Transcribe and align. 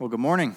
Well, 0.00 0.08
good 0.08 0.18
morning. 0.18 0.56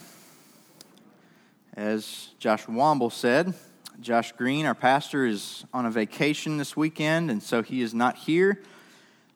As 1.75 2.29
Josh 2.39 2.65
Womble 2.65 3.11
said, 3.11 3.53
Josh 3.99 4.31
Green, 4.31 4.65
our 4.65 4.73
pastor, 4.73 5.25
is 5.25 5.65
on 5.73 5.85
a 5.85 5.91
vacation 5.91 6.55
this 6.55 6.77
weekend, 6.77 7.29
and 7.29 7.43
so 7.43 7.61
he 7.61 7.81
is 7.81 7.93
not 7.93 8.15
here, 8.15 8.61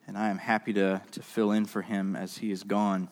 and 0.07 0.17
I 0.17 0.29
am 0.29 0.37
happy 0.37 0.71
to, 0.71 1.01
to 1.11 1.21
fill 1.21 1.51
in 1.51 1.65
for 1.65 1.81
him 1.81 2.15
as 2.15 2.37
he 2.37 2.51
is 2.51 2.63
gone. 2.63 3.09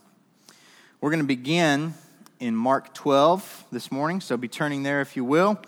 We're 1.01 1.09
going 1.09 1.19
to 1.19 1.27
begin 1.27 1.95
in 2.39 2.55
Mark 2.55 2.93
12 2.93 3.65
this 3.73 3.91
morning, 3.91 4.21
so 4.21 4.37
be 4.37 4.47
turning 4.47 4.83
there 4.83 5.01
if 5.01 5.17
you 5.17 5.25
will. 5.25 5.59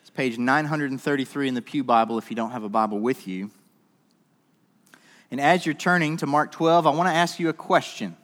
It's 0.00 0.10
page 0.10 0.36
933 0.36 1.46
in 1.46 1.54
the 1.54 1.62
Pew 1.62 1.84
Bible 1.84 2.18
if 2.18 2.28
you 2.28 2.34
don't 2.34 2.50
have 2.50 2.64
a 2.64 2.68
Bible 2.68 2.98
with 2.98 3.28
you. 3.28 3.52
And 5.30 5.40
as 5.40 5.64
you're 5.64 5.76
turning 5.76 6.16
to 6.16 6.26
Mark 6.26 6.50
12, 6.50 6.88
I 6.88 6.90
want 6.90 7.08
to 7.08 7.14
ask 7.14 7.38
you 7.38 7.50
a 7.50 7.52
question. 7.52 8.16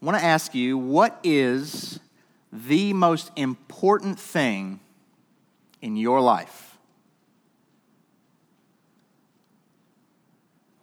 I 0.00 0.06
want 0.06 0.18
to 0.18 0.24
ask 0.24 0.54
you 0.54 0.78
what 0.78 1.18
is 1.22 2.00
the 2.52 2.92
most 2.94 3.30
important 3.36 4.18
thing 4.18 4.80
in 5.82 5.96
your 5.96 6.20
life? 6.20 6.78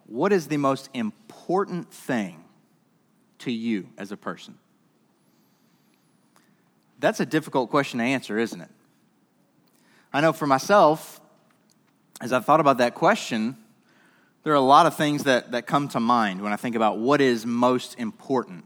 What 0.06 0.32
is 0.32 0.46
the 0.46 0.56
most 0.56 0.88
important 0.94 1.92
thing 1.92 2.44
to 3.40 3.52
you 3.52 3.88
as 3.98 4.12
a 4.12 4.16
person? 4.16 4.56
That's 7.00 7.20
a 7.20 7.26
difficult 7.26 7.70
question 7.70 7.98
to 7.98 8.04
answer, 8.04 8.38
isn't 8.38 8.60
it? 8.60 8.70
I 10.12 10.20
know 10.20 10.32
for 10.32 10.46
myself, 10.46 11.20
as 12.20 12.32
I've 12.32 12.44
thought 12.44 12.60
about 12.60 12.78
that 12.78 12.94
question, 12.94 13.56
there 14.42 14.52
are 14.52 14.56
a 14.56 14.60
lot 14.60 14.86
of 14.86 14.96
things 14.96 15.24
that, 15.24 15.52
that 15.52 15.66
come 15.66 15.88
to 15.88 16.00
mind 16.00 16.40
when 16.40 16.52
I 16.52 16.56
think 16.56 16.74
about 16.74 16.98
what 16.98 17.20
is 17.20 17.44
most 17.44 17.98
important. 17.98 18.64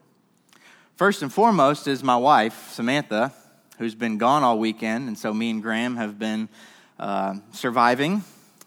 First 0.97 1.23
and 1.23 1.33
foremost 1.33 1.89
is 1.89 2.03
my 2.03 2.17
wife, 2.17 2.71
Samantha, 2.73 3.33
who's 3.79 3.95
been 3.95 4.19
gone 4.19 4.43
all 4.43 4.59
weekend, 4.59 5.09
and 5.09 5.17
so 5.17 5.33
me 5.33 5.49
and 5.49 5.63
Graham 5.63 5.97
have 5.97 6.19
been 6.19 6.51
uh, 6.99 7.37
surviving. 7.53 8.23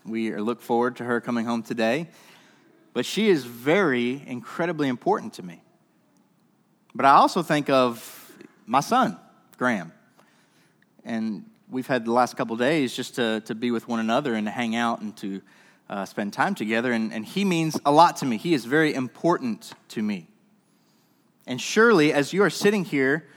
We 0.05 0.35
look 0.35 0.59
forward 0.59 0.95
to 0.97 1.03
her 1.03 1.21
coming 1.21 1.45
home 1.45 1.61
today. 1.61 2.09
But 2.93 3.05
she 3.05 3.29
is 3.29 3.45
very, 3.45 4.23
incredibly 4.25 4.87
important 4.87 5.33
to 5.33 5.43
me. 5.43 5.61
But 6.95 7.05
I 7.05 7.11
also 7.11 7.43
think 7.43 7.69
of 7.69 8.33
my 8.65 8.79
son, 8.79 9.17
Graham. 9.57 9.91
And 11.03 11.45
we've 11.69 11.87
had 11.87 12.05
the 12.05 12.11
last 12.11 12.35
couple 12.37 12.55
days 12.55 12.95
just 12.95 13.15
to, 13.15 13.41
to 13.41 13.53
be 13.53 13.69
with 13.69 13.87
one 13.87 13.99
another 13.99 14.33
and 14.33 14.47
to 14.47 14.51
hang 14.51 14.75
out 14.75 14.99
and 15.01 15.15
to 15.17 15.41
uh, 15.89 16.05
spend 16.05 16.33
time 16.33 16.55
together. 16.55 16.91
And, 16.91 17.13
and 17.13 17.23
he 17.23 17.45
means 17.45 17.79
a 17.85 17.91
lot 17.91 18.17
to 18.17 18.25
me. 18.25 18.37
He 18.37 18.55
is 18.55 18.65
very 18.65 18.95
important 18.95 19.73
to 19.89 20.01
me. 20.01 20.27
And 21.47 21.61
surely, 21.61 22.11
as 22.11 22.33
you 22.33 22.43
are 22.43 22.49
sitting 22.49 22.85
here, 22.85 23.27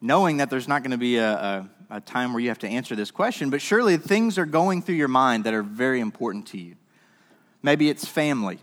knowing 0.00 0.38
that 0.38 0.50
there's 0.50 0.68
not 0.68 0.82
going 0.82 0.90
to 0.90 0.98
be 0.98 1.16
a, 1.16 1.32
a, 1.32 1.70
a, 1.90 2.00
time 2.00 2.32
where 2.32 2.40
you 2.40 2.48
have 2.48 2.58
to 2.58 2.68
answer 2.68 2.94
this 2.94 3.10
question, 3.10 3.50
but 3.50 3.62
surely 3.62 3.96
things 3.96 4.36
are 4.36 4.46
going 4.46 4.82
through 4.82 4.96
your 4.96 5.08
mind 5.08 5.44
that 5.44 5.54
are 5.54 5.62
very 5.62 6.00
important 6.00 6.46
to 6.48 6.58
you. 6.58 6.74
Maybe 7.62 7.88
it's 7.88 8.06
family, 8.06 8.58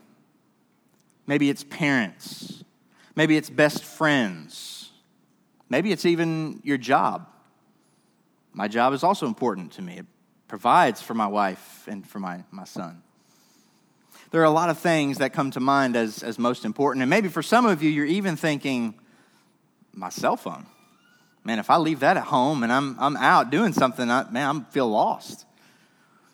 maybe 1.26 1.50
it's 1.50 1.64
parents, 1.64 2.64
maybe 3.16 3.38
it's 3.38 3.50
best 3.50 3.84
friends, 3.84 4.92
maybe 5.70 5.92
it's 5.92 6.06
even 6.06 6.60
your 6.64 6.78
job. 6.78 7.28
My 8.52 8.68
job 8.68 8.94
is 8.94 9.04
also 9.04 9.26
important 9.26 9.72
to 9.74 9.82
me, 9.82 10.00
it 10.00 10.06
provides 10.48 11.02
for 11.02 11.14
my 11.14 11.28
wife 11.28 11.88
and 11.88 12.06
for 12.06 12.20
my, 12.20 12.44
my 12.52 12.66
son 12.66 13.02
there 14.32 14.42
are 14.42 14.46
a 14.46 14.52
lot 14.52 14.70
of 14.70 14.78
things 14.78 15.18
that 15.18 15.34
come 15.34 15.52
to 15.52 15.60
mind 15.60 15.96
as, 15.96 16.24
as 16.24 16.38
most 16.38 16.66
important. 16.66 17.02
And 17.02 17.10
maybe 17.10 17.30
for 17.30 17.42
some 17.42 17.66
of 17.66 17.82
you, 17.82 17.90
you're 17.90 18.06
even 18.06 18.36
thinking, 18.36 18.94
my 19.94 20.10
cell 20.10 20.38
phone. 20.38 20.66
Man, 21.44 21.58
if 21.58 21.70
I 21.70 21.78
leave 21.78 22.02
that 22.02 22.18
at 22.18 22.26
home 22.26 22.64
and 22.64 22.72
I'm, 22.72 22.96
I'm 23.00 23.18
out 23.18 23.50
doing 23.50 23.74
something, 23.74 24.10
I, 24.10 24.30
man, 24.30 24.66
I 24.68 24.72
feel 24.72 24.88
lost. 24.88 25.46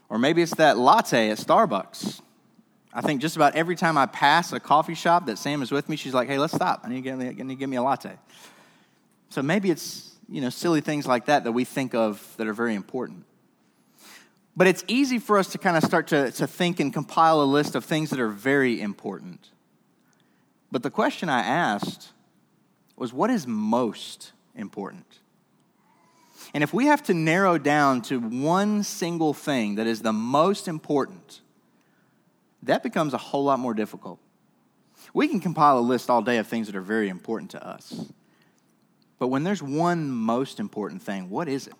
Or 0.09 0.17
maybe 0.17 0.41
it's 0.41 0.55
that 0.55 0.77
latte 0.77 1.29
at 1.29 1.37
Starbucks. 1.37 2.21
I 2.93 3.01
think 3.01 3.21
just 3.21 3.35
about 3.35 3.55
every 3.55 3.75
time 3.75 3.97
I 3.97 4.05
pass 4.05 4.51
a 4.53 4.59
coffee 4.59 4.95
shop 4.95 5.25
that 5.25 5.37
Sam 5.37 5.61
is 5.61 5.71
with 5.71 5.89
me, 5.89 5.95
she's 5.95 6.13
like, 6.13 6.27
hey, 6.27 6.37
let's 6.37 6.53
stop. 6.53 6.81
I 6.83 6.89
need 6.89 6.95
to 6.95 7.01
get, 7.01 7.17
need 7.17 7.37
to 7.37 7.55
get 7.55 7.69
me 7.69 7.77
a 7.77 7.83
latte. 7.83 8.17
So 9.29 9.41
maybe 9.41 9.69
it's, 9.69 10.15
you 10.29 10.41
know, 10.41 10.49
silly 10.49 10.81
things 10.81 11.05
like 11.05 11.25
that 11.25 11.43
that 11.43 11.51
we 11.51 11.65
think 11.65 11.93
of 11.93 12.33
that 12.37 12.47
are 12.47 12.53
very 12.53 12.75
important. 12.75 13.25
But 14.55 14.67
it's 14.67 14.83
easy 14.87 15.19
for 15.19 15.37
us 15.37 15.49
to 15.49 15.57
kind 15.57 15.75
of 15.75 15.83
start 15.83 16.07
to, 16.07 16.31
to 16.31 16.47
think 16.47 16.79
and 16.79 16.93
compile 16.93 17.41
a 17.41 17.43
list 17.43 17.75
of 17.75 17.83
things 17.83 18.09
that 18.11 18.19
are 18.19 18.29
very 18.29 18.79
important. 18.79 19.49
But 20.71 20.81
the 20.83 20.89
question 20.89 21.29
I 21.29 21.41
asked 21.41 22.11
was 22.95 23.11
what 23.11 23.29
is 23.29 23.45
most 23.45 24.31
important? 24.55 25.19
And 26.53 26.63
if 26.63 26.73
we 26.73 26.85
have 26.85 27.03
to 27.03 27.13
narrow 27.13 27.57
down 27.57 28.01
to 28.03 28.19
one 28.19 28.83
single 28.83 29.33
thing 29.33 29.75
that 29.75 29.87
is 29.87 30.01
the 30.01 30.13
most 30.13 30.67
important, 30.67 31.41
that 32.63 32.81
becomes 32.81 33.13
a 33.13 33.17
whole 33.17 33.43
lot 33.43 33.59
more 33.59 33.73
difficult. 33.73 34.19
We 35.13 35.27
can 35.27 35.39
compile 35.39 35.79
a 35.79 35.81
list 35.81 36.09
all 36.09 36.21
day 36.21 36.37
of 36.37 36.47
things 36.47 36.67
that 36.67 36.75
are 36.75 36.81
very 36.81 37.09
important 37.09 37.51
to 37.51 37.65
us. 37.65 38.05
But 39.19 39.27
when 39.27 39.43
there's 39.43 39.63
one 39.63 40.11
most 40.11 40.59
important 40.59 41.01
thing, 41.01 41.29
what 41.29 41.47
is 41.47 41.67
it? 41.67 41.73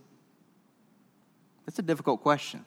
That's 1.66 1.80
a 1.80 1.84
difficult 1.84 2.22
question. 2.22 2.66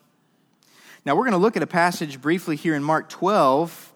Now, 1.04 1.14
we're 1.14 1.24
going 1.24 1.32
to 1.32 1.38
look 1.38 1.56
at 1.56 1.62
a 1.62 1.68
passage 1.68 2.20
briefly 2.20 2.56
here 2.56 2.74
in 2.74 2.82
Mark 2.82 3.08
12, 3.08 3.92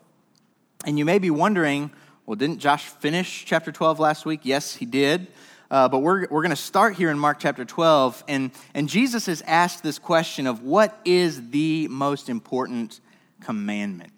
and 0.86 0.98
you 0.98 1.04
may 1.04 1.18
be 1.18 1.30
wondering, 1.30 1.90
well, 2.24 2.36
didn't 2.36 2.58
Josh 2.58 2.86
finish 2.86 3.44
chapter 3.44 3.72
12 3.72 3.98
last 3.98 4.24
week? 4.24 4.40
Yes, 4.44 4.76
he 4.76 4.86
did. 4.86 5.26
Uh, 5.70 5.88
but 5.88 5.98
we're, 6.00 6.26
we're 6.28 6.42
going 6.42 6.50
to 6.50 6.56
start 6.56 6.94
here 6.94 7.10
in 7.10 7.18
Mark 7.18 7.38
chapter 7.40 7.64
12, 7.64 8.22
and, 8.28 8.50
and 8.74 8.88
Jesus 8.88 9.26
has 9.26 9.42
asked 9.46 9.82
this 9.82 9.98
question 9.98 10.46
of 10.46 10.62
what 10.62 11.00
is 11.04 11.50
the 11.50 11.88
most 11.88 12.28
important 12.28 13.00
commandment? 13.40 14.12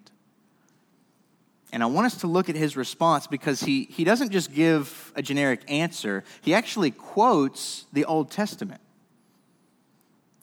And 1.71 1.81
I 1.81 1.87
want 1.87 2.05
us 2.07 2.17
to 2.17 2.27
look 2.27 2.49
at 2.49 2.55
his 2.55 2.77
response 2.77 3.25
because 3.25 3.61
he, 3.61 3.85
he 3.85 4.03
doesn't 4.03 4.31
just 4.31 4.53
give 4.53 5.11
a 5.15 5.21
generic 5.21 5.61
answer, 5.67 6.23
he 6.41 6.53
actually 6.53 6.91
quotes 6.91 7.85
the 7.91 8.05
Old 8.05 8.31
Testament. 8.31 8.81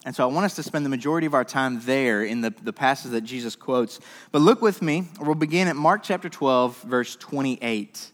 And 0.05 0.17
so 0.17 0.29
I 0.29 0.33
want 0.33 0.45
us 0.45 0.57
to 0.57 0.63
spend 0.63 0.85
the 0.85 0.91
majority 0.91 1.27
of 1.27 1.35
our 1.35 1.45
time 1.45 1.81
there 1.83 2.25
in 2.25 2.41
the, 2.41 2.51
the 2.51 2.73
passage 2.73 3.13
that 3.13 3.21
Jesus 3.21 3.55
quotes. 3.55 4.01
But 4.33 4.43
look 4.43 4.61
with 4.61 4.83
me, 4.83 5.05
we'll 5.21 5.37
begin 5.37 5.69
at 5.69 5.77
Mark 5.77 6.03
chapter 6.03 6.29
12, 6.29 6.83
verse 6.83 7.15
28. 7.17 8.11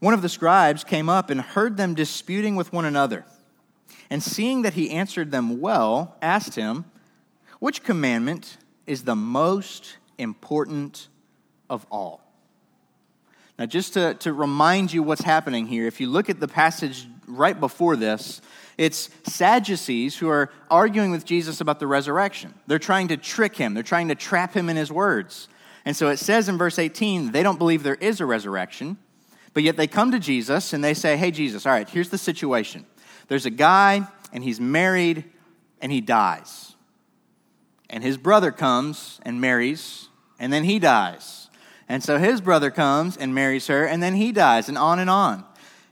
One 0.00 0.14
of 0.14 0.22
the 0.22 0.28
scribes 0.28 0.84
came 0.84 1.08
up 1.08 1.28
and 1.28 1.40
heard 1.40 1.76
them 1.76 1.94
disputing 1.94 2.56
with 2.56 2.72
one 2.72 2.86
another. 2.86 3.26
And 4.08 4.22
seeing 4.22 4.62
that 4.62 4.74
he 4.74 4.90
answered 4.90 5.30
them 5.30 5.60
well, 5.60 6.16
asked 6.22 6.54
him, 6.54 6.86
Which 7.58 7.82
commandment 7.82 8.56
is 8.86 9.04
the 9.04 9.16
most 9.16 9.96
important 10.16 11.08
of 11.68 11.86
all? 11.90 12.22
Now, 13.58 13.66
just 13.66 13.94
to, 13.94 14.14
to 14.14 14.32
remind 14.32 14.92
you 14.92 15.02
what's 15.02 15.22
happening 15.22 15.66
here, 15.66 15.86
if 15.86 16.00
you 16.00 16.08
look 16.08 16.28
at 16.28 16.40
the 16.40 16.48
passage 16.48 17.08
right 17.26 17.58
before 17.58 17.96
this, 17.96 18.40
it's 18.78 19.10
Sadducees 19.24 20.18
who 20.18 20.28
are 20.28 20.50
arguing 20.70 21.10
with 21.10 21.24
Jesus 21.24 21.60
about 21.60 21.80
the 21.80 21.86
resurrection. 21.86 22.54
They're 22.66 22.78
trying 22.78 23.08
to 23.08 23.16
trick 23.16 23.56
him, 23.56 23.74
they're 23.74 23.82
trying 23.82 24.08
to 24.08 24.14
trap 24.14 24.54
him 24.54 24.68
in 24.68 24.76
his 24.76 24.92
words. 24.92 25.48
And 25.84 25.96
so 25.96 26.08
it 26.08 26.18
says 26.18 26.48
in 26.48 26.58
verse 26.58 26.78
18, 26.78 27.30
they 27.30 27.44
don't 27.44 27.58
believe 27.58 27.84
there 27.84 27.94
is 27.94 28.20
a 28.20 28.26
resurrection, 28.26 28.98
but 29.54 29.62
yet 29.62 29.76
they 29.76 29.86
come 29.86 30.10
to 30.10 30.18
Jesus 30.18 30.72
and 30.72 30.82
they 30.82 30.94
say, 30.94 31.16
Hey, 31.16 31.30
Jesus, 31.30 31.64
all 31.64 31.72
right, 31.72 31.88
here's 31.88 32.10
the 32.10 32.18
situation. 32.18 32.84
There's 33.28 33.46
a 33.46 33.50
guy, 33.50 34.06
and 34.32 34.42
he's 34.42 34.60
married, 34.60 35.24
and 35.80 35.90
he 35.90 36.00
dies. 36.00 36.74
And 37.88 38.02
his 38.02 38.16
brother 38.16 38.50
comes 38.50 39.20
and 39.22 39.40
marries, 39.40 40.08
and 40.38 40.52
then 40.52 40.64
he 40.64 40.78
dies. 40.78 41.48
And 41.88 42.02
so 42.02 42.18
his 42.18 42.40
brother 42.40 42.70
comes 42.70 43.16
and 43.16 43.34
marries 43.34 43.68
her, 43.68 43.84
and 43.84 44.02
then 44.02 44.14
he 44.14 44.32
dies, 44.32 44.68
and 44.68 44.76
on 44.76 44.98
and 44.98 45.08
on. 45.08 45.44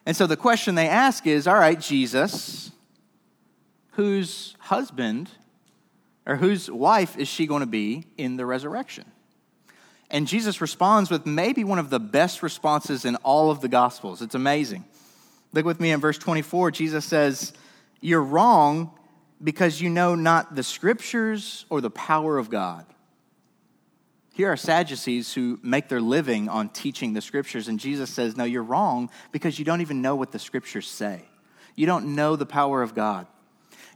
And 0.06 0.16
so 0.16 0.26
the 0.26 0.36
question 0.36 0.74
they 0.74 0.88
ask 0.88 1.26
is 1.26 1.46
All 1.46 1.54
right, 1.54 1.80
Jesus, 1.80 2.70
whose 3.92 4.56
husband 4.58 5.30
or 6.26 6.36
whose 6.36 6.70
wife 6.70 7.18
is 7.18 7.28
she 7.28 7.46
going 7.46 7.60
to 7.60 7.66
be 7.66 8.04
in 8.16 8.36
the 8.36 8.46
resurrection? 8.46 9.04
And 10.10 10.28
Jesus 10.28 10.60
responds 10.60 11.10
with 11.10 11.26
maybe 11.26 11.64
one 11.64 11.78
of 11.78 11.90
the 11.90 11.98
best 11.98 12.42
responses 12.42 13.04
in 13.04 13.16
all 13.16 13.50
of 13.50 13.60
the 13.60 13.68
Gospels. 13.68 14.22
It's 14.22 14.34
amazing. 14.34 14.84
Look 15.52 15.64
with 15.64 15.80
me 15.80 15.90
in 15.90 16.00
verse 16.00 16.18
24. 16.18 16.70
Jesus 16.72 17.04
says, 17.04 17.52
You're 18.00 18.22
wrong 18.22 18.92
because 19.42 19.80
you 19.80 19.90
know 19.90 20.14
not 20.14 20.54
the 20.54 20.62
scriptures 20.62 21.64
or 21.70 21.80
the 21.80 21.90
power 21.90 22.38
of 22.38 22.50
God. 22.50 22.86
Here 24.34 24.50
are 24.50 24.56
Sadducees 24.56 25.32
who 25.32 25.60
make 25.62 25.88
their 25.88 26.00
living 26.00 26.48
on 26.48 26.68
teaching 26.68 27.12
the 27.12 27.20
scriptures, 27.20 27.68
and 27.68 27.78
Jesus 27.78 28.10
says, 28.10 28.36
No, 28.36 28.42
you're 28.42 28.64
wrong 28.64 29.08
because 29.30 29.60
you 29.60 29.64
don't 29.64 29.80
even 29.80 30.02
know 30.02 30.16
what 30.16 30.32
the 30.32 30.40
scriptures 30.40 30.88
say. 30.88 31.22
You 31.76 31.86
don't 31.86 32.16
know 32.16 32.34
the 32.34 32.44
power 32.44 32.82
of 32.82 32.96
God. 32.96 33.28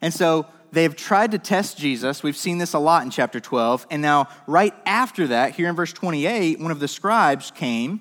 And 0.00 0.14
so 0.14 0.46
they've 0.70 0.94
tried 0.94 1.32
to 1.32 1.38
test 1.38 1.76
Jesus. 1.76 2.22
We've 2.22 2.36
seen 2.36 2.58
this 2.58 2.72
a 2.72 2.78
lot 2.78 3.02
in 3.02 3.10
chapter 3.10 3.40
12. 3.40 3.88
And 3.90 4.00
now, 4.00 4.28
right 4.46 4.74
after 4.86 5.26
that, 5.26 5.56
here 5.56 5.68
in 5.68 5.74
verse 5.74 5.92
28, 5.92 6.60
one 6.60 6.70
of 6.70 6.78
the 6.78 6.86
scribes 6.86 7.50
came. 7.50 8.00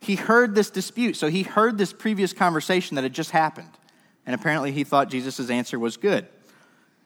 He 0.00 0.16
heard 0.16 0.56
this 0.56 0.68
dispute. 0.68 1.14
So 1.14 1.28
he 1.28 1.44
heard 1.44 1.78
this 1.78 1.92
previous 1.92 2.32
conversation 2.32 2.96
that 2.96 3.02
had 3.02 3.14
just 3.14 3.30
happened. 3.30 3.70
And 4.26 4.34
apparently, 4.34 4.72
he 4.72 4.82
thought 4.82 5.10
Jesus' 5.10 5.48
answer 5.48 5.78
was 5.78 5.96
good, 5.96 6.26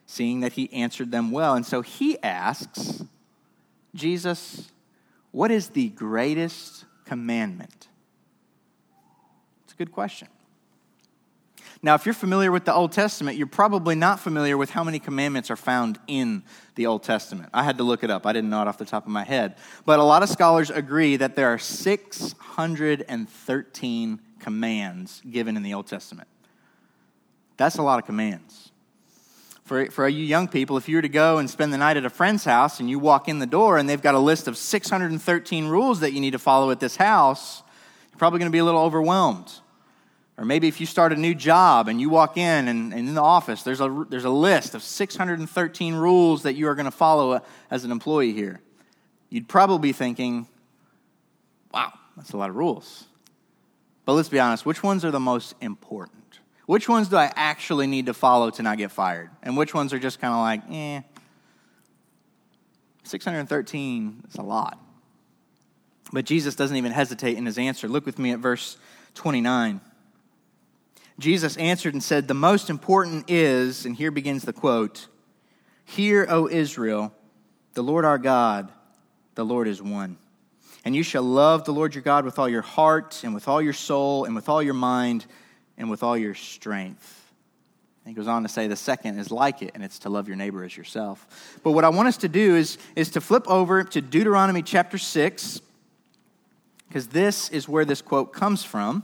seeing 0.07 0.39
that 0.39 0.53
he 0.53 0.73
answered 0.73 1.11
them 1.11 1.29
well. 1.29 1.53
And 1.53 1.63
so 1.65 1.83
he 1.83 2.17
asks, 2.23 3.03
Jesus, 3.95 4.71
what 5.31 5.51
is 5.51 5.69
the 5.69 5.89
greatest 5.89 6.85
commandment? 7.05 7.87
It's 9.65 9.73
a 9.73 9.77
good 9.77 9.91
question. 9.91 10.27
Now, 11.83 11.93
if 11.95 12.05
you're 12.05 12.13
familiar 12.13 12.51
with 12.51 12.65
the 12.65 12.73
Old 12.73 12.91
Testament, 12.91 13.37
you're 13.37 13.47
probably 13.47 13.95
not 13.95 14.19
familiar 14.19 14.57
with 14.57 14.71
how 14.71 14.83
many 14.83 14.99
commandments 14.99 15.49
are 15.51 15.55
found 15.55 15.99
in 16.07 16.43
the 16.75 16.87
Old 16.87 17.03
Testament. 17.03 17.49
I 17.53 17.63
had 17.63 17.77
to 17.77 17.83
look 17.83 18.03
it 18.03 18.09
up, 18.09 18.25
I 18.25 18.33
didn't 18.33 18.49
know 18.49 18.61
it 18.61 18.67
off 18.67 18.79
the 18.79 18.85
top 18.85 19.05
of 19.05 19.11
my 19.11 19.23
head. 19.23 19.55
But 19.85 19.99
a 19.99 20.03
lot 20.03 20.23
of 20.23 20.29
scholars 20.29 20.71
agree 20.71 21.17
that 21.17 21.35
there 21.35 21.49
are 21.49 21.59
613 21.59 24.21
commands 24.39 25.21
given 25.29 25.55
in 25.55 25.61
the 25.63 25.73
Old 25.73 25.87
Testament. 25.87 26.27
That's 27.57 27.77
a 27.77 27.83
lot 27.83 27.99
of 27.99 28.05
commands. 28.05 28.71
For, 29.67 29.87
for 29.87 30.07
you 30.07 30.23
young 30.23 30.47
people, 30.47 30.77
if 30.77 30.87
you 30.87 30.95
were 30.95 31.01
to 31.01 31.09
go 31.09 31.39
and 31.39 31.49
spend 31.49 31.73
the 31.73 31.77
night 31.77 31.97
at 31.97 32.05
a 32.05 32.09
friend's 32.09 32.45
house 32.45 32.79
and 32.79 32.89
you 32.89 32.99
walk 32.99 33.27
in 33.27 33.39
the 33.39 33.45
door 33.45 33.77
and 33.77 33.89
they've 33.89 34.01
got 34.01 34.15
a 34.15 34.19
list 34.19 34.47
of 34.47 34.55
613 34.55 35.67
rules 35.67 35.99
that 35.99 36.13
you 36.13 36.21
need 36.21 36.31
to 36.31 36.39
follow 36.39 36.71
at 36.71 36.79
this 36.79 36.95
house, 36.95 37.63
you're 38.09 38.17
probably 38.17 38.39
going 38.39 38.49
to 38.49 38.55
be 38.55 38.59
a 38.59 38.63
little 38.63 38.79
overwhelmed. 38.79 39.51
Or 40.37 40.45
maybe 40.45 40.69
if 40.69 40.79
you 40.79 40.85
start 40.85 41.11
a 41.11 41.17
new 41.17 41.35
job 41.35 41.89
and 41.89 41.99
you 41.99 42.09
walk 42.09 42.37
in 42.37 42.69
and, 42.69 42.93
and 42.93 43.09
in 43.09 43.13
the 43.13 43.21
office, 43.21 43.63
there's 43.63 43.81
a, 43.81 44.05
there's 44.07 44.23
a 44.23 44.29
list 44.29 44.73
of 44.73 44.81
613 44.81 45.95
rules 45.95 46.43
that 46.43 46.53
you 46.53 46.69
are 46.69 46.75
going 46.75 46.85
to 46.85 46.91
follow 46.91 47.33
uh, 47.33 47.39
as 47.69 47.83
an 47.83 47.91
employee 47.91 48.31
here. 48.31 48.61
You'd 49.29 49.49
probably 49.49 49.89
be 49.89 49.93
thinking, 49.93 50.47
wow, 51.73 51.91
that's 52.15 52.31
a 52.31 52.37
lot 52.37 52.49
of 52.49 52.55
rules. 52.55 53.03
But 54.05 54.13
let's 54.13 54.29
be 54.29 54.39
honest, 54.39 54.65
which 54.65 54.81
ones 54.81 55.03
are 55.03 55.11
the 55.11 55.19
most 55.19 55.55
important? 55.59 56.16
Which 56.67 56.89
ones 56.89 57.07
do 57.07 57.15
I 57.15 57.31
actually 57.33 57.87
need 57.87 58.07
to 58.07 58.13
follow 58.13 58.49
to 58.51 58.61
not 58.61 58.77
get 58.77 58.91
fired? 58.91 59.29
And 59.41 59.55
which 59.55 59.73
ones 59.73 59.93
are 59.93 59.99
just 59.99 60.19
kind 60.19 60.33
of 60.33 60.41
like, 60.41 60.61
eh, 60.69 61.01
613 63.03 64.23
is 64.27 64.35
a 64.35 64.41
lot. 64.41 64.77
But 66.11 66.25
Jesus 66.25 66.55
doesn't 66.55 66.75
even 66.75 66.91
hesitate 66.91 67.37
in 67.37 67.45
his 67.45 67.57
answer. 67.57 67.87
Look 67.87 68.05
with 68.05 68.19
me 68.19 68.31
at 68.31 68.39
verse 68.39 68.77
29. 69.15 69.79
Jesus 71.19 71.55
answered 71.55 71.93
and 71.93 72.03
said, 72.03 72.27
The 72.27 72.33
most 72.33 72.69
important 72.69 73.31
is, 73.31 73.85
and 73.85 73.95
here 73.95 74.11
begins 74.11 74.43
the 74.43 74.53
quote 74.53 75.07
Hear, 75.85 76.27
O 76.29 76.49
Israel, 76.49 77.13
the 77.75 77.81
Lord 77.81 78.03
our 78.03 78.17
God, 78.17 78.73
the 79.35 79.45
Lord 79.45 79.69
is 79.69 79.81
one. 79.81 80.17
And 80.83 80.93
you 80.93 81.03
shall 81.03 81.23
love 81.23 81.63
the 81.63 81.73
Lord 81.73 81.95
your 81.95 82.01
God 82.01 82.25
with 82.25 82.37
all 82.37 82.49
your 82.49 82.61
heart, 82.61 83.21
and 83.23 83.33
with 83.33 83.47
all 83.47 83.61
your 83.61 83.71
soul, 83.71 84.25
and 84.25 84.35
with 84.35 84.49
all 84.49 84.61
your 84.61 84.73
mind, 84.73 85.25
and 85.77 85.89
with 85.89 86.03
all 86.03 86.17
your 86.17 86.33
strength. 86.33 87.31
And 88.03 88.15
he 88.15 88.15
goes 88.15 88.27
on 88.27 88.43
to 88.43 88.49
say 88.49 88.67
the 88.67 88.75
second 88.75 89.19
is 89.19 89.31
like 89.31 89.61
it, 89.61 89.71
and 89.73 89.83
it's 89.83 89.99
to 89.99 90.09
love 90.09 90.27
your 90.27 90.37
neighbor 90.37 90.63
as 90.63 90.75
yourself. 90.75 91.59
But 91.63 91.71
what 91.71 91.83
I 91.83 91.89
want 91.89 92.07
us 92.07 92.17
to 92.17 92.29
do 92.29 92.55
is, 92.55 92.77
is 92.95 93.11
to 93.11 93.21
flip 93.21 93.47
over 93.47 93.83
to 93.83 94.01
Deuteronomy 94.01 94.61
chapter 94.61 94.97
6, 94.97 95.61
because 96.87 97.07
this 97.07 97.49
is 97.49 97.67
where 97.67 97.85
this 97.85 98.01
quote 98.01 98.31
comes 98.31 98.63
from. 98.63 99.03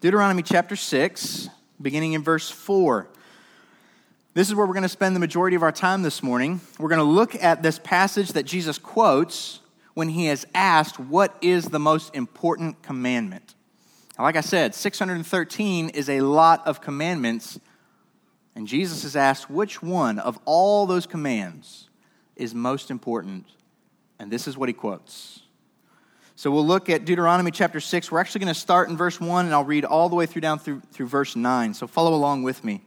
Deuteronomy 0.00 0.42
chapter 0.42 0.76
6, 0.76 1.48
beginning 1.80 2.12
in 2.12 2.22
verse 2.22 2.50
4. 2.50 3.08
This 4.34 4.48
is 4.48 4.54
where 4.54 4.66
we're 4.66 4.74
going 4.74 4.82
to 4.82 4.88
spend 4.88 5.16
the 5.16 5.20
majority 5.20 5.56
of 5.56 5.62
our 5.62 5.72
time 5.72 6.02
this 6.02 6.22
morning. 6.22 6.60
We're 6.78 6.88
going 6.88 6.98
to 6.98 7.04
look 7.04 7.34
at 7.42 7.62
this 7.62 7.78
passage 7.78 8.32
that 8.32 8.42
Jesus 8.42 8.78
quotes 8.78 9.60
when 9.94 10.08
he 10.08 10.28
is 10.28 10.46
asked, 10.54 10.98
What 10.98 11.34
is 11.40 11.66
the 11.66 11.78
most 11.78 12.14
important 12.14 12.82
commandment? 12.82 13.54
Now, 14.18 14.24
like 14.24 14.36
I 14.36 14.42
said, 14.42 14.74
613 14.74 15.90
is 15.90 16.08
a 16.08 16.20
lot 16.20 16.66
of 16.66 16.80
commandments, 16.80 17.58
and 18.54 18.66
Jesus 18.66 19.04
is 19.04 19.16
asked, 19.16 19.50
Which 19.50 19.82
one 19.82 20.18
of 20.18 20.38
all 20.44 20.86
those 20.86 21.06
commands 21.06 21.88
is 22.36 22.54
most 22.54 22.90
important? 22.90 23.46
And 24.18 24.30
this 24.30 24.46
is 24.46 24.56
what 24.56 24.68
he 24.68 24.72
quotes 24.72 25.44
so 26.36 26.50
we'll 26.50 26.66
look 26.66 26.90
at 26.90 27.04
Deuteronomy 27.04 27.52
chapter 27.52 27.78
6. 27.78 28.10
We're 28.10 28.18
actually 28.18 28.40
going 28.40 28.54
to 28.54 28.58
start 28.58 28.88
in 28.88 28.96
verse 28.96 29.20
1, 29.20 29.46
and 29.46 29.54
I'll 29.54 29.64
read 29.64 29.84
all 29.84 30.08
the 30.08 30.16
way 30.16 30.26
through 30.26 30.40
down 30.40 30.58
through, 30.58 30.80
through 30.90 31.06
verse 31.06 31.36
9. 31.36 31.74
So 31.74 31.86
follow 31.86 32.12
along 32.12 32.42
with 32.42 32.64
me. 32.64 32.82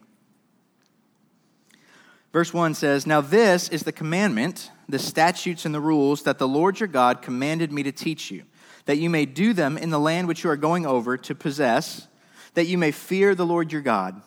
Verse 2.34 2.54
1 2.54 2.74
says, 2.74 3.08
Now 3.08 3.22
this 3.22 3.70
is 3.70 3.84
the 3.84 3.94
commandment, 3.94 4.70
the 4.90 5.00
statutes 5.00 5.66
and 5.66 5.74
the 5.74 5.80
rules 5.80 6.24
that 6.24 6.40
the 6.40 6.48
Lord 6.48 6.82
your 6.82 6.88
God 6.88 7.22
commanded 7.22 7.72
me 7.72 7.84
to 7.84 7.92
teach 7.94 8.32
you, 8.32 8.44
that 8.88 8.98
you 8.98 9.10
may 9.10 9.26
do 9.26 9.54
them 9.54 9.78
in 9.78 9.92
the 9.92 10.00
land 10.00 10.28
which 10.28 10.44
you 10.44 10.50
are 10.50 10.58
going 10.58 10.86
over 10.86 11.18
to 11.18 11.36
possess, 11.36 12.08
that 12.56 12.66
you 12.66 12.78
may 12.78 12.92
fear 12.92 13.36
the 13.36 13.46
Lord 13.46 13.72
your 13.72 13.82
God, 13.82 14.20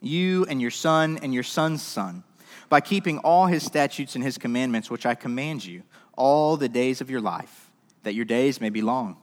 you 0.00 0.46
and 0.48 0.60
your 0.62 0.70
son 0.70 1.18
and 1.22 1.34
your 1.34 1.42
son's 1.42 1.82
son, 1.82 2.22
by 2.68 2.80
keeping 2.80 3.18
all 3.18 3.46
his 3.46 3.64
statutes 3.64 4.14
and 4.14 4.24
his 4.24 4.38
commandments 4.38 4.90
which 4.90 5.04
I 5.04 5.14
command 5.14 5.64
you 5.64 5.82
all 6.16 6.56
the 6.56 6.68
days 6.68 7.00
of 7.00 7.10
your 7.10 7.20
life 7.20 7.70
that 8.04 8.14
your 8.14 8.24
days 8.24 8.60
may 8.60 8.70
be 8.70 8.80
long. 8.80 9.16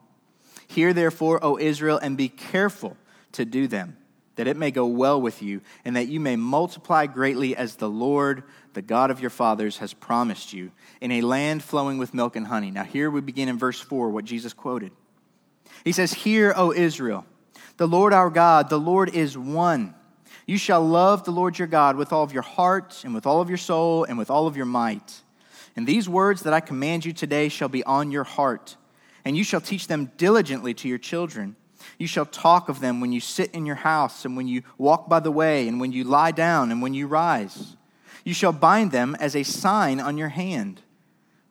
Hear 0.67 0.91
therefore, 0.91 1.39
O 1.41 1.57
Israel, 1.57 1.97
and 1.97 2.17
be 2.17 2.27
careful 2.27 2.97
to 3.31 3.45
do 3.45 3.67
them, 3.67 3.95
that 4.35 4.47
it 4.47 4.57
may 4.57 4.71
go 4.71 4.85
well 4.85 5.21
with 5.21 5.41
you, 5.41 5.61
and 5.85 5.95
that 5.95 6.07
you 6.07 6.19
may 6.19 6.35
multiply 6.35 7.05
greatly 7.05 7.55
as 7.55 7.75
the 7.75 7.89
Lord, 7.89 8.43
the 8.73 8.81
God 8.81 9.11
of 9.11 9.19
your 9.19 9.29
fathers, 9.29 9.77
has 9.77 9.93
promised 9.93 10.53
you, 10.53 10.71
in 11.01 11.11
a 11.11 11.21
land 11.21 11.63
flowing 11.63 11.97
with 11.97 12.13
milk 12.13 12.35
and 12.35 12.47
honey. 12.47 12.71
Now, 12.71 12.83
here 12.83 13.09
we 13.11 13.21
begin 13.21 13.49
in 13.49 13.57
verse 13.57 13.79
4, 13.79 14.09
what 14.09 14.25
Jesus 14.25 14.53
quoted. 14.53 14.91
He 15.83 15.91
says, 15.91 16.13
Hear, 16.13 16.53
O 16.55 16.71
Israel, 16.71 17.25
the 17.77 17.87
Lord 17.87 18.13
our 18.13 18.29
God, 18.29 18.69
the 18.69 18.79
Lord 18.79 19.13
is 19.13 19.37
one. 19.37 19.93
You 20.45 20.57
shall 20.57 20.85
love 20.85 21.23
the 21.23 21.31
Lord 21.31 21.57
your 21.57 21.67
God 21.67 21.95
with 21.95 22.11
all 22.11 22.23
of 22.23 22.33
your 22.33 22.43
heart, 22.43 23.01
and 23.03 23.13
with 23.13 23.25
all 23.25 23.41
of 23.41 23.49
your 23.49 23.57
soul, 23.57 24.03
and 24.03 24.17
with 24.17 24.29
all 24.29 24.47
of 24.47 24.57
your 24.57 24.65
might. 24.65 25.21
And 25.75 25.87
these 25.87 26.07
words 26.07 26.43
that 26.43 26.53
I 26.53 26.59
command 26.59 27.05
you 27.05 27.13
today 27.13 27.49
shall 27.49 27.69
be 27.69 27.83
on 27.83 28.11
your 28.11 28.23
heart, 28.23 28.77
and 29.25 29.37
you 29.37 29.43
shall 29.43 29.61
teach 29.61 29.87
them 29.87 30.11
diligently 30.17 30.73
to 30.75 30.87
your 30.87 30.97
children. 30.97 31.55
You 31.97 32.07
shall 32.07 32.25
talk 32.25 32.69
of 32.69 32.79
them 32.79 32.99
when 33.01 33.11
you 33.11 33.19
sit 33.19 33.51
in 33.51 33.65
your 33.65 33.75
house, 33.75 34.25
and 34.25 34.35
when 34.35 34.47
you 34.47 34.63
walk 34.77 35.09
by 35.09 35.19
the 35.19 35.31
way, 35.31 35.67
and 35.67 35.79
when 35.79 35.91
you 35.91 36.03
lie 36.03 36.31
down, 36.31 36.71
and 36.71 36.81
when 36.81 36.93
you 36.93 37.07
rise. 37.07 37.75
You 38.23 38.33
shall 38.33 38.53
bind 38.53 38.91
them 38.91 39.15
as 39.19 39.35
a 39.35 39.43
sign 39.43 39.99
on 39.99 40.17
your 40.17 40.29
hand, 40.29 40.81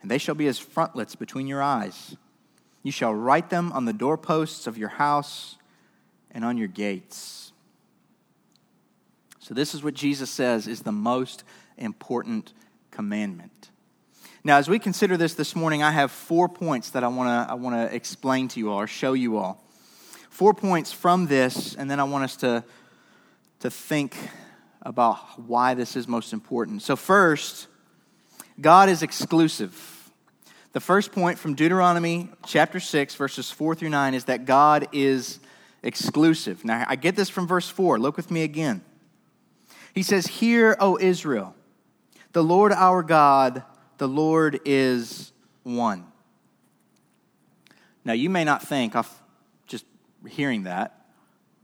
and 0.00 0.10
they 0.10 0.18
shall 0.18 0.34
be 0.34 0.46
as 0.46 0.58
frontlets 0.58 1.14
between 1.14 1.46
your 1.46 1.62
eyes. 1.62 2.16
You 2.82 2.92
shall 2.92 3.14
write 3.14 3.50
them 3.50 3.72
on 3.72 3.84
the 3.84 3.92
doorposts 3.92 4.66
of 4.66 4.78
your 4.78 4.88
house 4.88 5.56
and 6.30 6.44
on 6.44 6.56
your 6.56 6.68
gates. 6.68 7.52
So, 9.38 9.54
this 9.54 9.74
is 9.74 9.82
what 9.82 9.94
Jesus 9.94 10.30
says 10.30 10.66
is 10.66 10.82
the 10.82 10.92
most 10.92 11.44
important 11.76 12.52
commandment. 12.90 13.70
Now, 14.44 14.58
as 14.58 14.68
we 14.68 14.78
consider 14.78 15.16
this 15.16 15.34
this 15.34 15.54
morning, 15.54 15.82
I 15.82 15.92
have 15.92 16.10
four 16.10 16.48
points 16.48 16.90
that 16.90 17.04
I 17.04 17.08
want 17.08 17.28
to 17.28 17.52
I 17.52 17.54
want 17.54 17.76
to 17.76 17.94
explain 17.94 18.48
to 18.48 18.60
you 18.60 18.70
all 18.70 18.80
or 18.80 18.86
show 18.86 19.12
you 19.12 19.36
all. 19.36 19.62
Four 20.32 20.54
points 20.54 20.90
from 20.90 21.26
this, 21.26 21.74
and 21.74 21.90
then 21.90 22.00
I 22.00 22.04
want 22.04 22.24
us 22.24 22.36
to, 22.36 22.64
to 23.60 23.70
think 23.70 24.16
about 24.80 25.38
why 25.38 25.74
this 25.74 25.94
is 25.94 26.08
most 26.08 26.32
important. 26.32 26.80
So, 26.80 26.96
first, 26.96 27.66
God 28.58 28.88
is 28.88 29.02
exclusive. 29.02 30.10
The 30.72 30.80
first 30.80 31.12
point 31.12 31.38
from 31.38 31.54
Deuteronomy 31.54 32.30
chapter 32.46 32.80
6, 32.80 33.14
verses 33.14 33.50
4 33.50 33.74
through 33.74 33.90
9, 33.90 34.14
is 34.14 34.24
that 34.24 34.46
God 34.46 34.88
is 34.92 35.38
exclusive. 35.82 36.64
Now, 36.64 36.86
I 36.88 36.96
get 36.96 37.14
this 37.14 37.28
from 37.28 37.46
verse 37.46 37.68
4. 37.68 37.98
Look 37.98 38.16
with 38.16 38.30
me 38.30 38.42
again. 38.42 38.80
He 39.94 40.02
says, 40.02 40.26
Hear, 40.26 40.78
O 40.80 40.96
Israel, 40.98 41.54
the 42.32 42.42
Lord 42.42 42.72
our 42.72 43.02
God 43.02 43.62
the 43.98 44.08
Lord 44.08 44.58
is 44.64 45.30
one. 45.62 46.06
Now, 48.04 48.14
you 48.14 48.30
may 48.30 48.42
not 48.42 48.66
think, 48.66 48.96
off 48.96 49.22
hearing 50.28 50.64
that, 50.64 51.06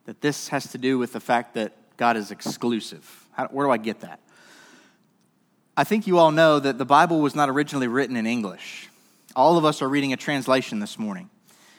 that 0.05 0.21
this 0.21 0.49
has 0.49 0.73
to 0.73 0.79
do 0.79 0.99
with 0.99 1.13
the 1.13 1.21
fact 1.21 1.55
that 1.55 1.73
God 1.97 2.17
is 2.17 2.31
exclusive. 2.31 3.27
How, 3.33 3.47
where 3.49 3.67
do 3.67 3.71
I 3.71 3.77
get 3.77 4.01
that? 4.01 4.21
I 5.77 5.85
think 5.85 6.07
you 6.07 6.19
all 6.19 6.33
know 6.33 6.59
that 6.59 6.79
the 6.79 6.85
Bible 6.85 7.21
was 7.21 7.35
not 7.35 7.49
originally 7.49 7.89
written 7.89 8.17
in 8.17 8.27
English. 8.27 8.89
All 9.37 9.57
of 9.57 9.65
us 9.65 9.83
are 9.83 9.89
reading 9.89 10.13
a 10.13 10.17
translation 10.17 10.81
this 10.81 10.99
morning, 10.99 11.31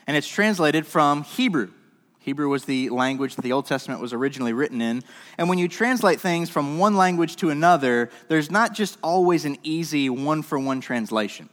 and 0.08 0.16
it's 0.16 0.28
translated 0.28 0.88
from 0.88 1.24
Hebrew. 1.24 1.72
Hebrew 2.20 2.50
was 2.50 2.66
the 2.66 2.90
language 2.90 3.36
that 3.36 3.42
the 3.42 3.54
Old 3.54 3.66
Testament 3.66 4.02
was 4.02 4.14
originally 4.14 4.54
written 4.54 4.82
in. 4.82 5.04
And 5.38 5.50
when 5.50 5.58
you 5.58 5.68
translate 5.68 6.20
things 6.20 6.50
from 6.50 6.78
one 6.78 6.96
language 6.96 7.38
to 7.38 7.50
another, 7.50 8.10
there's 8.28 8.52
not 8.52 8.74
just 8.74 8.98
always 9.02 9.46
an 9.46 9.58
easy 9.64 10.10
one 10.10 10.44
for 10.44 10.60
one 10.60 10.80
translation. 10.80 11.50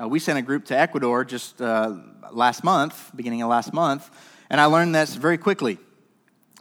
Uh, 0.00 0.08
we 0.08 0.18
sent 0.18 0.38
a 0.38 0.42
group 0.42 0.64
to 0.66 0.78
Ecuador 0.78 1.24
just 1.24 1.60
uh, 1.60 1.94
last 2.30 2.62
month, 2.62 3.10
beginning 3.14 3.42
of 3.42 3.50
last 3.50 3.72
month, 3.72 4.10
and 4.50 4.60
I 4.60 4.66
learned 4.66 4.94
this 4.94 5.14
very 5.14 5.38
quickly. 5.38 5.78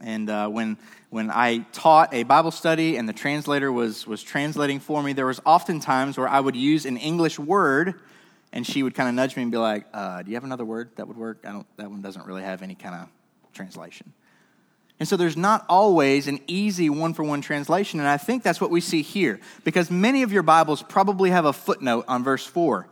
And 0.01 0.29
uh, 0.29 0.47
when, 0.47 0.77
when 1.09 1.31
I 1.31 1.59
taught 1.71 2.13
a 2.13 2.23
Bible 2.23 2.51
study 2.51 2.97
and 2.97 3.09
the 3.09 3.13
translator 3.13 3.71
was, 3.71 4.05
was 4.05 4.21
translating 4.21 4.79
for 4.79 5.01
me, 5.01 5.13
there 5.13 5.25
was 5.25 5.41
often 5.45 5.79
times 5.79 6.17
where 6.17 6.27
I 6.27 6.39
would 6.39 6.55
use 6.55 6.85
an 6.85 6.97
English 6.97 7.39
word 7.39 7.95
and 8.53 8.65
she 8.65 8.83
would 8.83 8.95
kind 8.95 9.09
of 9.09 9.15
nudge 9.15 9.35
me 9.35 9.43
and 9.43 9.51
be 9.51 9.57
like, 9.57 9.85
uh, 9.93 10.21
do 10.21 10.29
you 10.29 10.35
have 10.35 10.43
another 10.43 10.65
word 10.65 10.91
that 10.95 11.07
would 11.07 11.17
work? 11.17 11.39
I 11.43 11.51
don't, 11.51 11.77
that 11.77 11.89
one 11.89 12.01
doesn't 12.01 12.25
really 12.25 12.43
have 12.43 12.61
any 12.61 12.75
kind 12.75 12.95
of 12.95 13.07
translation. 13.53 14.13
And 14.99 15.07
so 15.07 15.15
there's 15.15 15.37
not 15.37 15.65
always 15.69 16.27
an 16.27 16.39
easy 16.47 16.89
one 16.89 17.13
for 17.13 17.23
one 17.23 17.41
translation. 17.41 17.99
And 17.99 18.09
I 18.09 18.17
think 18.17 18.43
that's 18.43 18.59
what 18.59 18.71
we 18.71 18.81
see 18.81 19.01
here 19.01 19.39
because 19.63 19.91
many 19.91 20.23
of 20.23 20.31
your 20.31 20.43
Bibles 20.43 20.81
probably 20.81 21.29
have 21.29 21.45
a 21.45 21.53
footnote 21.53 22.05
on 22.07 22.23
verse 22.23 22.45
4. 22.45 22.87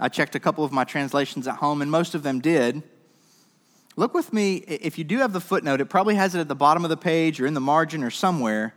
I 0.00 0.08
checked 0.08 0.34
a 0.34 0.40
couple 0.40 0.64
of 0.64 0.72
my 0.72 0.84
translations 0.84 1.46
at 1.46 1.56
home, 1.56 1.80
and 1.80 1.90
most 1.90 2.14
of 2.14 2.22
them 2.22 2.40
did. 2.40 2.82
Look 3.96 4.12
with 4.12 4.32
me, 4.32 4.56
if 4.56 4.98
you 4.98 5.04
do 5.04 5.18
have 5.18 5.32
the 5.32 5.40
footnote, 5.40 5.80
it 5.80 5.86
probably 5.86 6.16
has 6.16 6.34
it 6.34 6.40
at 6.40 6.48
the 6.48 6.54
bottom 6.54 6.84
of 6.84 6.90
the 6.90 6.96
page 6.98 7.40
or 7.40 7.46
in 7.46 7.54
the 7.54 7.60
margin 7.60 8.04
or 8.04 8.10
somewhere. 8.10 8.74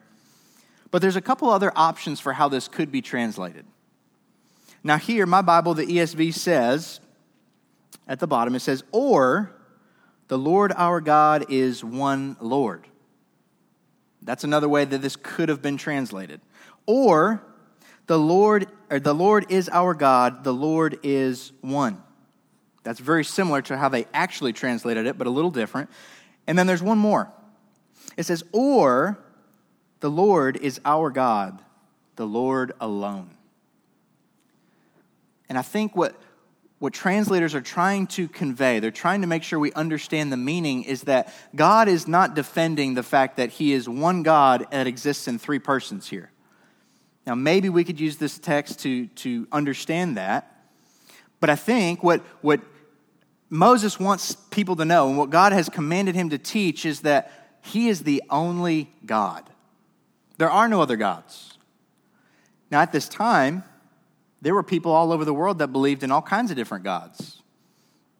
But 0.91 1.01
there's 1.01 1.17
a 1.17 1.21
couple 1.21 1.49
other 1.49 1.73
options 1.75 2.21
for 2.21 2.33
how 2.33 2.47
this 2.47 2.67
could 2.67 2.91
be 2.91 3.01
translated. 3.01 3.65
Now, 4.81 4.97
here, 4.97 5.25
my 5.25 5.41
Bible, 5.41 5.73
the 5.73 5.85
ESV 5.85 6.33
says 6.33 7.01
at 8.07 8.19
the 8.19 8.27
bottom, 8.27 8.55
it 8.55 8.61
says, 8.61 8.83
or 8.93 9.53
the 10.29 10.38
Lord 10.38 10.71
our 10.77 11.01
God 11.01 11.47
is 11.49 11.83
one 11.83 12.38
Lord. 12.39 12.88
That's 14.21 14.43
another 14.43 14.69
way 14.69 14.85
that 14.85 15.01
this 15.01 15.15
could 15.15 15.49
have 15.49 15.61
been 15.61 15.77
translated. 15.77 16.39
Or 16.85 17.43
the 18.07 18.17
Lord 18.17 18.67
or 18.89 18.99
the 18.99 19.13
Lord 19.13 19.51
is 19.51 19.69
our 19.69 19.93
God, 19.93 20.43
the 20.43 20.53
Lord 20.53 20.99
is 21.03 21.51
one. 21.61 22.01
That's 22.89 23.00
very 23.00 23.24
similar 23.24 23.62
to 23.62 23.77
how 23.77 23.88
they 23.89 24.08
actually 24.15 24.51
translated 24.51 25.05
it, 25.05 25.15
but 25.15 25.27
a 25.27 25.29
little 25.29 25.51
different. 25.51 25.91
And 26.48 26.58
then 26.58 26.65
there's 26.65 26.81
one 26.81 26.98
more. 26.98 27.31
It 28.17 28.25
says, 28.25 28.43
Or 28.51 29.19
the 30.00 30.10
Lord 30.10 30.58
is 30.58 30.81
our 30.84 31.12
God, 31.12 31.62
the 32.15 32.25
Lord 32.25 32.72
alone. 32.81 33.29
And 35.50 35.55
I 35.55 35.62
think 35.62 35.96
what, 35.96 36.19
what 36.79 36.91
translators 36.91 37.53
are 37.53 37.62
trying 37.62 38.08
to 38.08 38.27
convey, 38.27 38.79
they're 38.79 38.89
trying 38.89 39.22
to 39.22 39.27
make 39.27 39.43
sure 39.43 39.60
we 39.60 39.72
understand 39.74 40.31
the 40.31 40.38
meaning, 40.38 40.81
is 40.81 41.03
that 41.03 41.31
God 41.55 41.88
is 41.89 42.08
not 42.08 42.34
defending 42.34 42.96
the 42.96 43.03
fact 43.03 43.38
that 43.38 43.51
He 43.51 43.72
is 43.72 43.88
one 43.88 44.24
God 44.24 44.65
that 44.72 44.88
exists 44.88 45.27
in 45.27 45.38
three 45.38 45.60
persons 45.60 46.08
here. 46.08 46.31
Now, 47.27 47.36
maybe 47.36 47.69
we 47.69 47.84
could 47.84 48.00
use 48.00 48.17
this 48.17 48.39
text 48.39 48.79
to, 48.79 49.05
to 49.05 49.48
understand 49.51 50.17
that. 50.17 50.55
But 51.39 51.51
I 51.51 51.55
think 51.55 52.03
what, 52.03 52.22
what 52.41 52.62
Moses 53.50 54.00
wants 54.00 54.36
people 54.36 54.75
to 54.75 54.86
know 54.86 55.10
and 55.10 55.18
what 55.18 55.29
God 55.29 55.53
has 55.53 55.70
commanded 55.70 56.15
him 56.15 56.29
to 56.29 56.38
teach 56.38 56.86
is 56.86 57.01
that 57.01 57.32
he 57.62 57.89
is 57.89 58.03
the 58.03 58.24
only 58.29 58.91
God. 59.06 59.50
There 60.38 60.50
are 60.50 60.70
no 60.70 60.82
other 60.82 60.96
gods. 60.96 61.58
Now, 62.72 62.82
at 62.82 62.91
this 62.91 63.10
time, 63.10 63.63
there 64.41 64.53
were 64.53 64.63
people 64.63 64.91
all 64.91 65.12
over 65.12 65.25
the 65.25 65.34
world 65.34 65.60
that 65.60 65.70
believed 65.70 66.03
in 66.03 66.12
all 66.12 66.22
kinds 66.22 66.51
of 66.51 66.58
different 66.58 66.84
gods. 66.84 67.41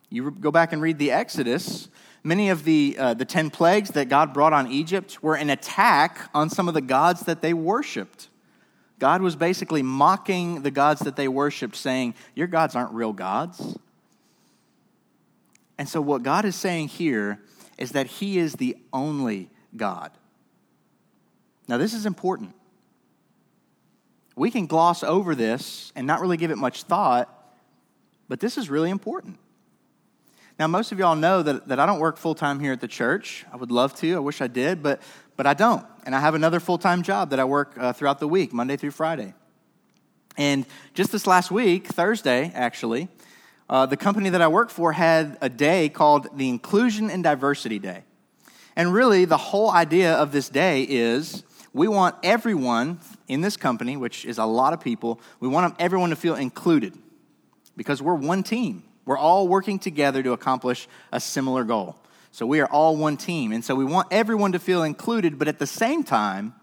You 0.10 0.32
go 0.32 0.52
back 0.52 0.74
and 0.74 0.82
read 0.82 0.98
the 0.98 1.12
Exodus. 1.12 1.88
Many 2.24 2.50
of 2.50 2.64
the, 2.64 2.98
uh, 3.00 3.14
the 3.14 3.26
10 3.26 3.52
plagues 3.52 3.92
that 3.92 4.10
God 4.10 4.34
brought 4.34 4.52
on 4.52 4.70
Egypt 4.70 5.24
were 5.24 5.36
an 5.36 5.50
attack 5.50 6.30
on 6.34 6.50
some 6.50 6.68
of 6.68 6.74
the 6.74 6.82
gods 6.82 7.22
that 7.22 7.42
they 7.42 7.54
worshiped. 7.54 8.28
God 8.98 9.22
was 9.22 9.36
basically 9.36 9.82
mocking 9.82 10.64
the 10.64 10.72
gods 10.72 11.02
that 11.02 11.16
they 11.16 11.28
worshiped, 11.28 11.76
saying, 11.76 12.16
Your 12.36 12.48
gods 12.48 12.76
aren't 12.76 12.92
real 12.92 13.14
gods. 13.14 13.78
And 15.80 15.88
so, 15.88 16.02
what 16.02 16.24
God 16.24 16.44
is 16.44 16.58
saying 16.58 16.90
here 16.90 17.40
is 17.78 17.94
that 17.94 18.06
He 18.06 18.38
is 18.38 18.54
the 18.54 18.76
only 18.92 19.50
God. 19.76 20.12
Now, 21.70 21.78
this 21.78 21.94
is 21.94 22.06
important. 22.06 22.54
We 24.36 24.52
can 24.52 24.68
gloss 24.68 25.04
over 25.04 25.36
this 25.36 25.94
and 25.96 26.06
not 26.06 26.20
really 26.20 26.36
give 26.36 26.52
it 26.52 26.58
much 26.58 26.84
thought, 26.84 27.34
but 28.28 28.42
this 28.42 28.58
is 28.58 28.70
really 28.70 28.90
important. 28.90 29.40
Now, 30.60 30.68
most 30.68 30.92
of 30.92 31.00
y'all 31.00 31.16
know 31.16 31.42
that, 31.44 31.70
that 31.70 31.80
I 31.80 31.86
don't 31.86 32.00
work 32.00 32.18
full 32.18 32.36
time 32.36 32.60
here 32.60 32.74
at 32.74 32.82
the 32.82 32.88
church. 32.88 33.46
I 33.50 33.56
would 33.56 33.72
love 33.72 33.96
to, 34.00 34.16
I 34.18 34.20
wish 34.20 34.42
I 34.42 34.48
did, 34.48 34.84
but, 34.84 35.02
but 35.38 35.48
I 35.48 35.54
don't. 35.54 35.86
And 36.06 36.14
I 36.14 36.20
have 36.20 36.36
another 36.36 36.60
full 36.60 36.78
time 36.78 37.04
job 37.04 37.30
that 37.30 37.40
I 37.40 37.46
work 37.46 37.76
uh, 37.78 37.94
throughout 37.94 38.20
the 38.20 38.28
week, 38.28 38.52
Monday 38.52 38.76
through 38.76 38.92
Friday. 38.92 39.34
And 40.36 40.66
just 40.94 41.14
this 41.14 41.26
last 41.26 41.52
week, 41.52 41.88
Thursday 41.88 42.52
actually, 42.54 43.08
uh, 43.70 43.86
the 43.86 43.98
company 43.98 44.30
that 44.30 44.42
I 44.42 44.48
work 44.48 44.70
for 44.70 44.94
had 44.94 45.38
a 45.42 45.50
day 45.50 45.90
called 45.90 46.28
the 46.36 46.50
Inclusion 46.50 47.10
and 47.10 47.24
Diversity 47.24 47.78
Day. 47.78 48.04
And 48.76 48.94
really, 48.94 49.26
the 49.26 49.38
whole 49.38 49.70
idea 49.70 50.14
of 50.14 50.32
this 50.32 50.50
day 50.50 50.84
is 50.84 51.44
we 51.74 51.88
want 51.88 52.16
everyone 52.24 53.00
in 53.28 53.42
this 53.42 53.58
company, 53.58 53.96
which 53.96 54.26
is 54.26 54.38
a 54.38 54.46
lot 54.46 54.74
of 54.74 54.82
people, 54.82 55.20
we 55.40 55.48
want 55.48 55.76
everyone 55.80 56.10
to 56.10 56.16
feel 56.16 56.36
included 56.36 56.98
because 57.76 58.02
we're 58.02 58.16
one 58.16 58.42
team. 58.42 58.84
We're 59.06 59.18
all 59.18 59.48
working 59.48 59.80
together 59.80 60.24
to 60.24 60.32
accomplish 60.32 60.88
a 61.12 61.20
similar 61.20 61.64
goal. 61.64 61.96
So 62.32 62.46
we 62.46 62.62
are 62.62 62.68
all 62.68 62.96
one 62.96 63.18
team. 63.18 63.52
And 63.52 63.64
so 63.64 63.76
we 63.76 63.86
want 63.86 64.08
everyone 64.12 64.52
to 64.54 64.60
feel 64.60 64.84
included, 64.84 65.38
but 65.38 65.48
at 65.48 65.60
the 65.60 65.68
same 65.68 66.04
time, 66.04 66.54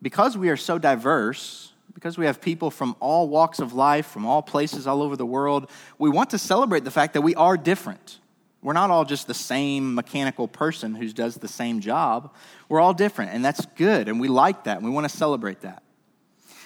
because 0.00 0.36
we 0.36 0.50
are 0.50 0.56
so 0.56 0.78
diverse, 0.78 1.72
because 1.94 2.18
we 2.18 2.26
have 2.26 2.40
people 2.40 2.70
from 2.70 2.96
all 3.00 3.28
walks 3.28 3.60
of 3.60 3.72
life, 3.72 4.06
from 4.06 4.26
all 4.26 4.42
places 4.42 4.86
all 4.86 5.02
over 5.02 5.16
the 5.16 5.26
world, 5.26 5.70
we 5.98 6.10
want 6.10 6.30
to 6.30 6.38
celebrate 6.38 6.84
the 6.84 6.90
fact 6.90 7.14
that 7.14 7.22
we 7.22 7.34
are 7.36 7.56
different. 7.56 8.18
We're 8.62 8.72
not 8.72 8.90
all 8.90 9.04
just 9.04 9.26
the 9.26 9.34
same 9.34 9.94
mechanical 9.94 10.48
person 10.48 10.94
who 10.94 11.08
does 11.12 11.36
the 11.36 11.48
same 11.48 11.80
job. 11.80 12.34
We're 12.68 12.80
all 12.80 12.94
different, 12.94 13.32
and 13.32 13.44
that's 13.44 13.64
good, 13.76 14.08
and 14.08 14.18
we 14.18 14.28
like 14.28 14.64
that, 14.64 14.78
and 14.78 14.84
we 14.84 14.90
want 14.90 15.08
to 15.08 15.16
celebrate 15.16 15.60
that. 15.60 15.82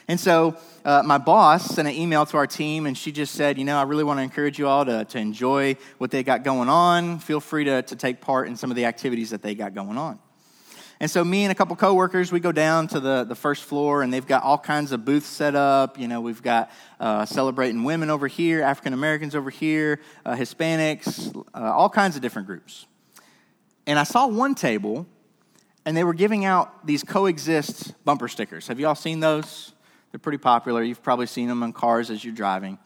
And 0.06 0.18
so 0.18 0.56
uh, 0.86 1.02
my 1.04 1.18
boss 1.18 1.66
sent 1.74 1.86
an 1.86 1.94
email 1.94 2.24
to 2.26 2.38
our 2.38 2.46
team, 2.46 2.86
and 2.86 2.96
she 2.96 3.12
just 3.12 3.34
said, 3.34 3.58
You 3.58 3.64
know, 3.64 3.76
I 3.76 3.82
really 3.82 4.04
want 4.04 4.18
to 4.18 4.22
encourage 4.22 4.58
you 4.58 4.66
all 4.66 4.86
to, 4.86 5.04
to 5.04 5.18
enjoy 5.18 5.76
what 5.98 6.10
they 6.10 6.22
got 6.22 6.44
going 6.44 6.70
on. 6.70 7.18
Feel 7.18 7.40
free 7.40 7.64
to, 7.64 7.82
to 7.82 7.96
take 7.96 8.22
part 8.22 8.48
in 8.48 8.56
some 8.56 8.70
of 8.70 8.76
the 8.76 8.86
activities 8.86 9.30
that 9.30 9.42
they 9.42 9.54
got 9.54 9.74
going 9.74 9.98
on. 9.98 10.18
And 11.00 11.08
so 11.08 11.24
me 11.24 11.44
and 11.44 11.52
a 11.52 11.54
couple 11.54 11.76
coworkers, 11.76 12.32
we 12.32 12.40
go 12.40 12.50
down 12.50 12.88
to 12.88 12.98
the, 12.98 13.22
the 13.22 13.36
first 13.36 13.62
floor, 13.62 14.02
and 14.02 14.12
they've 14.12 14.26
got 14.26 14.42
all 14.42 14.58
kinds 14.58 14.90
of 14.90 15.04
booths 15.04 15.28
set 15.28 15.54
up. 15.54 15.96
You 15.96 16.08
know, 16.08 16.20
we've 16.20 16.42
got 16.42 16.72
uh, 16.98 17.24
celebrating 17.24 17.84
women 17.84 18.10
over 18.10 18.26
here, 18.26 18.62
African 18.62 18.92
Americans 18.92 19.36
over 19.36 19.48
here, 19.48 20.00
uh, 20.26 20.34
Hispanics, 20.34 21.36
uh, 21.54 21.72
all 21.72 21.88
kinds 21.88 22.16
of 22.16 22.22
different 22.22 22.48
groups. 22.48 22.86
And 23.86 23.96
I 23.96 24.02
saw 24.02 24.26
one 24.26 24.56
table, 24.56 25.06
and 25.84 25.96
they 25.96 26.02
were 26.02 26.14
giving 26.14 26.44
out 26.44 26.84
these 26.84 27.04
coexist 27.04 27.94
bumper 28.04 28.26
stickers. 28.26 28.66
Have 28.66 28.80
you 28.80 28.88
all 28.88 28.96
seen 28.96 29.20
those? 29.20 29.72
They're 30.10 30.18
pretty 30.18 30.38
popular. 30.38 30.82
You've 30.82 31.02
probably 31.02 31.26
seen 31.26 31.48
them 31.48 31.62
in 31.62 31.72
cars 31.72 32.10
as 32.10 32.24
you're 32.24 32.34
driving. 32.34 32.76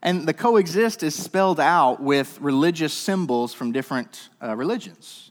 And 0.00 0.26
the 0.26 0.34
coexist 0.34 1.02
is 1.02 1.14
spelled 1.14 1.60
out 1.60 2.02
with 2.02 2.40
religious 2.40 2.94
symbols 2.94 3.52
from 3.52 3.72
different 3.72 4.30
uh, 4.42 4.56
religions. 4.56 5.30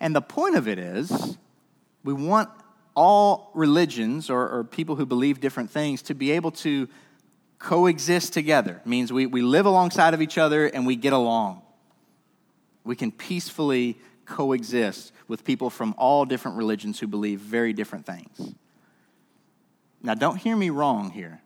And 0.00 0.14
the 0.14 0.22
point 0.22 0.54
of 0.54 0.68
it 0.68 0.78
is 0.78 1.36
we 2.04 2.12
want 2.12 2.48
all 2.94 3.50
religions 3.54 4.28
or, 4.28 4.48
or, 4.48 4.64
people 4.64 4.96
who 4.96 5.06
believe 5.06 5.40
different 5.40 5.70
things 5.70 6.02
to 6.02 6.14
be 6.14 6.32
able 6.32 6.50
to 6.50 6.88
coexist 7.60 8.32
together. 8.32 8.80
It 8.84 8.88
means 8.88 9.12
we, 9.12 9.26
we 9.26 9.40
live 9.40 9.66
alongside 9.66 10.14
of 10.14 10.22
each 10.22 10.36
other 10.36 10.66
and 10.66 10.84
we 10.84 10.96
get 10.96 11.12
along. 11.12 11.62
We 12.82 12.96
can 12.96 13.12
peacefully 13.12 13.98
coexist 14.26 15.12
with 15.28 15.44
people 15.44 15.70
from 15.70 15.94
all 15.96 16.24
different 16.24 16.56
religions 16.56 16.98
who 16.98 17.06
believe 17.06 17.40
very 17.40 17.72
different 17.72 18.04
things. 18.04 18.54
Now, 20.02 20.14
don't 20.14 20.36
hear 20.36 20.56
me 20.56 20.70
wrong 20.70 21.10
here. 21.10 21.40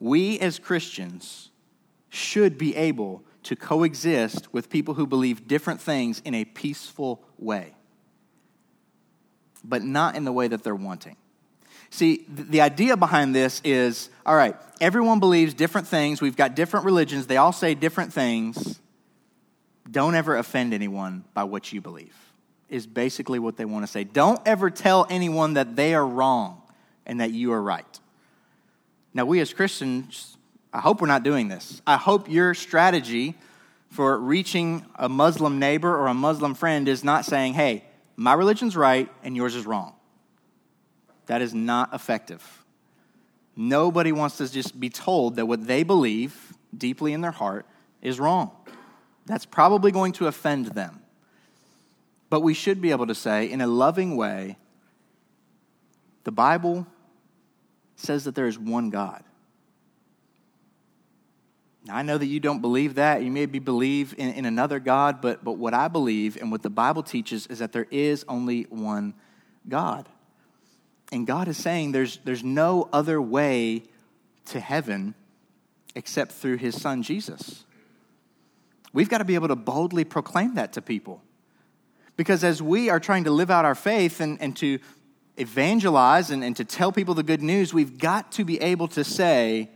We 0.00 0.38
as 0.40 0.58
Christians 0.58 1.50
should 2.08 2.56
be 2.56 2.74
able 2.76 3.22
to 3.44 3.56
coexist 3.56 4.52
with 4.52 4.70
people 4.70 4.94
who 4.94 5.06
believe 5.06 5.48
different 5.48 5.80
things 5.80 6.20
in 6.24 6.34
a 6.34 6.44
peaceful 6.44 7.22
way, 7.38 7.74
but 9.64 9.82
not 9.82 10.16
in 10.16 10.24
the 10.24 10.32
way 10.32 10.48
that 10.48 10.62
they're 10.62 10.74
wanting. 10.74 11.16
See, 11.90 12.24
the 12.28 12.60
idea 12.60 12.96
behind 12.96 13.34
this 13.34 13.62
is 13.64 14.10
all 14.26 14.36
right, 14.36 14.56
everyone 14.80 15.20
believes 15.20 15.54
different 15.54 15.86
things. 15.86 16.20
We've 16.20 16.36
got 16.36 16.54
different 16.54 16.84
religions. 16.84 17.26
They 17.26 17.38
all 17.38 17.52
say 17.52 17.74
different 17.74 18.12
things. 18.12 18.78
Don't 19.90 20.14
ever 20.14 20.36
offend 20.36 20.74
anyone 20.74 21.24
by 21.32 21.44
what 21.44 21.72
you 21.72 21.80
believe, 21.80 22.14
is 22.68 22.86
basically 22.86 23.38
what 23.38 23.56
they 23.56 23.64
want 23.64 23.86
to 23.86 23.90
say. 23.90 24.04
Don't 24.04 24.40
ever 24.46 24.68
tell 24.68 25.06
anyone 25.08 25.54
that 25.54 25.76
they 25.76 25.94
are 25.94 26.06
wrong 26.06 26.60
and 27.06 27.20
that 27.20 27.30
you 27.30 27.52
are 27.52 27.62
right. 27.62 28.00
Now, 29.14 29.24
we 29.24 29.40
as 29.40 29.54
Christians, 29.54 30.36
I 30.74 30.80
hope 30.80 31.00
we're 31.00 31.06
not 31.06 31.22
doing 31.22 31.48
this. 31.48 31.80
I 31.86 31.96
hope 31.96 32.28
your 32.28 32.52
strategy 32.52 33.34
for 33.88 34.18
reaching 34.18 34.84
a 34.96 35.08
Muslim 35.08 35.58
neighbor 35.58 35.96
or 35.96 36.08
a 36.08 36.14
Muslim 36.14 36.54
friend 36.54 36.86
is 36.86 37.02
not 37.02 37.24
saying, 37.24 37.54
hey, 37.54 37.84
my 38.18 38.32
religion's 38.34 38.76
right 38.76 39.08
and 39.22 39.36
yours 39.36 39.54
is 39.54 39.64
wrong. 39.64 39.94
That 41.26 41.40
is 41.40 41.54
not 41.54 41.94
effective. 41.94 42.64
Nobody 43.54 44.10
wants 44.10 44.38
to 44.38 44.50
just 44.50 44.78
be 44.78 44.90
told 44.90 45.36
that 45.36 45.46
what 45.46 45.68
they 45.68 45.84
believe 45.84 46.52
deeply 46.76 47.12
in 47.12 47.20
their 47.20 47.30
heart 47.30 47.64
is 48.02 48.18
wrong. 48.18 48.50
That's 49.26 49.46
probably 49.46 49.92
going 49.92 50.12
to 50.14 50.26
offend 50.26 50.66
them. 50.66 51.00
But 52.28 52.40
we 52.40 52.54
should 52.54 52.80
be 52.80 52.90
able 52.90 53.06
to 53.06 53.14
say, 53.14 53.48
in 53.48 53.60
a 53.60 53.68
loving 53.68 54.16
way, 54.16 54.58
the 56.24 56.32
Bible 56.32 56.88
says 57.94 58.24
that 58.24 58.34
there 58.34 58.48
is 58.48 58.58
one 58.58 58.90
God. 58.90 59.22
Now, 61.88 61.96
I 61.96 62.02
know 62.02 62.18
that 62.18 62.26
you 62.26 62.38
don't 62.38 62.60
believe 62.60 62.96
that. 62.96 63.22
You 63.22 63.30
maybe 63.30 63.58
believe 63.58 64.14
in, 64.18 64.34
in 64.34 64.44
another 64.44 64.78
God, 64.78 65.22
but, 65.22 65.42
but 65.42 65.52
what 65.52 65.72
I 65.72 65.88
believe 65.88 66.36
and 66.36 66.52
what 66.52 66.62
the 66.62 66.68
Bible 66.68 67.02
teaches 67.02 67.46
is 67.46 67.60
that 67.60 67.72
there 67.72 67.86
is 67.90 68.26
only 68.28 68.64
one 68.64 69.14
God. 69.66 70.06
And 71.10 71.26
God 71.26 71.48
is 71.48 71.56
saying 71.56 71.92
there's, 71.92 72.18
there's 72.24 72.44
no 72.44 72.90
other 72.92 73.22
way 73.22 73.84
to 74.46 74.60
heaven 74.60 75.14
except 75.94 76.32
through 76.32 76.58
his 76.58 76.78
son 76.78 77.02
Jesus. 77.02 77.64
We've 78.92 79.08
got 79.08 79.18
to 79.18 79.24
be 79.24 79.34
able 79.34 79.48
to 79.48 79.56
boldly 79.56 80.04
proclaim 80.04 80.56
that 80.56 80.74
to 80.74 80.82
people. 80.82 81.22
Because 82.18 82.44
as 82.44 82.60
we 82.60 82.90
are 82.90 83.00
trying 83.00 83.24
to 83.24 83.30
live 83.30 83.50
out 83.50 83.64
our 83.64 83.74
faith 83.74 84.20
and, 84.20 84.38
and 84.42 84.54
to 84.58 84.78
evangelize 85.38 86.30
and, 86.30 86.44
and 86.44 86.54
to 86.56 86.66
tell 86.66 86.92
people 86.92 87.14
the 87.14 87.22
good 87.22 87.40
news, 87.40 87.72
we've 87.72 87.96
got 87.96 88.30
to 88.32 88.44
be 88.44 88.60
able 88.60 88.88
to 88.88 89.04
say, 89.04 89.70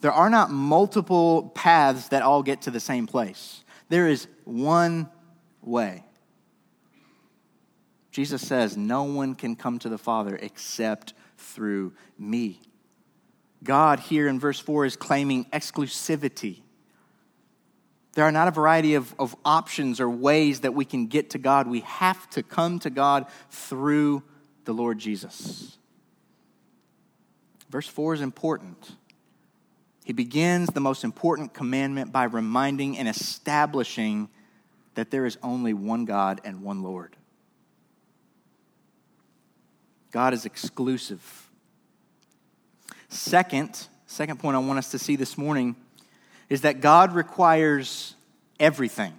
there 0.00 0.12
are 0.12 0.30
not 0.30 0.50
multiple 0.50 1.52
paths 1.54 2.08
that 2.08 2.22
all 2.22 2.42
get 2.42 2.62
to 2.62 2.70
the 2.70 2.80
same 2.80 3.06
place. 3.06 3.64
There 3.88 4.08
is 4.08 4.26
one 4.44 5.08
way. 5.62 6.04
Jesus 8.10 8.46
says, 8.46 8.76
No 8.76 9.04
one 9.04 9.34
can 9.34 9.56
come 9.56 9.78
to 9.80 9.88
the 9.88 9.98
Father 9.98 10.38
except 10.40 11.14
through 11.36 11.92
me. 12.18 12.60
God, 13.62 14.00
here 14.00 14.26
in 14.26 14.40
verse 14.40 14.58
4, 14.58 14.86
is 14.86 14.96
claiming 14.96 15.44
exclusivity. 15.46 16.62
There 18.14 18.24
are 18.24 18.32
not 18.32 18.48
a 18.48 18.52
variety 18.52 18.94
of, 18.94 19.14
of 19.18 19.36
options 19.44 20.00
or 20.00 20.10
ways 20.10 20.60
that 20.60 20.74
we 20.74 20.84
can 20.84 21.06
get 21.06 21.30
to 21.30 21.38
God. 21.38 21.68
We 21.68 21.80
have 21.80 22.28
to 22.30 22.42
come 22.42 22.78
to 22.80 22.90
God 22.90 23.26
through 23.50 24.22
the 24.64 24.72
Lord 24.72 24.98
Jesus. 24.98 25.78
Verse 27.68 27.86
4 27.86 28.14
is 28.14 28.20
important. 28.20 28.96
He 30.04 30.12
begins 30.12 30.70
the 30.70 30.80
most 30.80 31.04
important 31.04 31.54
commandment 31.54 32.12
by 32.12 32.24
reminding 32.24 32.98
and 32.98 33.08
establishing 33.08 34.28
that 34.94 35.10
there 35.10 35.26
is 35.26 35.38
only 35.42 35.72
one 35.72 36.04
God 36.04 36.40
and 36.44 36.62
one 36.62 36.82
Lord. 36.82 37.16
God 40.10 40.34
is 40.34 40.44
exclusive. 40.44 41.48
Second, 43.08 43.88
second 44.06 44.38
point 44.38 44.56
I 44.56 44.60
want 44.60 44.78
us 44.78 44.90
to 44.90 44.98
see 44.98 45.16
this 45.16 45.38
morning 45.38 45.76
is 46.48 46.62
that 46.62 46.80
God 46.80 47.12
requires 47.12 48.14
everything. 48.58 49.12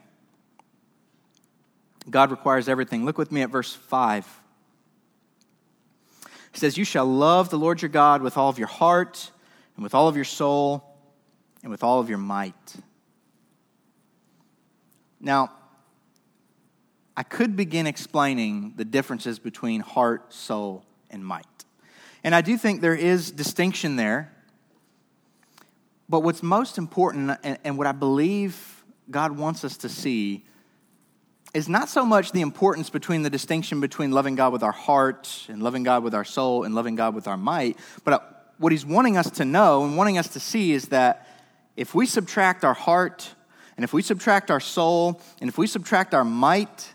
God 2.10 2.32
requires 2.32 2.68
everything. 2.68 3.06
Look 3.06 3.18
with 3.18 3.32
me 3.32 3.42
at 3.42 3.50
verse 3.50 3.74
5. 3.74 4.28
He 6.52 6.60
says, 6.60 6.78
You 6.78 6.84
shall 6.84 7.06
love 7.06 7.50
the 7.50 7.58
Lord 7.58 7.82
your 7.82 7.90
God 7.90 8.22
with 8.22 8.38
all 8.38 8.50
of 8.50 8.58
your 8.58 8.68
heart, 8.68 9.32
and 9.82 9.84
with 9.84 9.96
all 9.96 10.08
of 10.08 10.16
your 10.16 10.26
soul, 10.26 10.84
and 11.64 11.72
with 11.72 11.84
all 11.84 12.00
of 12.00 12.08
your 12.08 12.20
might. 12.20 12.54
Now, 15.20 15.50
I 17.18 17.24
could 17.24 17.56
begin 17.56 17.88
explaining 17.88 18.74
the 18.76 18.86
differences 18.86 19.40
between 19.40 19.82
heart, 19.82 20.36
soul, 20.36 20.86
and 21.10 21.26
might. 21.26 21.48
And 22.24 22.36
I 22.36 22.42
do 22.42 22.58
think 22.58 22.82
there 22.82 22.94
is 22.94 23.32
distinction 23.32 23.96
there. 23.96 24.32
But 26.08 26.20
what's 26.20 26.44
most 26.44 26.78
important, 26.78 27.40
and, 27.44 27.76
what 27.76 27.88
I 27.88 27.92
believe 27.92 28.84
God 29.10 29.32
wants 29.32 29.64
us 29.64 29.78
to 29.78 29.90
see, 29.90 30.46
is 31.56 31.68
not 31.68 31.90
so 31.90 32.06
much 32.06 32.34
the 32.34 32.42
importance 32.42 32.92
between 32.92 33.24
the 33.24 33.32
distinction 33.32 33.80
between 33.80 34.12
loving 34.12 34.36
God 34.36 34.54
with 34.54 34.62
our 34.62 34.72
heart 34.72 35.48
and 35.50 35.64
loving 35.64 35.82
God 35.82 36.04
with 36.04 36.14
our 36.14 36.24
soul 36.24 36.66
and 36.66 36.76
loving 36.76 36.94
God 36.94 37.16
with 37.16 37.28
our 37.28 37.36
might, 37.36 37.80
but 38.04 38.41
what 38.62 38.72
He's 38.72 38.86
wanting 38.86 39.18
us 39.18 39.30
to 39.32 39.46
know 39.46 39.84
and 39.84 39.98
wanting 39.98 40.18
us 40.18 40.30
to 40.30 40.40
see 40.40 40.72
is 40.72 40.90
that 40.90 41.28
if 41.76 41.96
we 41.96 42.06
subtract 42.06 42.64
our 42.64 42.74
heart 42.74 43.34
and 43.76 43.84
if 43.84 43.92
we 43.92 44.02
subtract 44.02 44.52
our 44.52 44.60
soul 44.60 45.20
and 45.40 45.50
if 45.50 45.58
we 45.58 45.66
subtract 45.66 46.14
our 46.14 46.24
might, 46.24 46.94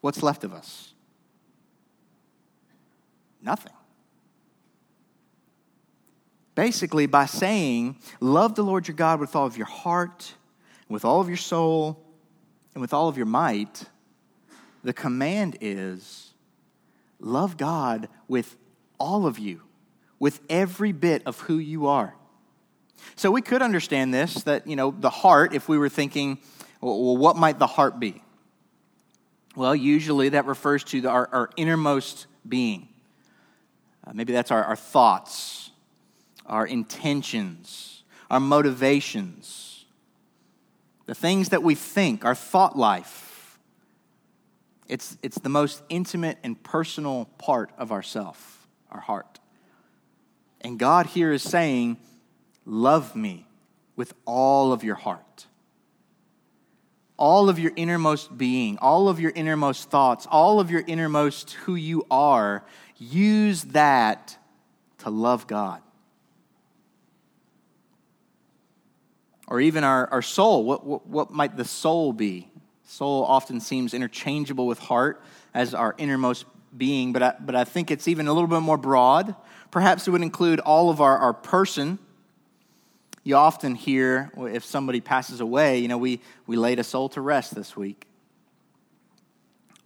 what's 0.00 0.22
left 0.22 0.44
of 0.44 0.54
us? 0.54 0.94
Nothing. 3.42 3.72
Basically, 6.54 7.06
by 7.06 7.26
saying, 7.26 7.96
Love 8.20 8.54
the 8.54 8.62
Lord 8.62 8.86
your 8.88 8.96
God 8.96 9.20
with 9.20 9.34
all 9.34 9.46
of 9.46 9.56
your 9.56 9.66
heart, 9.66 10.32
with 10.88 11.04
all 11.04 11.20
of 11.20 11.28
your 11.28 11.36
soul, 11.36 12.02
and 12.74 12.80
with 12.80 12.94
all 12.94 13.08
of 13.08 13.16
your 13.16 13.26
might, 13.26 13.84
the 14.84 14.92
command 14.92 15.56
is 15.60 16.34
love 17.18 17.56
God 17.56 18.08
with 18.28 18.56
all 18.98 19.26
of 19.26 19.38
you, 19.38 19.62
with 20.18 20.40
every 20.48 20.92
bit 20.92 21.22
of 21.26 21.40
who 21.40 21.58
you 21.58 21.86
are. 21.86 22.14
So 23.14 23.30
we 23.30 23.42
could 23.42 23.62
understand 23.62 24.12
this 24.12 24.42
that, 24.44 24.66
you 24.66 24.76
know, 24.76 24.90
the 24.90 25.10
heart, 25.10 25.54
if 25.54 25.68
we 25.68 25.78
were 25.78 25.88
thinking, 25.88 26.38
well, 26.80 27.16
what 27.16 27.36
might 27.36 27.58
the 27.58 27.66
heart 27.66 27.98
be? 27.98 28.22
Well, 29.54 29.74
usually 29.74 30.30
that 30.30 30.46
refers 30.46 30.84
to 30.84 31.00
the, 31.00 31.08
our, 31.08 31.28
our, 31.32 31.50
innermost 31.56 32.26
being. 32.46 32.88
Uh, 34.06 34.12
maybe 34.14 34.32
that's 34.32 34.50
our, 34.50 34.62
our 34.62 34.76
thoughts, 34.76 35.70
our 36.44 36.66
intentions, 36.66 38.04
our 38.30 38.38
motivations, 38.38 39.86
the 41.06 41.14
things 41.14 41.48
that 41.50 41.62
we 41.62 41.74
think, 41.74 42.24
our 42.24 42.34
thought 42.34 42.76
life. 42.76 43.58
It's, 44.88 45.16
it's 45.22 45.38
the 45.38 45.48
most 45.48 45.82
intimate 45.88 46.38
and 46.44 46.62
personal 46.62 47.24
part 47.38 47.70
of 47.78 47.90
ourself, 47.90 48.68
our 48.90 49.00
heart. 49.00 49.35
And 50.66 50.80
God 50.80 51.06
here 51.06 51.30
is 51.30 51.44
saying, 51.44 51.96
Love 52.64 53.14
me 53.14 53.46
with 53.94 54.12
all 54.24 54.72
of 54.72 54.82
your 54.82 54.96
heart, 54.96 55.46
all 57.16 57.48
of 57.48 57.60
your 57.60 57.70
innermost 57.76 58.36
being, 58.36 58.76
all 58.78 59.08
of 59.08 59.20
your 59.20 59.30
innermost 59.30 59.90
thoughts, 59.90 60.26
all 60.28 60.58
of 60.58 60.68
your 60.68 60.82
innermost 60.84 61.52
who 61.52 61.76
you 61.76 62.04
are. 62.10 62.64
Use 62.98 63.62
that 63.66 64.36
to 64.98 65.10
love 65.10 65.46
God. 65.46 65.82
Or 69.46 69.60
even 69.60 69.84
our, 69.84 70.08
our 70.08 70.22
soul. 70.22 70.64
What, 70.64 70.84
what, 70.84 71.06
what 71.06 71.30
might 71.30 71.56
the 71.56 71.64
soul 71.64 72.12
be? 72.12 72.50
Soul 72.82 73.24
often 73.24 73.60
seems 73.60 73.94
interchangeable 73.94 74.66
with 74.66 74.80
heart 74.80 75.22
as 75.54 75.74
our 75.74 75.94
innermost 75.96 76.44
being, 76.76 77.12
but 77.12 77.22
I, 77.22 77.34
but 77.38 77.54
I 77.54 77.62
think 77.62 77.92
it's 77.92 78.08
even 78.08 78.26
a 78.26 78.32
little 78.32 78.48
bit 78.48 78.62
more 78.62 78.76
broad. 78.76 79.36
Perhaps 79.70 80.06
it 80.06 80.10
would 80.10 80.22
include 80.22 80.60
all 80.60 80.90
of 80.90 81.00
our, 81.00 81.18
our 81.18 81.32
person, 81.32 81.98
you 83.26 83.34
often 83.34 83.74
hear 83.74 84.30
if 84.36 84.64
somebody 84.64 85.00
passes 85.00 85.40
away, 85.40 85.80
you 85.80 85.88
know, 85.88 85.98
we, 85.98 86.20
we 86.46 86.56
laid 86.56 86.78
a 86.78 86.84
soul 86.84 87.08
to 87.08 87.20
rest 87.20 87.54
this 87.56 87.76
week. 87.76 88.06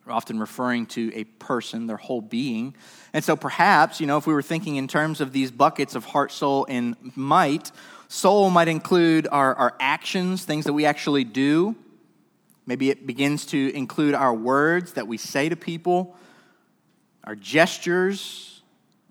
We're 0.04 0.12
often 0.12 0.38
referring 0.38 0.86
to 0.86 1.10
a 1.14 1.24
person, 1.24 1.86
their 1.86 1.96
whole 1.96 2.20
being. 2.20 2.74
And 3.12 3.24
so 3.24 3.36
perhaps, 3.36 4.00
you 4.00 4.06
know, 4.06 4.18
if 4.18 4.26
we 4.26 4.34
were 4.34 4.42
thinking 4.42 4.76
in 4.76 4.88
terms 4.88 5.20
of 5.20 5.32
these 5.32 5.50
buckets 5.50 5.94
of 5.94 6.04
heart, 6.04 6.32
soul, 6.32 6.66
and 6.68 6.96
might, 7.16 7.70
soul 8.08 8.50
might 8.50 8.68
include 8.68 9.28
our, 9.30 9.54
our 9.54 9.74
actions, 9.78 10.44
things 10.44 10.64
that 10.64 10.72
we 10.72 10.84
actually 10.84 11.24
do. 11.24 11.76
Maybe 12.66 12.90
it 12.90 13.06
begins 13.06 13.46
to 13.46 13.74
include 13.74 14.14
our 14.14 14.34
words 14.34 14.94
that 14.94 15.06
we 15.06 15.16
say 15.16 15.48
to 15.48 15.56
people, 15.56 16.16
our 17.24 17.36
gestures, 17.36 18.49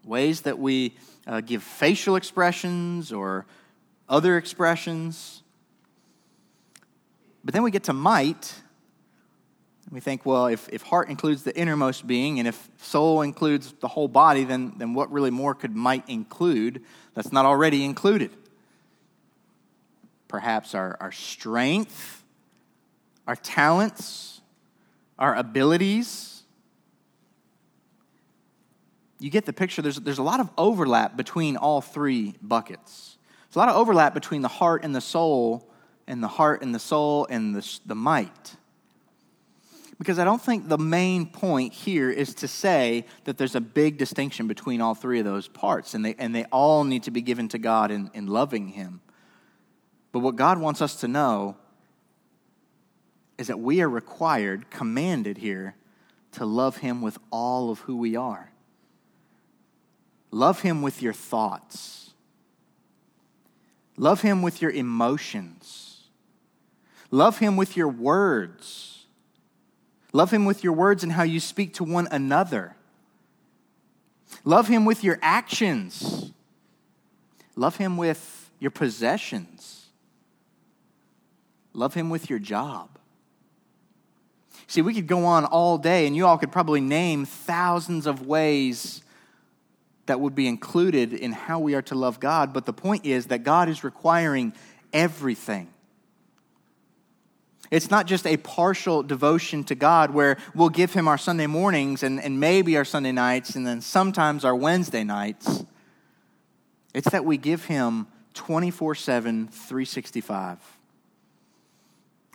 ways 0.10 0.42
that 0.42 0.60
we 0.60 0.96
uh, 1.28 1.40
give 1.40 1.64
facial 1.64 2.16
expressions 2.16 3.14
or 3.14 3.46
other 4.10 4.38
expressions. 4.38 5.44
But 7.44 7.54
then 7.54 7.64
we 7.64 7.72
get 7.72 7.84
to 7.84 7.94
might. 7.94 8.56
And 9.86 9.94
we 9.94 10.00
think, 10.00 10.26
well, 10.26 10.48
if, 10.48 10.68
if 10.70 10.82
heart 10.82 11.10
includes 11.10 11.44
the 11.44 11.56
innermost 11.56 12.06
being 12.06 12.40
and 12.40 12.48
if 12.48 12.70
soul 12.78 13.22
includes 13.22 13.74
the 13.80 13.88
whole 13.88 14.08
body, 14.08 14.44
then, 14.44 14.74
then 14.78 14.94
what 14.94 15.12
really 15.12 15.32
more 15.32 15.56
could 15.56 15.76
might 15.76 16.08
include 16.10 16.84
that's 17.14 17.32
not 17.32 17.46
already 17.46 17.86
included? 17.86 18.32
Perhaps 20.28 20.76
our, 20.76 20.98
our 21.00 21.12
strength, 21.12 22.24
our 23.28 23.36
talents, 23.36 24.42
our 25.18 25.36
abilities. 25.36 26.39
You 29.20 29.30
get 29.30 29.46
the 29.46 29.54
picture. 29.54 29.82
There's, 29.82 29.98
there's 29.98 30.18
a 30.18 30.24
lot 30.24 30.40
of 30.40 30.50
overlap 30.58 31.18
between 31.18 31.58
all 31.58 31.82
three 31.82 32.36
buckets. 32.42 33.18
There's 33.48 33.58
a 33.58 33.60
lot 33.60 33.70
of 33.70 33.76
overlap 33.76 34.14
between 34.14 34.42
the 34.42 34.48
heart 34.48 34.84
and 34.84 34.96
the 34.96 35.02
soul, 35.02 35.70
and 36.08 36.24
the 36.24 36.28
heart 36.28 36.62
and 36.62 36.74
the 36.74 36.80
soul 36.80 37.28
and 37.30 37.54
the, 37.54 37.80
the 37.86 37.96
might. 37.96 38.56
Because 39.98 40.18
I 40.18 40.24
don't 40.24 40.42
think 40.42 40.70
the 40.70 40.78
main 40.78 41.26
point 41.26 41.74
here 41.74 42.10
is 42.10 42.34
to 42.36 42.48
say 42.48 43.06
that 43.26 43.38
there's 43.38 43.56
a 43.56 43.62
big 43.62 43.98
distinction 43.98 44.48
between 44.48 44.80
all 44.80 44.96
three 44.96 45.20
of 45.20 45.26
those 45.26 45.50
parts, 45.50 45.94
and 45.94 46.06
they, 46.06 46.16
and 46.18 46.34
they 46.34 46.46
all 46.46 46.86
need 46.86 47.04
to 47.04 47.12
be 47.12 47.22
given 47.22 47.50
to 47.50 47.58
God 47.58 47.92
in, 47.92 48.10
in 48.14 48.28
loving 48.28 48.70
Him. 48.70 49.02
But 50.14 50.20
what 50.20 50.38
God 50.38 50.58
wants 50.58 50.82
us 50.82 50.96
to 51.02 51.10
know 51.10 51.58
is 53.38 53.48
that 53.48 53.60
we 53.60 53.82
are 53.82 53.90
required, 53.90 54.70
commanded 54.70 55.38
here, 55.38 55.76
to 56.34 56.46
love 56.46 56.78
Him 56.78 57.02
with 57.02 57.18
all 57.30 57.70
of 57.70 57.80
who 57.80 57.98
we 57.98 58.16
are. 58.16 58.52
Love 60.32 60.62
Him 60.62 60.82
with 60.82 61.02
your 61.02 61.14
thoughts. 61.14 62.12
Love 63.98 64.22
Him 64.22 64.42
with 64.42 64.62
your 64.62 64.72
emotions. 64.72 66.04
Love 67.12 67.40
Him 67.40 67.58
with 67.58 67.76
your 67.76 67.90
words. 67.90 69.06
Love 70.14 70.32
Him 70.32 70.46
with 70.46 70.64
your 70.64 70.74
words 70.74 71.04
and 71.04 71.12
how 71.12 71.24
you 71.24 71.40
speak 71.40 71.74
to 71.76 71.84
one 71.84 72.08
another. 72.12 72.76
Love 74.44 74.68
Him 74.68 74.86
with 74.86 75.04
your 75.04 75.20
actions. 75.22 76.32
Love 77.56 77.76
Him 77.78 77.98
with 77.98 78.50
your 78.60 78.72
possessions. 78.72 79.88
Love 81.74 81.94
Him 81.94 82.10
with 82.10 82.30
your 82.30 82.40
job. 82.40 82.90
See, 84.68 84.82
we 84.82 84.94
could 84.94 85.08
go 85.08 85.26
on 85.26 85.46
all 85.46 85.80
day, 85.80 86.06
and 86.06 86.16
you 86.16 86.28
all 86.28 86.38
could 86.38 86.52
probably 86.52 86.80
name 86.80 87.26
thousands 87.26 88.06
of 88.06 88.28
ways 88.28 89.02
that 90.10 90.20
would 90.20 90.36
be 90.36 90.48
included 90.48 91.14
in 91.14 91.32
how 91.32 91.60
we 91.60 91.76
are 91.76 91.82
to 91.84 91.96
love 91.96 92.20
God. 92.20 92.52
But 92.52 92.66
the 92.66 92.74
point 92.74 93.06
is 93.06 93.28
that 93.28 93.44
God 93.44 93.70
is 93.70 93.84
requiring 93.84 94.54
everything. 94.92 95.70
It's 97.72 97.92
not 97.92 98.08
just 98.08 98.26
a 98.26 98.38
partial 98.38 99.04
devotion 99.04 99.64
to 99.66 99.76
God 99.76 100.12
where 100.12 100.38
we'll 100.56 100.70
give 100.70 100.94
Him 100.94 101.08
our 101.08 101.20
Sunday 101.20 101.46
mornings 101.46 102.02
and, 102.02 102.20
and 102.20 102.40
maybe 102.40 102.76
our 102.78 102.86
Sunday 102.86 103.12
nights 103.12 103.56
and 103.56 103.66
then 103.66 103.82
sometimes 103.82 104.44
our 104.44 104.56
Wednesday 104.56 105.04
nights. 105.04 105.64
It's 106.96 107.10
that 107.12 107.26
we 107.26 107.38
give 107.38 107.66
Him 107.66 108.08
24 108.34 108.96
7, 108.96 109.48
365. 109.48 110.79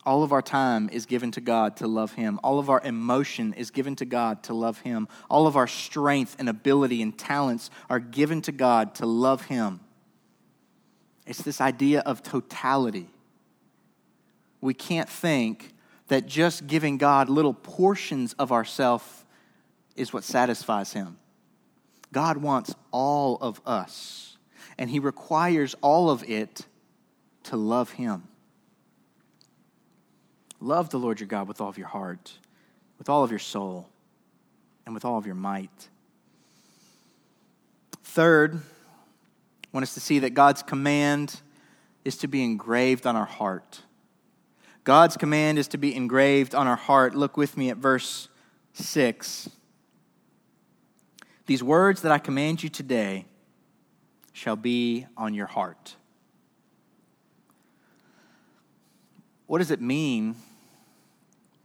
All 0.06 0.22
of 0.22 0.32
our 0.32 0.42
time 0.42 0.90
is 0.92 1.06
given 1.06 1.30
to 1.32 1.40
God 1.40 1.78
to 1.78 1.86
love 1.86 2.12
Him. 2.12 2.38
All 2.42 2.58
of 2.58 2.68
our 2.68 2.80
emotion 2.82 3.54
is 3.54 3.70
given 3.70 3.96
to 3.96 4.04
God 4.04 4.42
to 4.44 4.54
love 4.54 4.80
Him. 4.80 5.08
All 5.30 5.46
of 5.46 5.56
our 5.56 5.66
strength 5.66 6.36
and 6.38 6.48
ability 6.48 7.00
and 7.00 7.16
talents 7.16 7.70
are 7.88 8.00
given 8.00 8.42
to 8.42 8.52
God 8.52 8.94
to 8.96 9.06
love 9.06 9.46
Him. 9.46 9.80
It's 11.26 11.40
this 11.40 11.60
idea 11.60 12.00
of 12.00 12.22
totality. 12.22 13.08
We 14.60 14.74
can't 14.74 15.08
think 15.08 15.72
that 16.08 16.26
just 16.26 16.66
giving 16.66 16.98
God 16.98 17.30
little 17.30 17.54
portions 17.54 18.34
of 18.34 18.52
ourself 18.52 19.24
is 19.96 20.12
what 20.12 20.24
satisfies 20.24 20.92
Him. 20.92 21.16
God 22.12 22.36
wants 22.36 22.74
all 22.90 23.38
of 23.40 23.60
us, 23.64 24.36
and 24.76 24.90
He 24.90 24.98
requires 24.98 25.74
all 25.80 26.10
of 26.10 26.22
it 26.28 26.66
to 27.44 27.56
love 27.56 27.92
Him. 27.92 28.24
Love 30.64 30.88
the 30.88 30.98
Lord 30.98 31.20
your 31.20 31.26
God 31.26 31.46
with 31.46 31.60
all 31.60 31.68
of 31.68 31.76
your 31.76 31.88
heart, 31.88 32.38
with 32.98 33.10
all 33.10 33.22
of 33.22 33.28
your 33.28 33.38
soul, 33.38 33.86
and 34.86 34.94
with 34.94 35.04
all 35.04 35.18
of 35.18 35.26
your 35.26 35.34
might. 35.34 35.90
Third, 38.02 38.54
I 38.54 39.68
want 39.72 39.82
us 39.82 39.92
to 39.92 40.00
see 40.00 40.20
that 40.20 40.30
God's 40.30 40.62
command 40.62 41.42
is 42.02 42.16
to 42.16 42.28
be 42.28 42.42
engraved 42.42 43.06
on 43.06 43.14
our 43.14 43.26
heart. 43.26 43.82
God's 44.84 45.18
command 45.18 45.58
is 45.58 45.68
to 45.68 45.76
be 45.76 45.94
engraved 45.94 46.54
on 46.54 46.66
our 46.66 46.76
heart. 46.76 47.14
Look 47.14 47.36
with 47.36 47.58
me 47.58 47.68
at 47.68 47.76
verse 47.76 48.30
6. 48.72 49.50
These 51.44 51.62
words 51.62 52.00
that 52.00 52.10
I 52.10 52.16
command 52.16 52.62
you 52.62 52.70
today 52.70 53.26
shall 54.32 54.56
be 54.56 55.04
on 55.14 55.34
your 55.34 55.46
heart. 55.46 55.96
What 59.46 59.58
does 59.58 59.70
it 59.70 59.82
mean 59.82 60.36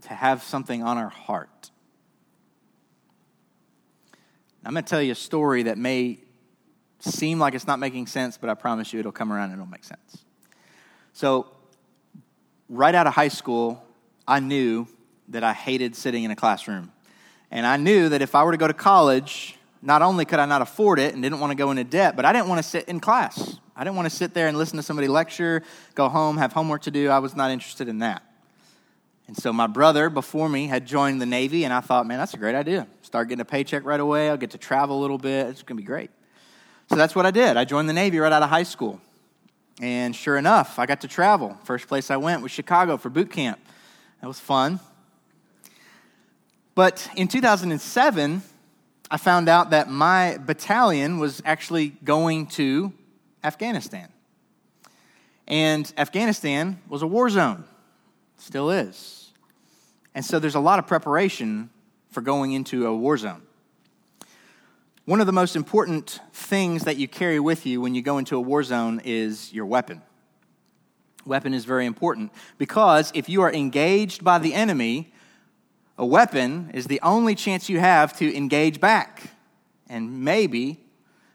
to 0.03 0.13
have 0.13 0.43
something 0.43 0.83
on 0.83 0.97
our 0.97 1.09
heart. 1.09 1.71
I'm 4.65 4.73
going 4.73 4.83
to 4.83 4.89
tell 4.89 5.01
you 5.01 5.13
a 5.13 5.15
story 5.15 5.63
that 5.63 5.77
may 5.77 6.19
seem 6.99 7.39
like 7.39 7.53
it's 7.53 7.67
not 7.67 7.79
making 7.79 8.07
sense, 8.07 8.37
but 8.37 8.49
I 8.49 8.53
promise 8.53 8.93
you 8.93 8.99
it'll 8.99 9.11
come 9.11 9.31
around 9.31 9.51
and 9.51 9.53
it'll 9.53 9.65
make 9.65 9.83
sense. 9.83 10.25
So, 11.13 11.47
right 12.67 12.93
out 12.93 13.07
of 13.07 13.13
high 13.13 13.29
school, 13.29 13.83
I 14.27 14.39
knew 14.39 14.87
that 15.29 15.43
I 15.43 15.53
hated 15.53 15.95
sitting 15.95 16.23
in 16.23 16.31
a 16.31 16.35
classroom. 16.35 16.91
And 17.51 17.65
I 17.65 17.77
knew 17.77 18.09
that 18.09 18.21
if 18.21 18.35
I 18.35 18.43
were 18.43 18.51
to 18.51 18.57
go 18.57 18.67
to 18.67 18.73
college, 18.73 19.57
not 19.81 20.01
only 20.01 20.25
could 20.25 20.39
I 20.39 20.45
not 20.45 20.61
afford 20.61 20.99
it 20.99 21.13
and 21.13 21.23
didn't 21.23 21.39
want 21.39 21.51
to 21.51 21.55
go 21.55 21.71
into 21.71 21.83
debt, 21.83 22.15
but 22.15 22.25
I 22.25 22.33
didn't 22.33 22.47
want 22.47 22.59
to 22.59 22.69
sit 22.69 22.87
in 22.87 22.99
class. 22.99 23.57
I 23.75 23.83
didn't 23.83 23.95
want 23.95 24.07
to 24.07 24.15
sit 24.15 24.33
there 24.33 24.47
and 24.47 24.57
listen 24.57 24.77
to 24.77 24.83
somebody 24.83 25.07
lecture, 25.07 25.63
go 25.95 26.09
home, 26.09 26.37
have 26.37 26.51
homework 26.51 26.83
to 26.83 26.91
do. 26.91 27.09
I 27.09 27.19
was 27.19 27.35
not 27.35 27.49
interested 27.49 27.87
in 27.87 27.99
that. 27.99 28.23
And 29.29 29.37
so 29.37 29.53
my 29.53 29.67
brother 29.67 30.09
before 30.09 30.49
me 30.49 30.65
had 30.65 30.87
joined 30.87 31.21
the 31.21 31.25
Navy, 31.27 31.63
and 31.63 31.71
I 31.71 31.81
thought, 31.81 32.07
man, 32.07 32.17
that's 32.17 32.33
a 32.33 32.37
great 32.37 32.55
idea. 32.55 32.87
Start 33.03 33.29
getting 33.29 33.41
a 33.41 33.45
paycheck 33.45 33.85
right 33.85 33.99
away. 33.99 34.27
I'll 34.27 34.37
get 34.37 34.49
to 34.51 34.57
travel 34.57 34.97
a 34.97 35.01
little 35.01 35.19
bit. 35.19 35.45
It's 35.49 35.61
going 35.61 35.77
to 35.77 35.83
be 35.83 35.85
great. 35.85 36.09
So 36.89 36.95
that's 36.95 37.15
what 37.15 37.27
I 37.27 37.29
did. 37.29 37.55
I 37.55 37.63
joined 37.63 37.87
the 37.87 37.93
Navy 37.93 38.17
right 38.17 38.31
out 38.31 38.41
of 38.41 38.49
high 38.49 38.63
school. 38.63 38.99
And 39.79 40.15
sure 40.15 40.35
enough, 40.35 40.79
I 40.79 40.87
got 40.87 41.01
to 41.01 41.07
travel. 41.07 41.55
First 41.63 41.87
place 41.87 42.09
I 42.09 42.17
went 42.17 42.41
was 42.41 42.51
Chicago 42.51 42.97
for 42.97 43.11
boot 43.11 43.29
camp. 43.29 43.59
That 44.19 44.27
was 44.27 44.39
fun. 44.39 44.79
But 46.73 47.07
in 47.15 47.27
2007, 47.27 48.41
I 49.11 49.17
found 49.17 49.47
out 49.47 49.69
that 49.69 49.91
my 49.91 50.39
battalion 50.39 51.19
was 51.19 51.39
actually 51.45 51.89
going 52.03 52.47
to 52.47 52.93
Afghanistan. 53.43 54.09
And 55.47 55.93
Afghanistan 55.99 56.81
was 56.89 57.03
a 57.03 57.07
war 57.07 57.29
zone, 57.29 57.65
still 58.39 58.71
is. 58.71 59.17
And 60.15 60.25
so 60.25 60.39
there's 60.39 60.55
a 60.55 60.59
lot 60.59 60.79
of 60.79 60.87
preparation 60.87 61.69
for 62.11 62.21
going 62.21 62.51
into 62.51 62.87
a 62.87 62.95
war 62.95 63.17
zone. 63.17 63.43
One 65.05 65.19
of 65.19 65.25
the 65.25 65.33
most 65.33 65.55
important 65.55 66.19
things 66.33 66.83
that 66.83 66.97
you 66.97 67.07
carry 67.07 67.39
with 67.39 67.65
you 67.65 67.81
when 67.81 67.95
you 67.95 68.01
go 68.01 68.17
into 68.17 68.35
a 68.35 68.41
war 68.41 68.63
zone 68.63 69.01
is 69.03 69.51
your 69.51 69.65
weapon. 69.65 70.01
Weapon 71.25 71.53
is 71.53 71.65
very 71.65 71.85
important 71.85 72.31
because 72.57 73.11
if 73.15 73.27
you 73.27 73.41
are 73.41 73.51
engaged 73.51 74.23
by 74.23 74.39
the 74.39 74.53
enemy, 74.53 75.11
a 75.97 76.05
weapon 76.05 76.71
is 76.73 76.87
the 76.87 77.01
only 77.01 77.35
chance 77.35 77.69
you 77.69 77.79
have 77.79 78.17
to 78.17 78.35
engage 78.35 78.79
back 78.79 79.31
and 79.87 80.23
maybe 80.23 80.79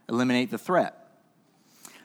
eliminate 0.09 0.51
the 0.51 0.59
threat. 0.59 1.04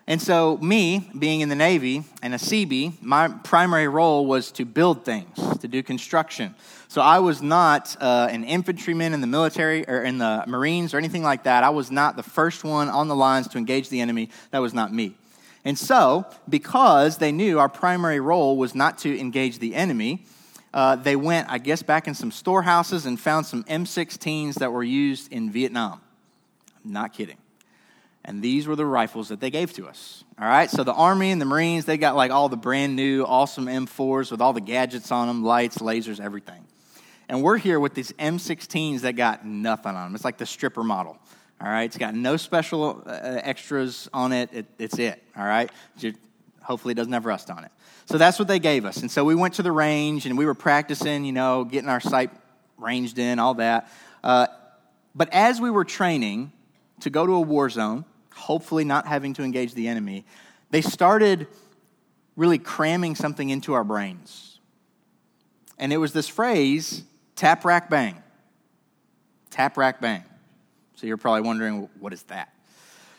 And 0.09 0.19
so, 0.19 0.57
me 0.57 1.07
being 1.19 1.41
in 1.41 1.49
the 1.49 1.55
Navy 1.55 2.03
and 2.23 2.33
a 2.33 2.37
CB, 2.37 2.99
my 2.99 3.27
primary 3.27 3.87
role 3.87 4.25
was 4.25 4.51
to 4.53 4.65
build 4.65 5.05
things, 5.05 5.37
to 5.59 5.67
do 5.67 5.83
construction. 5.83 6.55
So, 6.87 6.99
I 6.99 7.19
was 7.19 7.43
not 7.43 7.95
uh, 8.01 8.27
an 8.31 8.43
infantryman 8.43 9.13
in 9.13 9.21
the 9.21 9.27
military 9.27 9.87
or 9.87 10.01
in 10.01 10.17
the 10.17 10.45
Marines 10.47 10.95
or 10.95 10.97
anything 10.97 11.21
like 11.21 11.43
that. 11.43 11.63
I 11.63 11.69
was 11.69 11.91
not 11.91 12.15
the 12.15 12.23
first 12.23 12.63
one 12.63 12.89
on 12.89 13.07
the 13.07 13.15
lines 13.15 13.49
to 13.49 13.59
engage 13.59 13.89
the 13.89 14.01
enemy. 14.01 14.31
That 14.49 14.63
was 14.63 14.73
not 14.73 14.91
me. 14.91 15.13
And 15.63 15.77
so, 15.77 16.25
because 16.49 17.19
they 17.19 17.31
knew 17.31 17.59
our 17.59 17.69
primary 17.69 18.19
role 18.19 18.57
was 18.57 18.73
not 18.73 18.97
to 18.99 19.19
engage 19.19 19.59
the 19.59 19.75
enemy, 19.75 20.25
uh, 20.73 20.95
they 20.95 21.17
went, 21.17 21.51
I 21.51 21.59
guess, 21.59 21.83
back 21.83 22.07
in 22.07 22.15
some 22.15 22.31
storehouses 22.31 23.05
and 23.05 23.19
found 23.19 23.45
some 23.45 23.63
M16s 23.65 24.55
that 24.55 24.71
were 24.71 24.83
used 24.83 25.31
in 25.31 25.51
Vietnam. 25.51 26.01
I'm 26.83 26.93
not 26.93 27.13
kidding. 27.13 27.37
And 28.29 28.43
these 28.43 28.67
were 28.67 28.75
the 28.75 28.85
rifles 28.85 29.29
that 29.29 29.39
they 29.39 29.49
gave 29.49 29.73
to 29.73 29.87
us. 29.87 30.23
All 30.39 30.47
right, 30.47 30.69
so 30.69 30.83
the 30.83 30.93
Army 30.93 31.31
and 31.31 31.41
the 31.41 31.47
Marines, 31.47 31.85
they 31.85 31.97
got 31.97 32.15
like 32.15 32.29
all 32.29 32.47
the 32.47 32.57
brand 32.57 32.95
new, 32.95 33.23
awesome 33.23 33.65
M4s 33.65 34.29
with 34.29 34.39
all 34.39 34.53
the 34.53 34.61
gadgets 34.61 35.11
on 35.11 35.27
them 35.27 35.43
lights, 35.43 35.79
lasers, 35.79 36.19
everything. 36.19 36.63
And 37.27 37.41
we're 37.41 37.57
here 37.57 37.79
with 37.79 37.95
these 37.95 38.11
M16s 38.11 39.01
that 39.01 39.13
got 39.13 39.47
nothing 39.47 39.95
on 39.95 40.05
them. 40.05 40.15
It's 40.15 40.23
like 40.23 40.37
the 40.37 40.45
stripper 40.45 40.83
model. 40.83 41.17
All 41.59 41.67
right, 41.67 41.85
it's 41.85 41.97
got 41.97 42.13
no 42.13 42.37
special 42.37 43.01
uh, 43.03 43.39
extras 43.41 44.07
on 44.13 44.31
it. 44.31 44.53
it. 44.53 44.67
It's 44.77 44.99
it. 44.99 45.23
All 45.35 45.43
right, 45.43 45.71
hopefully 46.61 46.91
it 46.91 46.95
doesn't 46.97 47.13
have 47.13 47.25
rust 47.25 47.49
on 47.49 47.63
it. 47.63 47.71
So 48.05 48.19
that's 48.19 48.37
what 48.37 48.47
they 48.47 48.59
gave 48.59 48.85
us. 48.85 48.97
And 48.97 49.09
so 49.09 49.25
we 49.25 49.33
went 49.33 49.55
to 49.55 49.63
the 49.63 49.71
range 49.71 50.27
and 50.27 50.37
we 50.37 50.45
were 50.45 50.53
practicing, 50.53 51.25
you 51.25 51.31
know, 51.31 51.63
getting 51.63 51.89
our 51.89 51.99
sight 51.99 52.29
ranged 52.77 53.17
in, 53.17 53.39
all 53.39 53.55
that. 53.55 53.91
Uh, 54.23 54.45
but 55.15 55.33
as 55.33 55.59
we 55.59 55.71
were 55.71 55.83
training, 55.83 56.51
to 57.01 57.09
go 57.09 57.25
to 57.25 57.33
a 57.33 57.41
war 57.41 57.69
zone, 57.69 58.05
hopefully 58.39 58.83
not 58.83 59.07
having 59.07 59.33
to 59.35 59.43
engage 59.43 59.73
the 59.73 59.87
enemy, 59.87 60.25
they 60.71 60.81
started 60.81 61.47
really 62.35 62.57
cramming 62.57 63.15
something 63.15 63.49
into 63.49 63.73
our 63.73 63.83
brains. 63.83 64.59
And 65.77 65.93
it 65.93 65.97
was 65.97 66.13
this 66.13 66.27
phrase 66.27 67.03
tap, 67.35 67.63
rack, 67.63 67.89
bang. 67.89 68.21
Tap, 69.49 69.77
rack, 69.77 70.01
bang. 70.01 70.23
So 70.95 71.07
you're 71.07 71.17
probably 71.17 71.41
wondering, 71.41 71.89
what 71.99 72.13
is 72.13 72.23
that? 72.23 72.53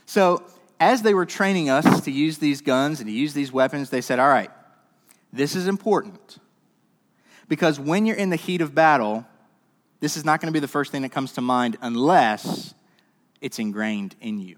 So, 0.06 0.42
as 0.78 1.02
they 1.02 1.14
were 1.14 1.26
training 1.26 1.68
us 1.68 2.00
to 2.02 2.10
use 2.10 2.38
these 2.38 2.62
guns 2.62 3.00
and 3.00 3.08
to 3.08 3.12
use 3.12 3.34
these 3.34 3.52
weapons, 3.52 3.90
they 3.90 4.00
said, 4.00 4.18
All 4.18 4.28
right, 4.28 4.50
this 5.32 5.54
is 5.54 5.66
important. 5.66 6.38
Because 7.48 7.78
when 7.78 8.06
you're 8.06 8.16
in 8.16 8.30
the 8.30 8.36
heat 8.36 8.60
of 8.60 8.74
battle, 8.74 9.26
this 10.00 10.16
is 10.16 10.24
not 10.24 10.40
going 10.40 10.46
to 10.46 10.52
be 10.52 10.60
the 10.60 10.68
first 10.68 10.90
thing 10.92 11.02
that 11.02 11.10
comes 11.10 11.32
to 11.32 11.40
mind 11.40 11.76
unless 11.82 12.74
it's 13.40 13.58
ingrained 13.58 14.16
in 14.20 14.40
you. 14.40 14.56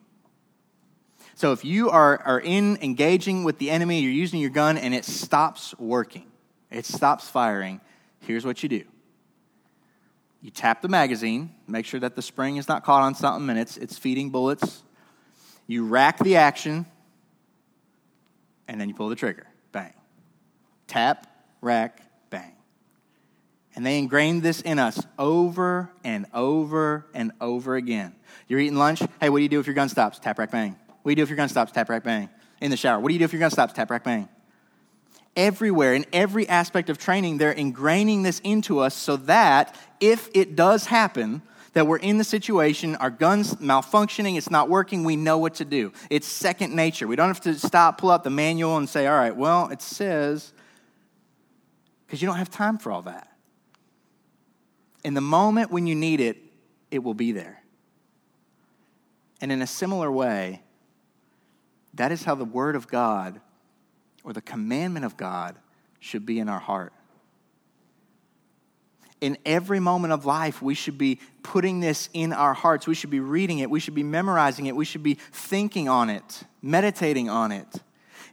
So 1.43 1.51
if 1.51 1.65
you 1.65 1.91
are, 1.91 2.23
are 2.23 2.39
in 2.39 2.79
engaging 2.83 3.43
with 3.43 3.59
the 3.59 3.69
enemy, 3.69 3.99
you're 3.99 4.13
using 4.13 4.39
your 4.39 4.51
gun 4.51 4.79
and 4.79 4.95
it 4.95 5.05
stops 5.05 5.77
working, 5.77 6.31
it 6.71 6.87
stops 6.87 7.29
firing, 7.29 7.81
here's 8.21 8.47
what 8.47 8.63
you 8.63 8.69
do 8.69 8.85
you 10.41 10.53
tap 10.53 10.83
the 10.83 10.89
magazine, 10.89 11.53
make 11.67 11.85
sure 11.85 11.99
that 11.99 12.15
the 12.15 12.23
spring 12.23 12.59
is 12.59 12.69
not 12.69 12.85
caught 12.85 13.03
on 13.03 13.17
something 13.17 13.51
and 13.51 13.59
it's, 13.59 13.77
it's 13.77 13.99
feeding 13.99 14.31
bullets. 14.31 14.85
You 15.67 15.85
rack 15.85 16.21
the 16.21 16.37
action, 16.37 16.87
and 18.69 18.81
then 18.81 18.89
you 18.89 18.95
pull 18.95 19.09
the 19.09 19.17
trigger. 19.17 19.49
Bang. 19.73 19.95
Tap, 20.87 21.27
rack, 21.61 22.03
bang. 22.31 22.55
And 23.75 23.85
they 23.85 23.99
ingrained 23.99 24.45
this 24.45 24.61
in 24.61 24.79
us 24.79 25.05
over 25.19 25.91
and 26.05 26.27
over 26.33 27.05
and 27.13 27.33
over 27.41 27.75
again. 27.75 28.15
You're 28.47 28.61
eating 28.61 28.79
lunch. 28.79 29.03
Hey, 29.21 29.29
what 29.29 29.39
do 29.39 29.43
you 29.43 29.49
do 29.49 29.59
if 29.59 29.67
your 29.67 29.75
gun 29.75 29.89
stops? 29.89 30.21
Tap, 30.21 30.39
rack, 30.39 30.53
bang. 30.53 30.77
What 31.03 31.11
do 31.11 31.13
you 31.13 31.17
do 31.17 31.23
if 31.23 31.29
your 31.29 31.37
gun 31.37 31.49
stops? 31.49 31.73
Tap, 31.73 31.89
rack, 31.89 32.05
bang. 32.05 32.29
In 32.61 32.71
the 32.71 32.77
shower. 32.77 33.01
What 33.01 33.09
do 33.09 33.15
you 33.15 33.19
do 33.19 33.25
if 33.25 33.33
your 33.33 33.41
gun 33.41 33.51
stops? 33.51 33.73
Tap, 33.73 33.91
rack, 33.91 34.05
bang 34.05 34.29
everywhere, 35.37 35.95
in 35.95 36.05
every 36.13 36.49
aspect 36.49 36.91
of 36.91 36.99
training, 36.99 37.39
they're 37.39 37.55
ingraining 37.55 38.23
this 38.23 38.41
into 38.41 38.79
us 38.79 38.95
so 38.95 39.17
that 39.17 39.77
if 40.01 40.29
it 40.35 40.57
does 40.57 40.87
happen, 40.87 41.43
that 41.73 41.87
we're 41.87 41.99
in 41.99 42.19
the 42.19 42.25
situation, 42.25 42.97
our 42.97 43.11
gun's 43.11 43.55
malfunctioning, 43.57 44.37
it's 44.37 44.51
not 44.51 44.69
working, 44.69 45.05
we 45.05 45.17
know 45.17 45.39
what 45.39 45.55
to 45.55 45.65
do. 45.65 45.93
It's 46.11 46.27
second 46.27 46.75
nature. 46.75 47.07
We 47.07 47.17
don't 47.17 47.29
have 47.29 47.41
to 47.43 47.59
stop, 47.59 47.99
pull 47.99 48.11
out 48.11 48.25
the 48.25 48.31
manual, 48.31 48.77
and 48.77 48.89
say, 48.89 49.07
all 49.07 49.17
right, 49.17 49.35
well, 49.35 49.69
it 49.71 49.81
says, 49.81 50.53
because 52.07 52.21
you 52.21 52.29
don't 52.29 52.37
have 52.37 52.51
time 52.51 52.77
for 52.77 52.93
all 52.93 53.03
that. 53.03 53.29
In 55.03 55.15
the 55.15 55.23
moment 55.23 55.71
when 55.71 55.87
you 55.87 55.95
need 55.95 56.21
it, 56.21 56.37
it 56.91 57.03
will 57.03 57.15
be 57.15 57.33
there. 57.33 57.63
And 59.41 59.51
in 59.51 59.63
a 59.63 59.67
similar 59.67 60.13
way, 60.13 60.62
that 61.95 62.13
is 62.13 62.25
how 62.25 62.35
the 62.35 62.45
Word 62.45 62.77
of 62.77 62.89
God 62.89 63.41
or 64.25 64.33
the 64.33 64.41
commandment 64.41 65.05
of 65.05 65.17
God 65.17 65.57
should 66.01 66.25
be 66.25 66.39
in 66.39 66.49
our 66.49 66.59
heart. 66.59 66.93
In 69.21 69.39
every 69.47 69.79
moment 69.79 70.13
of 70.13 70.27
life, 70.27 70.61
we 70.61 70.75
should 70.75 70.99
be 70.99 71.21
putting 71.45 71.79
this 71.81 72.09
in 72.13 72.33
our 72.33 72.55
hearts. 72.55 72.89
We 72.89 72.95
should 72.95 73.11
be 73.11 73.21
reading 73.21 73.61
it. 73.61 73.71
We 73.71 73.79
should 73.79 73.95
be 73.95 74.03
memorizing 74.03 74.67
it. 74.67 74.75
We 74.75 74.85
should 74.85 75.03
be 75.03 75.15
thinking 75.15 75.89
on 75.89 76.11
it, 76.11 76.43
meditating 76.61 77.31
on 77.31 77.53
it. 77.53 77.69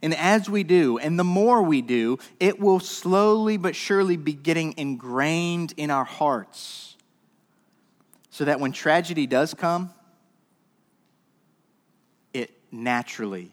And 0.02 0.14
as 0.14 0.48
we 0.48 0.64
do, 0.64 0.98
and 0.98 1.18
the 1.18 1.24
more 1.24 1.62
we 1.62 1.82
do, 1.82 2.18
it 2.40 2.58
will 2.58 2.80
slowly 2.80 3.56
but 3.56 3.76
surely 3.76 4.16
be 4.16 4.32
getting 4.32 4.74
ingrained 4.78 5.74
in 5.76 5.90
our 5.90 6.04
hearts. 6.04 6.96
So 8.30 8.46
that 8.46 8.58
when 8.58 8.72
tragedy 8.72 9.26
does 9.26 9.54
come, 9.54 9.92
naturally 12.72 13.52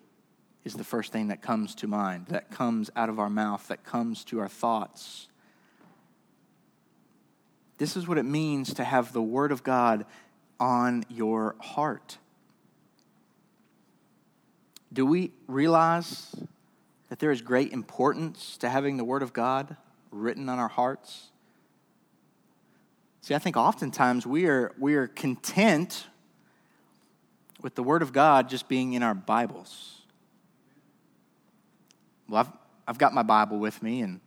is 0.63 0.73
the 0.73 0.83
first 0.83 1.11
thing 1.11 1.29
that 1.29 1.41
comes 1.41 1.75
to 1.75 1.87
mind, 1.87 2.27
that 2.27 2.51
comes 2.51 2.89
out 2.95 3.09
of 3.09 3.19
our 3.19 3.29
mouth, 3.29 3.67
that 3.69 3.83
comes 3.83 4.23
to 4.25 4.39
our 4.39 4.49
thoughts. 4.49 5.27
This 7.77 7.95
is 7.95 8.07
what 8.07 8.17
it 8.17 8.23
means 8.23 8.73
to 8.75 8.83
have 8.83 9.13
the 9.13 9.21
Word 9.21 9.51
of 9.51 9.63
God 9.63 10.05
on 10.59 11.05
your 11.09 11.55
heart. 11.59 12.17
Do 14.91 15.05
we 15.05 15.31
realize 15.47 16.35
that 17.09 17.19
there 17.19 17.31
is 17.31 17.41
great 17.41 17.71
importance 17.71 18.57
to 18.57 18.69
having 18.69 18.97
the 18.97 19.03
Word 19.03 19.21
of 19.21 19.31
God 19.31 19.77
written 20.11 20.49
on 20.49 20.59
our 20.59 20.67
hearts? 20.67 21.29
See, 23.21 23.35
I 23.35 23.39
think 23.39 23.57
oftentimes 23.57 24.25
we 24.25 24.47
are, 24.47 24.73
we 24.79 24.95
are 24.95 25.07
content 25.07 26.07
with 27.61 27.75
the 27.75 27.83
Word 27.83 28.01
of 28.01 28.13
God 28.13 28.49
just 28.49 28.67
being 28.67 28.93
in 28.93 29.03
our 29.03 29.13
Bibles. 29.13 30.01
Well, 32.29 32.41
I've, 32.41 32.51
I've 32.87 32.97
got 32.97 33.13
my 33.13 33.23
Bible 33.23 33.59
with 33.59 33.81
me, 33.81 34.01
and 34.01 34.19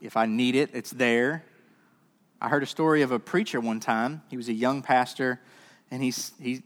if 0.00 0.16
I 0.16 0.26
need 0.26 0.54
it, 0.54 0.70
it's 0.72 0.90
there. 0.90 1.44
I 2.40 2.48
heard 2.48 2.62
a 2.62 2.66
story 2.66 3.02
of 3.02 3.12
a 3.12 3.18
preacher 3.18 3.60
one 3.60 3.80
time. 3.80 4.22
He 4.28 4.36
was 4.36 4.48
a 4.48 4.52
young 4.52 4.82
pastor, 4.82 5.40
and 5.90 6.02
he's, 6.02 6.32
he 6.40 6.62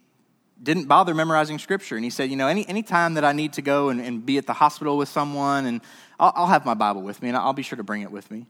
didn't 0.63 0.87
bother 0.87 1.15
memorizing 1.15 1.59
scripture. 1.59 1.97
And 1.97 2.05
he 2.05 2.11
said, 2.11 2.31
You 2.31 2.37
know, 2.37 2.49
any, 2.49 2.69
any 2.69 2.83
time 2.83 3.15
that 3.15 3.25
I 3.25 3.33
need 3.33 3.55
to 3.55 3.63
go 3.63 3.89
and, 3.89 4.01
and 4.01 4.25
be 4.25 4.37
at 4.39 4.47
the 4.47 4.53
hospital 4.53 4.97
with 4.97 5.09
someone, 5.09 5.67
and 5.67 5.81
I'll, 6.19 6.33
I'll 6.35 6.47
have 6.49 6.67
my 6.67 6.75
Bible 6.75 7.03
with 7.03 7.23
me, 7.23 7.29
and 7.29 7.37
I'll 7.37 7.53
be 7.53 7.63
sure 7.63 7.77
to 7.77 7.85
bring 7.85 8.03
it 8.03 8.11
with 8.11 8.31
me. 8.31 8.47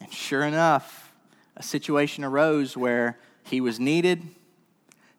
And 0.00 0.12
sure 0.12 0.42
enough, 0.42 1.12
a 1.56 1.62
situation 1.62 2.24
arose 2.24 2.76
where 2.76 3.18
he 3.44 3.60
was 3.60 3.78
needed, 3.78 4.22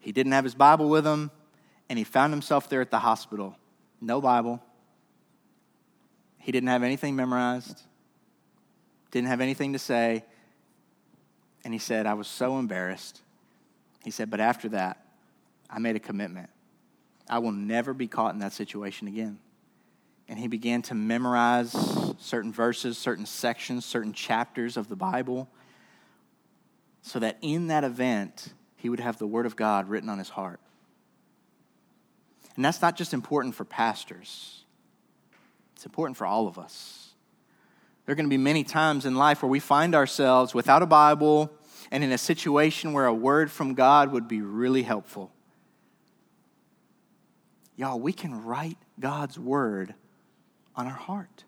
he 0.03 0.11
didn't 0.11 0.33
have 0.33 0.43
his 0.43 0.53
Bible 0.53 0.89
with 0.89 1.07
him, 1.07 1.31
and 1.89 1.97
he 1.97 2.03
found 2.03 2.33
himself 2.33 2.67
there 2.67 2.81
at 2.81 2.91
the 2.91 2.99
hospital. 2.99 3.55
No 4.01 4.19
Bible, 4.19 4.61
he 6.39 6.51
didn't 6.51 6.67
have 6.67 6.83
anything 6.83 7.15
memorized, 7.15 7.81
didn't 9.11 9.29
have 9.29 9.39
anything 9.39 9.71
to 9.71 9.79
say. 9.79 10.25
And 11.63 11.73
he 11.73 11.79
said, 11.79 12.05
I 12.05 12.15
was 12.15 12.27
so 12.27 12.59
embarrassed. 12.59 13.21
He 14.03 14.11
said, 14.11 14.29
but 14.29 14.41
after 14.41 14.67
that, 14.69 15.05
I 15.69 15.79
made 15.79 15.95
a 15.95 16.01
commitment. 16.01 16.49
I 17.29 17.39
will 17.39 17.53
never 17.53 17.93
be 17.93 18.09
caught 18.09 18.33
in 18.33 18.41
that 18.41 18.51
situation 18.51 19.07
again. 19.07 19.39
And 20.27 20.37
he 20.37 20.49
began 20.49 20.81
to 20.83 20.95
memorize 20.95 21.71
certain 22.19 22.51
verses, 22.51 22.97
certain 22.97 23.25
sections, 23.25 23.85
certain 23.85 24.11
chapters 24.11 24.75
of 24.75 24.89
the 24.89 24.97
Bible, 24.97 25.47
so 27.01 27.19
that 27.19 27.37
in 27.41 27.67
that 27.67 27.85
event, 27.85 28.53
he 28.83 28.89
would 28.89 28.99
have 28.99 29.17
the 29.17 29.25
Word 29.25 29.45
of 29.45 29.55
God 29.55 29.87
written 29.87 30.09
on 30.09 30.17
his 30.17 30.27
heart. 30.27 30.59
And 32.57 32.65
that's 32.65 32.81
not 32.81 32.97
just 32.97 33.13
important 33.13 33.55
for 33.55 33.63
pastors. 33.63 34.65
It's 35.73 35.85
important 35.85 36.17
for 36.17 36.27
all 36.27 36.49
of 36.49 36.59
us. 36.59 37.11
There 38.05 38.11
are 38.11 38.15
going 38.17 38.25
to 38.25 38.29
be 38.29 38.35
many 38.35 38.65
times 38.65 39.05
in 39.05 39.15
life 39.15 39.41
where 39.41 39.49
we 39.49 39.61
find 39.61 39.95
ourselves 39.95 40.53
without 40.53 40.81
a 40.81 40.85
Bible 40.85 41.49
and 41.91 42.03
in 42.03 42.11
a 42.11 42.17
situation 42.17 42.91
where 42.91 43.05
a 43.05 43.13
word 43.13 43.49
from 43.49 43.73
God 43.73 44.11
would 44.11 44.27
be 44.27 44.41
really 44.41 44.83
helpful. 44.83 45.31
Y'all, 47.77 48.01
we 48.01 48.11
can 48.11 48.43
write 48.43 48.77
God's 48.99 49.39
word 49.39 49.95
on 50.75 50.87
our 50.87 50.91
heart. 50.91 51.45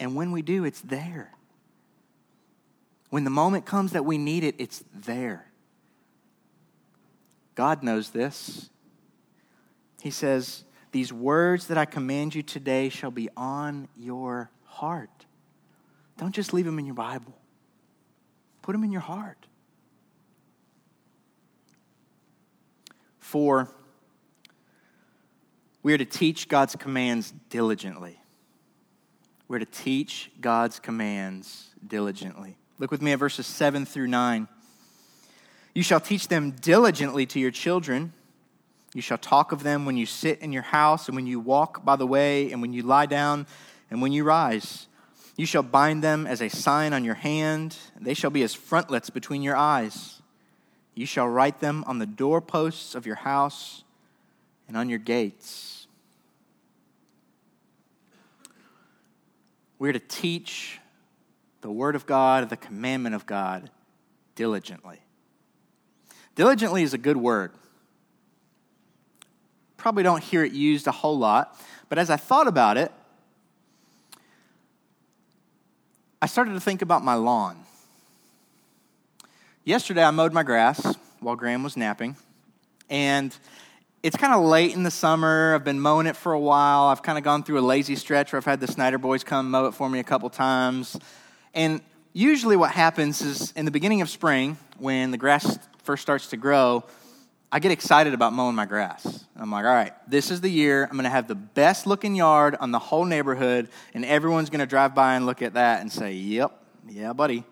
And 0.00 0.16
when 0.16 0.32
we 0.32 0.42
do, 0.42 0.64
it's 0.64 0.80
there. 0.80 1.30
When 3.12 3.24
the 3.24 3.30
moment 3.30 3.66
comes 3.66 3.92
that 3.92 4.06
we 4.06 4.16
need 4.16 4.42
it, 4.42 4.54
it's 4.56 4.82
there. 4.94 5.44
God 7.54 7.82
knows 7.82 8.08
this. 8.08 8.70
He 10.00 10.10
says, 10.10 10.64
these 10.92 11.12
words 11.12 11.66
that 11.66 11.76
I 11.76 11.84
command 11.84 12.34
you 12.34 12.42
today 12.42 12.88
shall 12.88 13.10
be 13.10 13.28
on 13.36 13.88
your 13.98 14.50
heart. 14.64 15.26
Don't 16.16 16.34
just 16.34 16.54
leave 16.54 16.64
them 16.64 16.78
in 16.78 16.86
your 16.86 16.94
Bible, 16.94 17.34
put 18.62 18.72
them 18.72 18.82
in 18.82 18.90
your 18.90 19.02
heart. 19.02 19.46
For 23.18 23.68
we 25.82 25.92
are 25.92 25.98
to 25.98 26.06
teach 26.06 26.48
God's 26.48 26.76
commands 26.76 27.34
diligently. 27.50 28.18
We're 29.48 29.58
to 29.58 29.66
teach 29.66 30.30
God's 30.40 30.80
commands 30.80 31.74
diligently. 31.86 32.56
Look 32.82 32.90
with 32.90 33.00
me 33.00 33.12
at 33.12 33.18
verses 33.18 33.46
7 33.46 33.86
through 33.86 34.08
9. 34.08 34.46
You 35.74 35.82
shall 35.82 36.00
teach 36.00 36.28
them 36.28 36.50
diligently 36.50 37.24
to 37.24 37.40
your 37.40 37.50
children 37.50 38.12
you 38.94 39.00
shall 39.00 39.18
talk 39.18 39.52
of 39.52 39.62
them 39.62 39.86
when 39.86 39.96
you 39.96 40.04
sit 40.04 40.40
in 40.40 40.52
your 40.52 40.62
house, 40.62 41.08
and 41.08 41.16
when 41.16 41.26
you 41.26 41.40
walk 41.40 41.84
by 41.84 41.96
the 41.96 42.06
way, 42.06 42.52
and 42.52 42.60
when 42.60 42.72
you 42.72 42.82
lie 42.82 43.06
down, 43.06 43.46
and 43.90 44.02
when 44.02 44.12
you 44.12 44.24
rise. 44.24 44.86
You 45.36 45.46
shall 45.46 45.62
bind 45.62 46.04
them 46.04 46.26
as 46.26 46.42
a 46.42 46.50
sign 46.50 46.92
on 46.92 47.04
your 47.04 47.14
hand, 47.14 47.76
they 47.98 48.12
shall 48.12 48.30
be 48.30 48.42
as 48.42 48.52
frontlets 48.54 49.08
between 49.08 49.42
your 49.42 49.56
eyes. 49.56 50.20
You 50.94 51.06
shall 51.06 51.26
write 51.26 51.60
them 51.60 51.84
on 51.86 51.98
the 51.98 52.06
doorposts 52.06 52.94
of 52.94 53.06
your 53.06 53.16
house 53.16 53.82
and 54.68 54.76
on 54.76 54.90
your 54.90 54.98
gates. 54.98 55.86
We're 59.78 59.94
to 59.94 59.98
teach 59.98 60.80
the 61.62 61.70
Word 61.70 61.96
of 61.96 62.06
God, 62.06 62.48
the 62.50 62.56
commandment 62.56 63.14
of 63.14 63.24
God, 63.24 63.70
diligently. 64.34 65.00
Diligently 66.34 66.82
is 66.82 66.94
a 66.94 66.98
good 66.98 67.16
word 67.16 67.52
probably 69.82 70.04
don't 70.04 70.22
hear 70.22 70.44
it 70.44 70.52
used 70.52 70.86
a 70.86 70.92
whole 70.92 71.18
lot. 71.18 71.60
But 71.88 71.98
as 71.98 72.08
I 72.08 72.16
thought 72.16 72.46
about 72.46 72.76
it, 72.76 72.92
I 76.22 76.26
started 76.26 76.52
to 76.52 76.60
think 76.60 76.82
about 76.82 77.02
my 77.02 77.14
lawn. 77.14 77.64
Yesterday, 79.64 80.04
I 80.04 80.12
mowed 80.12 80.32
my 80.32 80.44
grass 80.44 80.96
while 81.18 81.34
Graham 81.34 81.64
was 81.64 81.76
napping. 81.76 82.16
And 82.88 83.36
it's 84.04 84.16
kind 84.16 84.32
of 84.32 84.44
late 84.44 84.72
in 84.72 84.84
the 84.84 84.90
summer. 84.90 85.56
I've 85.56 85.64
been 85.64 85.80
mowing 85.80 86.06
it 86.06 86.14
for 86.14 86.32
a 86.32 86.38
while. 86.38 86.84
I've 86.84 87.02
kind 87.02 87.18
of 87.18 87.24
gone 87.24 87.42
through 87.42 87.58
a 87.58 87.66
lazy 87.66 87.96
stretch 87.96 88.32
where 88.32 88.38
I've 88.38 88.44
had 88.44 88.60
the 88.60 88.68
Snyder 88.68 88.98
boys 88.98 89.24
come 89.24 89.50
mow 89.50 89.66
it 89.66 89.72
for 89.74 89.88
me 89.88 89.98
a 89.98 90.04
couple 90.04 90.30
times. 90.30 90.96
And 91.54 91.80
usually, 92.12 92.56
what 92.56 92.70
happens 92.70 93.20
is 93.20 93.52
in 93.52 93.64
the 93.64 93.70
beginning 93.70 94.00
of 94.00 94.08
spring, 94.08 94.56
when 94.78 95.10
the 95.10 95.18
grass 95.18 95.58
first 95.82 96.02
starts 96.02 96.28
to 96.28 96.36
grow, 96.36 96.84
I 97.50 97.58
get 97.58 97.70
excited 97.70 98.14
about 98.14 98.32
mowing 98.32 98.54
my 98.54 98.64
grass. 98.64 99.26
I'm 99.36 99.50
like, 99.50 99.66
all 99.66 99.74
right, 99.74 99.92
this 100.08 100.30
is 100.30 100.40
the 100.40 100.48
year. 100.48 100.84
I'm 100.84 100.92
going 100.92 101.04
to 101.04 101.10
have 101.10 101.28
the 101.28 101.34
best 101.34 101.86
looking 101.86 102.14
yard 102.14 102.56
on 102.58 102.70
the 102.70 102.78
whole 102.78 103.04
neighborhood, 103.04 103.68
and 103.92 104.04
everyone's 104.06 104.48
going 104.48 104.60
to 104.60 104.66
drive 104.66 104.94
by 104.94 105.16
and 105.16 105.26
look 105.26 105.42
at 105.42 105.54
that 105.54 105.82
and 105.82 105.92
say, 105.92 106.14
yep, 106.14 106.52
yeah, 106.88 107.12
buddy. 107.12 107.44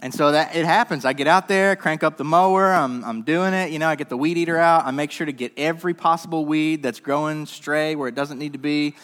And 0.00 0.14
so 0.14 0.30
that 0.30 0.54
it 0.54 0.64
happens. 0.64 1.04
I 1.04 1.12
get 1.12 1.26
out 1.26 1.48
there, 1.48 1.74
crank 1.74 2.04
up 2.04 2.18
the 2.18 2.24
mower, 2.24 2.72
I'm, 2.72 3.04
I'm 3.04 3.22
doing 3.22 3.52
it. 3.52 3.72
You 3.72 3.80
know, 3.80 3.88
I 3.88 3.96
get 3.96 4.08
the 4.08 4.16
weed 4.16 4.38
eater 4.38 4.56
out. 4.56 4.86
I 4.86 4.92
make 4.92 5.10
sure 5.10 5.26
to 5.26 5.32
get 5.32 5.52
every 5.56 5.92
possible 5.92 6.46
weed 6.46 6.84
that's 6.84 7.00
growing 7.00 7.46
stray 7.46 7.96
where 7.96 8.06
it 8.06 8.14
doesn't 8.14 8.38
need 8.38 8.52
to 8.52 8.60
be. 8.60 8.94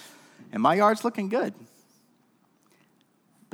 And 0.52 0.62
my 0.62 0.74
yard's 0.74 1.02
looking 1.04 1.28
good. 1.28 1.52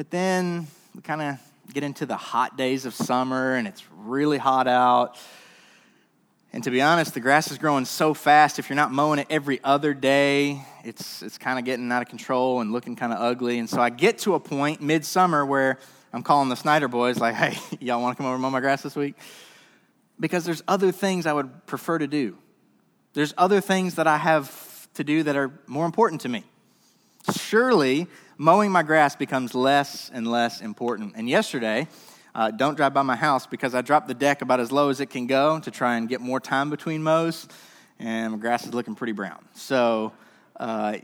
But 0.00 0.10
then 0.10 0.66
we 0.94 1.02
kind 1.02 1.20
of 1.20 1.38
get 1.74 1.82
into 1.82 2.06
the 2.06 2.16
hot 2.16 2.56
days 2.56 2.86
of 2.86 2.94
summer 2.94 3.56
and 3.56 3.68
it's 3.68 3.84
really 3.98 4.38
hot 4.38 4.66
out. 4.66 5.18
And 6.54 6.64
to 6.64 6.70
be 6.70 6.80
honest, 6.80 7.12
the 7.12 7.20
grass 7.20 7.50
is 7.50 7.58
growing 7.58 7.84
so 7.84 8.14
fast. 8.14 8.58
If 8.58 8.70
you're 8.70 8.76
not 8.76 8.92
mowing 8.92 9.18
it 9.18 9.26
every 9.28 9.60
other 9.62 9.92
day, 9.92 10.64
it's, 10.84 11.20
it's 11.20 11.36
kind 11.36 11.58
of 11.58 11.66
getting 11.66 11.92
out 11.92 12.00
of 12.00 12.08
control 12.08 12.62
and 12.62 12.72
looking 12.72 12.96
kind 12.96 13.12
of 13.12 13.20
ugly. 13.20 13.58
And 13.58 13.68
so 13.68 13.78
I 13.78 13.90
get 13.90 14.16
to 14.20 14.36
a 14.36 14.40
point 14.40 14.80
midsummer 14.80 15.44
where 15.44 15.78
I'm 16.14 16.22
calling 16.22 16.48
the 16.48 16.56
Snyder 16.56 16.88
boys, 16.88 17.18
like, 17.18 17.34
hey, 17.34 17.58
y'all 17.84 18.00
want 18.00 18.16
to 18.16 18.22
come 18.22 18.24
over 18.24 18.36
and 18.36 18.40
mow 18.40 18.48
my 18.48 18.60
grass 18.60 18.80
this 18.80 18.96
week? 18.96 19.16
Because 20.18 20.46
there's 20.46 20.62
other 20.66 20.92
things 20.92 21.26
I 21.26 21.34
would 21.34 21.66
prefer 21.66 21.98
to 21.98 22.06
do. 22.06 22.38
There's 23.12 23.34
other 23.36 23.60
things 23.60 23.96
that 23.96 24.06
I 24.06 24.16
have 24.16 24.88
to 24.94 25.04
do 25.04 25.24
that 25.24 25.36
are 25.36 25.50
more 25.66 25.84
important 25.84 26.22
to 26.22 26.30
me. 26.30 26.44
Surely, 27.36 28.08
mowing 28.40 28.72
my 28.72 28.83
grass 28.83 29.14
becomes 29.14 29.55
less 29.55 30.11
and 30.14 30.26
less 30.26 30.62
important. 30.62 31.12
And 31.14 31.29
yesterday, 31.29 31.87
uh, 32.35 32.50
don't 32.50 32.74
drive 32.74 32.94
by 32.94 33.03
my 33.03 33.14
house 33.14 33.46
because 33.46 33.74
I 33.74 33.83
dropped 33.83 34.09
the 34.09 34.14
deck 34.14 34.40
about 34.40 34.61
as 34.61 34.72
low 34.72 34.88
as 34.88 34.98
it 34.98 35.11
can 35.11 35.26
go 35.26 35.61
to 35.61 35.70
try 35.70 35.96
and 35.96 36.09
get 36.09 36.22
more 36.22 36.40
time 36.40 36.70
between 36.70 37.03
mows, 37.03 37.46
and 37.98 38.33
my 38.33 38.38
grass 38.38 38.64
is 38.64 38.72
looking 38.72 38.94
pretty 38.94 39.12
brown. 39.12 39.44
So, 39.53 40.14
uh, 40.59 40.96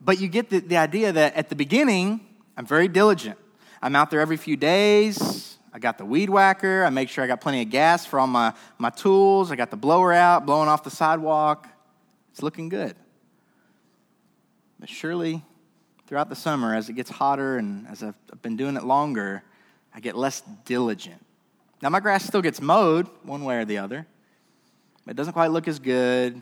but 0.00 0.20
you 0.20 0.28
get 0.28 0.50
the, 0.50 0.60
the 0.60 0.76
idea 0.76 1.10
that 1.10 1.34
at 1.34 1.48
the 1.48 1.56
beginning, 1.56 2.20
I'm 2.56 2.64
very 2.64 2.86
diligent. 2.86 3.38
I'm 3.82 3.96
out 3.96 4.12
there 4.12 4.20
every 4.20 4.36
few 4.36 4.56
days. 4.56 5.58
I 5.72 5.80
got 5.80 5.98
the 5.98 6.04
weed 6.04 6.30
whacker. 6.30 6.84
I 6.84 6.90
make 6.90 7.08
sure 7.08 7.24
I 7.24 7.26
got 7.26 7.40
plenty 7.40 7.62
of 7.62 7.70
gas 7.70 8.06
for 8.06 8.20
all 8.20 8.28
my, 8.28 8.54
my 8.78 8.90
tools. 8.90 9.50
I 9.50 9.56
got 9.56 9.72
the 9.72 9.76
blower 9.76 10.12
out, 10.12 10.46
blowing 10.46 10.68
off 10.68 10.84
the 10.84 10.90
sidewalk. 10.90 11.66
It's 12.30 12.40
looking 12.40 12.68
good. 12.68 12.94
But 14.78 14.88
surely, 14.88 15.42
throughout 16.06 16.28
the 16.28 16.36
summer, 16.36 16.74
as 16.74 16.88
it 16.88 16.94
gets 16.94 17.10
hotter 17.10 17.56
and 17.56 17.86
as 17.88 18.02
I've 18.02 18.42
been 18.42 18.56
doing 18.56 18.76
it 18.76 18.84
longer, 18.84 19.42
I 19.94 20.00
get 20.00 20.16
less 20.16 20.42
diligent. 20.64 21.24
Now, 21.82 21.88
my 21.90 22.00
grass 22.00 22.24
still 22.24 22.42
gets 22.42 22.60
mowed 22.60 23.08
one 23.22 23.44
way 23.44 23.56
or 23.56 23.64
the 23.64 23.78
other. 23.78 24.06
It 25.06 25.16
doesn't 25.16 25.34
quite 25.34 25.50
look 25.50 25.68
as 25.68 25.78
good. 25.78 26.40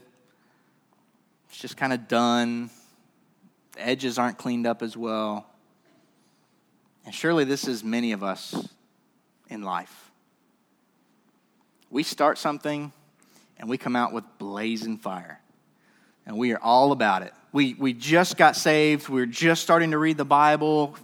It's 1.49 1.59
just 1.59 1.77
kind 1.77 1.93
of 1.93 2.09
done. 2.09 2.71
The 3.73 3.87
edges 3.87 4.19
aren't 4.19 4.39
cleaned 4.39 4.67
up 4.67 4.83
as 4.83 4.97
well. 4.97 5.47
And 7.05 7.15
surely 7.15 7.45
this 7.45 7.67
is 7.67 7.83
many 7.83 8.13
of 8.13 8.23
us 8.23 8.69
in 9.49 9.63
life. 9.63 10.11
We 11.91 12.05
start 12.05 12.39
something 12.39 12.93
and 13.59 13.69
we 13.69 13.77
come 13.79 13.97
out 13.97 14.13
with 14.13 14.25
blazing 14.39 14.99
fire. 14.99 15.41
And 16.25 16.39
we 16.39 16.53
are 16.53 16.61
all 16.61 16.93
about 16.93 17.23
it. 17.23 17.35
We, 17.53 17.75
we 17.75 17.93
just 17.93 18.39
got 18.39 18.57
saved. 18.57 19.11
We're 19.11 19.27
just 19.27 19.63
starting 19.63 19.91
to 19.91 19.99
read 19.99 20.17
the 20.17 20.25
Bible, 20.25 20.97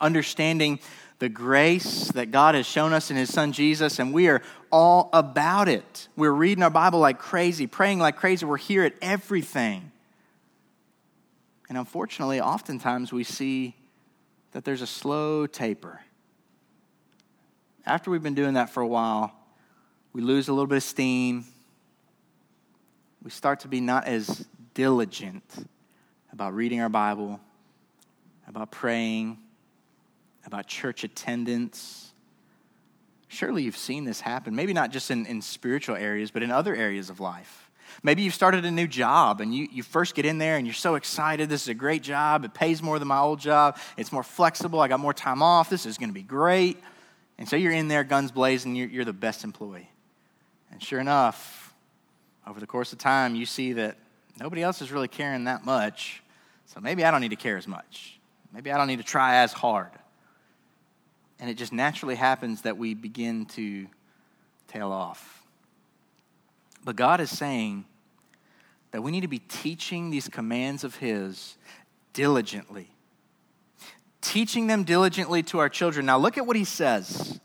understanding 0.00 0.78
the 1.18 1.28
grace 1.28 2.08
that 2.12 2.30
God 2.30 2.54
has 2.54 2.64
shown 2.64 2.92
us 2.92 3.10
in 3.10 3.16
His 3.16 3.32
Son 3.32 3.52
Jesus, 3.52 3.98
and 3.98 4.14
we 4.14 4.28
are 4.28 4.40
all 4.70 5.10
about 5.12 5.68
it. 5.68 6.08
We're 6.16 6.30
reading 6.30 6.62
our 6.62 6.70
Bible 6.70 7.00
like 7.00 7.18
crazy, 7.18 7.66
praying 7.66 7.98
like 7.98 8.16
crazy. 8.16 8.46
We're 8.46 8.56
here 8.56 8.84
at 8.84 8.94
everything. 9.02 9.90
And 11.68 11.76
unfortunately, 11.76 12.40
oftentimes 12.40 13.12
we 13.12 13.24
see 13.24 13.74
that 14.52 14.64
there's 14.64 14.82
a 14.82 14.86
slow 14.86 15.46
taper. 15.46 16.00
After 17.84 18.10
we've 18.10 18.22
been 18.22 18.34
doing 18.34 18.54
that 18.54 18.70
for 18.70 18.80
a 18.80 18.86
while, 18.86 19.32
we 20.12 20.22
lose 20.22 20.48
a 20.48 20.52
little 20.52 20.66
bit 20.66 20.76
of 20.76 20.82
steam. 20.82 21.44
We 23.22 23.30
start 23.30 23.60
to 23.60 23.68
be 23.68 23.80
not 23.80 24.06
as 24.06 24.46
diligent 24.72 25.44
about 26.32 26.54
reading 26.54 26.80
our 26.80 26.88
Bible, 26.88 27.40
about 28.46 28.70
praying 28.70 29.38
about 30.46 30.66
church 30.66 31.04
attendance. 31.04 32.12
Surely 33.28 33.62
you've 33.62 33.76
seen 33.76 34.04
this 34.04 34.20
happen, 34.20 34.54
maybe 34.54 34.72
not 34.72 34.90
just 34.90 35.10
in, 35.10 35.26
in 35.26 35.42
spiritual 35.42 35.96
areas, 35.96 36.30
but 36.30 36.42
in 36.42 36.50
other 36.50 36.74
areas 36.74 37.10
of 37.10 37.20
life. 37.20 37.70
Maybe 38.02 38.22
you've 38.22 38.34
started 38.34 38.64
a 38.64 38.70
new 38.70 38.86
job 38.86 39.40
and 39.40 39.54
you, 39.54 39.68
you 39.70 39.82
first 39.82 40.14
get 40.14 40.24
in 40.24 40.38
there 40.38 40.56
and 40.56 40.66
you're 40.66 40.74
so 40.74 40.94
excited. 40.94 41.48
This 41.48 41.62
is 41.62 41.68
a 41.68 41.74
great 41.74 42.02
job. 42.02 42.44
It 42.44 42.54
pays 42.54 42.82
more 42.82 42.98
than 42.98 43.08
my 43.08 43.18
old 43.18 43.40
job. 43.40 43.78
It's 43.96 44.12
more 44.12 44.22
flexible. 44.22 44.80
I 44.80 44.88
got 44.88 45.00
more 45.00 45.12
time 45.12 45.42
off. 45.42 45.68
This 45.68 45.86
is 45.86 45.98
going 45.98 46.08
to 46.08 46.14
be 46.14 46.22
great. 46.22 46.78
And 47.38 47.48
so 47.48 47.56
you're 47.56 47.72
in 47.72 47.88
there, 47.88 48.04
guns 48.04 48.30
blazing, 48.30 48.76
you're, 48.76 48.88
you're 48.88 49.04
the 49.04 49.12
best 49.12 49.44
employee. 49.44 49.90
And 50.70 50.82
sure 50.82 51.00
enough, 51.00 51.74
over 52.46 52.60
the 52.60 52.66
course 52.66 52.92
of 52.92 52.98
time, 52.98 53.34
you 53.34 53.46
see 53.46 53.72
that 53.74 53.96
nobody 54.40 54.62
else 54.62 54.82
is 54.82 54.90
really 54.90 55.08
caring 55.08 55.44
that 55.44 55.64
much. 55.64 56.22
So 56.66 56.80
maybe 56.80 57.04
I 57.04 57.10
don't 57.10 57.20
need 57.20 57.30
to 57.30 57.36
care 57.36 57.56
as 57.56 57.68
much. 57.68 58.18
Maybe 58.52 58.72
I 58.72 58.78
don't 58.78 58.86
need 58.86 58.98
to 58.98 59.04
try 59.04 59.36
as 59.36 59.52
hard. 59.52 59.90
And 61.38 61.48
it 61.48 61.54
just 61.54 61.72
naturally 61.72 62.16
happens 62.16 62.62
that 62.62 62.76
we 62.76 62.94
begin 62.94 63.46
to 63.46 63.86
tail 64.68 64.92
off. 64.92 65.42
But 66.84 66.96
God 66.96 67.20
is 67.20 67.30
saying 67.30 67.84
that 68.90 69.02
we 69.02 69.10
need 69.10 69.22
to 69.22 69.28
be 69.28 69.38
teaching 69.38 70.10
these 70.10 70.28
commands 70.28 70.84
of 70.84 70.96
His 70.96 71.56
diligently. 72.12 72.88
Teaching 74.20 74.66
them 74.66 74.84
diligently 74.84 75.42
to 75.44 75.58
our 75.58 75.68
children. 75.68 76.06
Now, 76.06 76.18
look 76.18 76.36
at 76.36 76.46
what 76.46 76.56
He 76.56 76.64
says. 76.64 77.40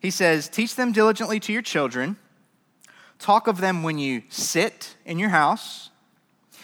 He 0.00 0.10
says, 0.10 0.48
Teach 0.48 0.74
them 0.74 0.92
diligently 0.92 1.40
to 1.40 1.52
your 1.52 1.62
children. 1.62 2.16
Talk 3.18 3.48
of 3.48 3.58
them 3.58 3.82
when 3.82 3.98
you 3.98 4.22
sit 4.28 4.94
in 5.04 5.18
your 5.18 5.30
house, 5.30 5.90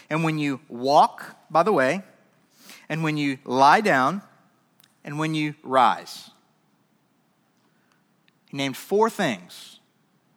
and 0.09 0.23
when 0.23 0.37
you 0.37 0.59
walk 0.69 1.35
by 1.49 1.63
the 1.63 1.73
way, 1.73 2.03
and 2.89 3.03
when 3.03 3.17
you 3.17 3.37
lie 3.45 3.81
down, 3.81 4.21
and 5.03 5.19
when 5.19 5.33
you 5.33 5.55
rise. 5.63 6.31
He 8.49 8.57
named 8.57 8.75
four 8.75 9.09
things 9.09 9.79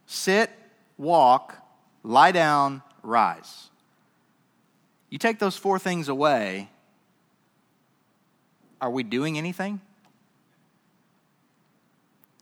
sit, 0.06 0.50
walk, 0.96 1.56
lie 2.02 2.32
down, 2.32 2.82
rise. 3.02 3.68
You 5.10 5.18
take 5.18 5.38
those 5.38 5.56
four 5.56 5.78
things 5.78 6.08
away, 6.08 6.68
are 8.80 8.90
we 8.90 9.02
doing 9.02 9.36
anything? 9.36 9.80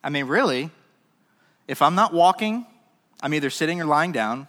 I 0.03 0.11
mean, 0.11 0.27
really, 0.27 0.71
if 1.67 1.83
I'm 1.83 1.95
not 1.95 2.13
walking, 2.13 2.67
I'm 3.23 3.35
either 3.35 3.51
sitting 3.51 3.81
or 3.81 3.85
lying 3.85 4.13
down. 4.13 4.47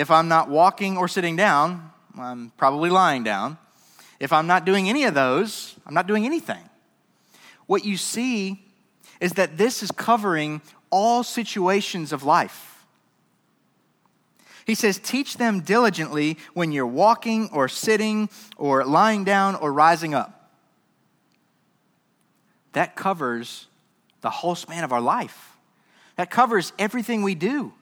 If 0.00 0.10
I'm 0.10 0.28
not 0.28 0.48
walking 0.48 0.96
or 0.96 1.08
sitting 1.08 1.36
down, 1.36 1.90
I'm 2.18 2.52
probably 2.56 2.88
lying 2.88 3.22
down. 3.22 3.58
If 4.18 4.32
I'm 4.32 4.46
not 4.46 4.64
doing 4.64 4.88
any 4.88 5.04
of 5.04 5.12
those, 5.12 5.76
I'm 5.84 5.92
not 5.92 6.06
doing 6.06 6.24
anything. 6.24 6.70
What 7.66 7.84
you 7.84 7.98
see 7.98 8.64
is 9.20 9.34
that 9.34 9.58
this 9.58 9.82
is 9.82 9.90
covering 9.90 10.62
all 10.88 11.22
situations 11.22 12.14
of 12.14 12.22
life. 12.22 12.86
He 14.64 14.74
says, 14.74 14.96
Teach 14.96 15.36
them 15.36 15.60
diligently 15.60 16.38
when 16.54 16.72
you're 16.72 16.86
walking 16.86 17.50
or 17.52 17.68
sitting 17.68 18.30
or 18.56 18.86
lying 18.86 19.24
down 19.24 19.54
or 19.54 19.70
rising 19.70 20.14
up. 20.14 20.50
That 22.72 22.96
covers 22.96 23.66
the 24.22 24.30
whole 24.30 24.54
span 24.54 24.82
of 24.82 24.94
our 24.94 25.00
life, 25.02 25.58
that 26.16 26.30
covers 26.30 26.72
everything 26.78 27.22
we 27.22 27.34
do. 27.34 27.74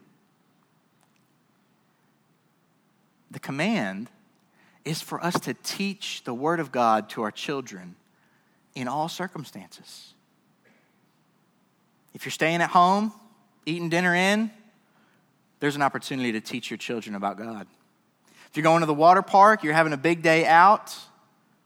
The 3.30 3.38
command 3.38 4.10
is 4.84 5.02
for 5.02 5.22
us 5.22 5.38
to 5.40 5.54
teach 5.54 6.22
the 6.24 6.32
Word 6.32 6.60
of 6.60 6.72
God 6.72 7.10
to 7.10 7.22
our 7.22 7.30
children 7.30 7.96
in 8.74 8.88
all 8.88 9.08
circumstances. 9.08 10.14
If 12.14 12.24
you're 12.24 12.32
staying 12.32 12.62
at 12.62 12.70
home, 12.70 13.12
eating 13.66 13.90
dinner 13.90 14.14
in, 14.14 14.50
there's 15.60 15.76
an 15.76 15.82
opportunity 15.82 16.32
to 16.32 16.40
teach 16.40 16.70
your 16.70 16.78
children 16.78 17.14
about 17.14 17.36
God. 17.36 17.66
If 18.50 18.57
you're 18.57 18.62
going 18.62 18.80
to 18.80 18.86
the 18.86 18.94
water 18.94 19.22
park, 19.22 19.62
you're 19.62 19.74
having 19.74 19.92
a 19.92 19.98
big 19.98 20.22
day 20.22 20.46
out, 20.46 20.96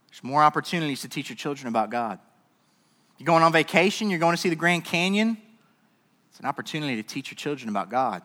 there's 0.09 0.24
more 0.24 0.43
opportunities 0.43 1.03
to 1.03 1.09
teach 1.09 1.28
your 1.28 1.37
children 1.37 1.68
about 1.68 1.91
God. 1.91 2.18
You're 3.18 3.26
going 3.26 3.43
on 3.45 3.53
vacation, 3.53 4.11
you're 4.11 4.18
going 4.18 4.34
to 4.34 4.41
see 4.41 4.49
the 4.49 4.57
Grand 4.57 4.84
Canyon, 4.84 5.37
it's 6.30 6.41
an 6.41 6.47
opportunity 6.47 6.97
to 6.97 7.03
teach 7.03 7.30
your 7.30 7.37
children 7.37 7.68
about 7.68 7.89
God. 7.89 8.22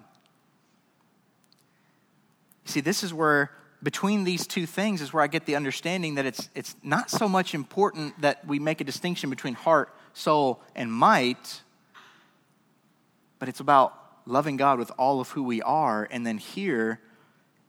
See, 2.78 2.82
this 2.82 3.04
is 3.04 3.12
where, 3.12 3.50
between 3.82 4.24
these 4.24 4.46
two 4.46 4.68
things, 4.68 5.02
is 5.02 5.12
where 5.12 5.24
I 5.24 5.28
get 5.28 5.48
the 5.48 5.56
understanding 5.56 6.14
that 6.14 6.28
it's, 6.28 6.48
it's 6.54 6.76
not 6.84 7.10
so 7.10 7.28
much 7.28 7.56
important 7.56 8.22
that 8.22 8.46
we 8.46 8.60
make 8.60 8.82
a 8.82 8.84
distinction 8.84 9.32
between 9.32 9.56
heart, 9.56 9.92
soul, 10.14 10.62
and 10.76 10.94
might 10.94 11.64
but 13.40 13.50
it's 13.50 13.60
about 13.60 13.98
loving 14.26 14.58
God 14.58 14.78
with 14.78 14.92
all 14.98 15.20
of 15.20 15.30
who 15.30 15.42
we 15.42 15.60
are. 15.64 16.08
And 16.12 16.24
then 16.24 16.38
here, 16.38 17.00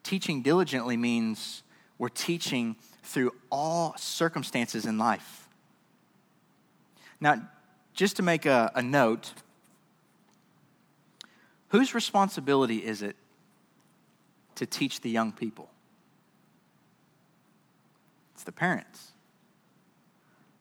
teaching 0.02 0.42
diligently 0.42 0.96
means 0.98 1.62
we're 1.96 2.10
teaching 2.10 2.76
through 3.02 3.32
all 3.50 3.94
circumstances 3.96 4.84
in 4.84 4.98
life. 4.98 5.48
Now, 7.18 7.48
just 7.94 8.16
to 8.16 8.22
make 8.22 8.44
a, 8.44 8.70
a 8.74 8.82
note, 8.82 9.32
whose 11.68 11.94
responsibility 11.94 12.84
is 12.84 13.00
it 13.02 13.16
to 14.58 14.66
teach 14.66 15.00
the 15.00 15.10
young 15.10 15.32
people? 15.32 15.68
It's 18.34 18.44
the 18.44 18.52
parents. 18.52 19.12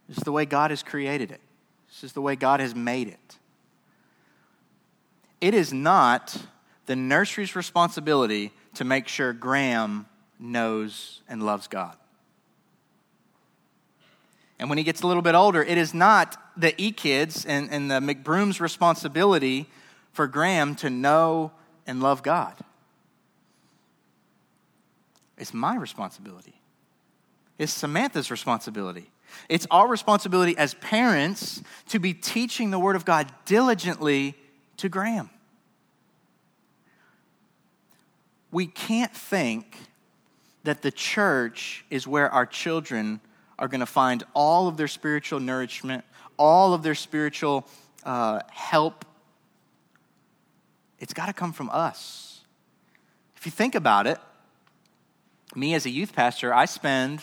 This 0.08 0.18
is 0.18 0.24
the 0.24 0.32
way 0.32 0.46
God 0.46 0.72
has 0.72 0.82
created 0.82 1.32
it. 1.32 1.42
This 1.90 2.04
is 2.04 2.14
the 2.14 2.22
way 2.22 2.36
God 2.36 2.60
has 2.60 2.74
made 2.74 3.08
it. 3.08 3.38
It 5.42 5.54
is 5.54 5.72
not 5.72 6.36
the 6.88 6.96
nursery's 6.96 7.56
responsibility 7.56 8.52
to 8.76 8.84
make 8.84 9.08
sure 9.08 9.34
Graham 9.34 10.08
knows 10.40 11.22
and 11.28 11.44
loves 11.44 11.68
God. 11.68 11.96
And 14.60 14.70
when 14.70 14.78
he 14.78 14.84
gets 14.84 15.02
a 15.02 15.08
little 15.08 15.22
bit 15.22 15.36
older, 15.36 15.62
it 15.62 15.78
is 15.78 15.94
not 15.94 16.36
the 16.56 16.74
E 16.82 16.92
kids 16.92 17.46
and, 17.46 17.70
and 17.70 17.92
the 17.92 18.00
McBroom's 18.00 18.60
responsibility 18.60 19.68
for 20.14 20.26
Graham 20.26 20.74
to 20.76 20.90
know 20.90 21.52
and 21.86 22.02
love 22.02 22.24
God. 22.24 22.56
It's 25.38 25.54
my 25.54 25.76
responsibility. 25.76 26.60
It's 27.58 27.74
Samantha's 27.74 28.32
responsibility. 28.32 29.10
It's 29.50 29.68
our 29.72 29.88
responsibility 29.88 30.58
as 30.58 30.74
parents 30.76 31.62
to 31.90 32.00
be 32.00 32.14
teaching 32.14 32.72
the 32.72 32.80
Word 32.80 32.96
of 32.96 33.06
God 33.06 33.32
diligently 33.46 34.36
to 34.78 34.90
Graham. 34.90 35.30
We 38.52 38.68
can't 38.68 39.14
think 39.14 39.78
that 40.64 40.82
the 40.82 40.92
church 40.92 41.86
is 41.90 42.08
where 42.08 42.30
our 42.32 42.46
children 42.46 43.20
are 43.60 43.68
going 43.68 43.80
to 43.80 43.86
find 43.86 44.24
all 44.34 44.68
of 44.68 44.78
their 44.78 44.88
spiritual 44.88 45.40
nourishment, 45.40 46.04
all 46.38 46.74
of 46.74 46.84
their 46.84 46.96
spiritual 46.96 47.68
uh, 48.04 48.42
help. 48.52 49.06
It's 51.00 51.14
got 51.14 51.26
to 51.28 51.34
come 51.34 51.54
from 51.54 51.70
us. 51.72 52.42
If 53.36 53.46
you 53.46 53.52
think 53.52 53.76
about 53.76 54.08
it, 54.08 54.20
me 55.58 55.74
as 55.74 55.86
a 55.86 55.90
youth 55.90 56.14
pastor, 56.14 56.54
I 56.54 56.66
spend 56.66 57.22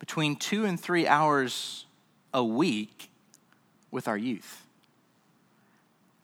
between 0.00 0.34
two 0.36 0.64
and 0.64 0.78
three 0.78 1.06
hours 1.06 1.86
a 2.34 2.44
week 2.44 3.10
with 3.90 4.08
our 4.08 4.18
youth. 4.18 4.66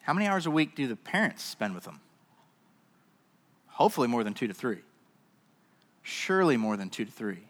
How 0.02 0.12
many 0.12 0.26
hours 0.26 0.46
a 0.46 0.50
week 0.50 0.74
do 0.74 0.88
the 0.88 0.96
parents 0.96 1.44
spend 1.44 1.74
with 1.74 1.84
them? 1.84 2.00
Hopefully, 3.68 4.08
more 4.08 4.24
than 4.24 4.34
two 4.34 4.48
to 4.48 4.54
three. 4.54 4.80
Surely 6.02 6.56
more 6.56 6.76
than 6.76 6.90
two 6.90 7.04
to 7.04 7.10
three. 7.10 7.44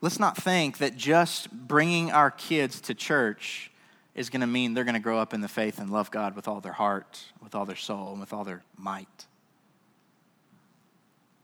Let's 0.00 0.20
not 0.20 0.36
think 0.36 0.78
that 0.78 0.96
just 0.96 1.50
bringing 1.50 2.12
our 2.12 2.30
kids 2.30 2.80
to 2.82 2.94
church 2.94 3.70
is 4.14 4.28
going 4.28 4.42
to 4.42 4.46
mean 4.46 4.74
they're 4.74 4.84
going 4.84 4.94
to 4.94 5.00
grow 5.00 5.18
up 5.18 5.32
in 5.32 5.40
the 5.40 5.48
faith 5.48 5.78
and 5.78 5.90
love 5.90 6.10
God 6.10 6.36
with 6.36 6.46
all 6.46 6.60
their 6.60 6.72
heart, 6.72 7.24
with 7.42 7.54
all 7.54 7.64
their 7.64 7.74
soul, 7.74 8.12
and 8.12 8.20
with 8.20 8.32
all 8.32 8.44
their 8.44 8.62
might. 8.76 9.26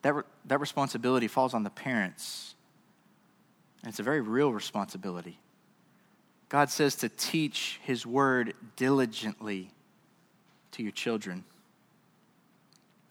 That, 0.02 0.14
re- 0.14 0.22
that 0.46 0.60
responsibility 0.60 1.28
falls 1.28 1.54
on 1.54 1.62
the 1.62 1.70
parents. 1.70 2.54
And 3.82 3.90
it's 3.90 4.00
a 4.00 4.02
very 4.02 4.20
real 4.20 4.52
responsibility. 4.52 5.38
God 6.48 6.70
says 6.70 6.96
to 6.96 7.08
teach 7.08 7.80
His 7.84 8.04
word 8.04 8.54
diligently 8.76 9.70
to 10.72 10.82
your 10.82 10.92
children. 10.92 11.44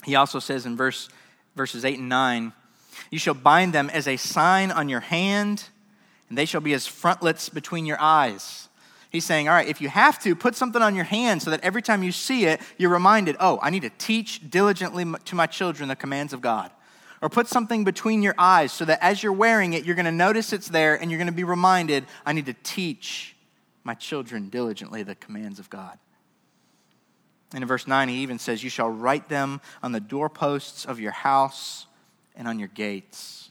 He 0.06 0.16
also 0.16 0.40
says 0.40 0.66
in 0.66 0.76
verse, 0.78 1.10
verses 1.56 1.86
8 1.86 2.00
and 2.00 2.10
9, 2.10 2.54
You 3.12 3.20
shall 3.20 3.34
bind 3.34 3.74
them 3.74 3.90
as 3.90 4.08
a 4.08 4.18
sign 4.18 4.72
on 4.72 4.90
your 4.90 5.00
hand, 5.00 5.66
and 6.28 6.38
they 6.38 6.46
shall 6.46 6.62
be 6.62 6.74
as 6.74 6.88
frontlets 6.88 7.50
between 7.50 7.86
your 7.86 8.00
eyes. 8.00 8.70
He's 9.10 9.26
saying, 9.26 9.48
All 9.48 9.56
right, 9.56 9.68
if 9.68 9.82
you 9.82 9.90
have 9.90 10.20
to, 10.20 10.36
put 10.36 10.56
something 10.56 10.82
on 10.82 10.96
your 10.96 11.06
hand 11.06 11.42
so 11.42 11.50
that 11.50 11.64
every 11.64 11.82
time 11.82 12.04
you 12.04 12.12
see 12.12 12.46
it, 12.46 12.62
you're 12.78 12.92
reminded, 12.92 13.36
Oh, 13.40 13.60
I 13.62 13.70
need 13.70 13.82
to 13.82 13.90
teach 13.90 14.50
diligently 14.50 15.06
to 15.26 15.36
my 15.36 15.48
children 15.48 15.90
the 15.90 15.96
commands 15.96 16.34
of 16.34 16.42
God. 16.42 16.72
Or 17.22 17.30
put 17.30 17.48
something 17.48 17.84
between 17.84 18.22
your 18.22 18.36
eyes 18.38 18.72
so 18.72 18.86
that 18.86 19.00
as 19.02 19.22
you're 19.22 19.34
wearing 19.34 19.74
it, 19.74 19.86
you're 19.86 19.96
going 19.96 20.06
to 20.06 20.12
notice 20.12 20.54
it's 20.54 20.70
there 20.70 20.96
and 20.96 21.12
you're 21.12 21.18
going 21.18 21.28
to 21.28 21.34
be 21.34 21.44
reminded, 21.44 22.06
I 22.26 22.34
need 22.34 22.46
to 22.46 22.56
teach 22.64 23.36
my 23.84 23.94
children 23.94 24.50
diligently 24.50 25.04
the 25.04 25.16
commands 25.16 25.60
of 25.60 25.70
God. 25.70 25.98
And 27.54 27.64
in 27.64 27.68
verse 27.68 27.88
9, 27.88 28.10
he 28.10 28.20
even 28.20 28.40
says, 28.40 28.64
You 28.64 28.70
shall 28.70 28.90
write 28.90 29.28
them 29.28 29.60
on 29.82 29.92
the 29.92 30.00
doorposts 30.00 30.86
of 30.86 31.00
your 31.00 31.12
house 31.12 31.88
and 32.36 32.48
on 32.48 32.60
your 32.60 32.68
gates. 32.70 33.50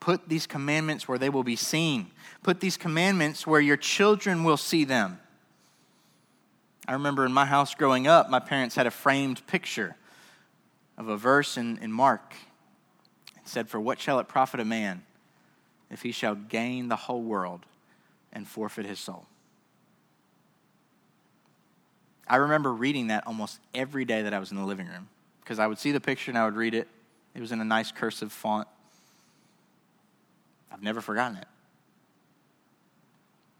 Put 0.00 0.28
these 0.28 0.46
commandments 0.46 1.06
where 1.06 1.18
they 1.18 1.28
will 1.28 1.44
be 1.44 1.56
seen. 1.56 2.10
Put 2.42 2.60
these 2.60 2.76
commandments 2.76 3.46
where 3.46 3.60
your 3.60 3.76
children 3.76 4.44
will 4.44 4.56
see 4.56 4.84
them. 4.84 5.18
I 6.86 6.92
remember 6.94 7.24
in 7.24 7.32
my 7.32 7.46
house 7.46 7.74
growing 7.74 8.06
up, 8.06 8.28
my 8.28 8.40
parents 8.40 8.74
had 8.74 8.86
a 8.86 8.90
framed 8.90 9.46
picture 9.46 9.96
of 10.96 11.08
a 11.08 11.16
verse 11.16 11.56
in, 11.56 11.78
in 11.78 11.92
Mark. 11.92 12.34
It 13.36 13.48
said, 13.48 13.68
For 13.68 13.80
what 13.80 14.00
shall 14.00 14.18
it 14.18 14.28
profit 14.28 14.60
a 14.60 14.64
man 14.64 15.02
if 15.90 16.02
he 16.02 16.12
shall 16.12 16.34
gain 16.34 16.88
the 16.88 16.96
whole 16.96 17.22
world 17.22 17.66
and 18.32 18.46
forfeit 18.46 18.86
his 18.86 18.98
soul? 18.98 19.26
I 22.26 22.36
remember 22.36 22.72
reading 22.72 23.08
that 23.08 23.26
almost 23.26 23.58
every 23.74 24.04
day 24.04 24.22
that 24.22 24.32
I 24.32 24.38
was 24.38 24.50
in 24.50 24.56
the 24.56 24.64
living 24.64 24.86
room 24.86 25.08
because 25.40 25.58
I 25.58 25.66
would 25.66 25.78
see 25.78 25.92
the 25.92 26.00
picture 26.00 26.30
and 26.30 26.38
I 26.38 26.44
would 26.46 26.56
read 26.56 26.74
it. 26.74 26.88
It 27.34 27.40
was 27.40 27.52
in 27.52 27.60
a 27.60 27.64
nice 27.64 27.92
cursive 27.92 28.32
font. 28.32 28.66
I've 30.72 30.82
never 30.82 31.00
forgotten 31.00 31.36
it. 31.36 31.46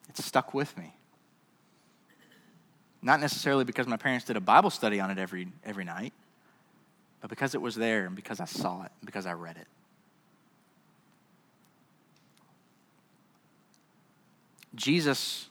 It's 0.08 0.24
stuck 0.24 0.54
with 0.54 0.76
me. 0.78 0.94
Not 3.02 3.20
necessarily 3.20 3.64
because 3.64 3.86
my 3.86 3.98
parents 3.98 4.24
did 4.24 4.36
a 4.36 4.40
Bible 4.40 4.70
study 4.70 4.98
on 4.98 5.10
it 5.10 5.18
every, 5.18 5.48
every 5.64 5.84
night, 5.84 6.14
but 7.24 7.30
because 7.30 7.54
it 7.54 7.62
was 7.62 7.74
there 7.74 8.04
and 8.04 8.14
because 8.14 8.38
I 8.38 8.44
saw 8.44 8.82
it 8.82 8.92
and 9.00 9.06
because 9.06 9.24
I 9.24 9.32
read 9.32 9.56
it. 9.56 9.66
Jesus 14.74 15.48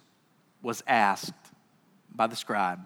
was 0.61 0.83
asked 0.85 1.33
by 2.13 2.27
the 2.27 2.35
scribe, 2.35 2.79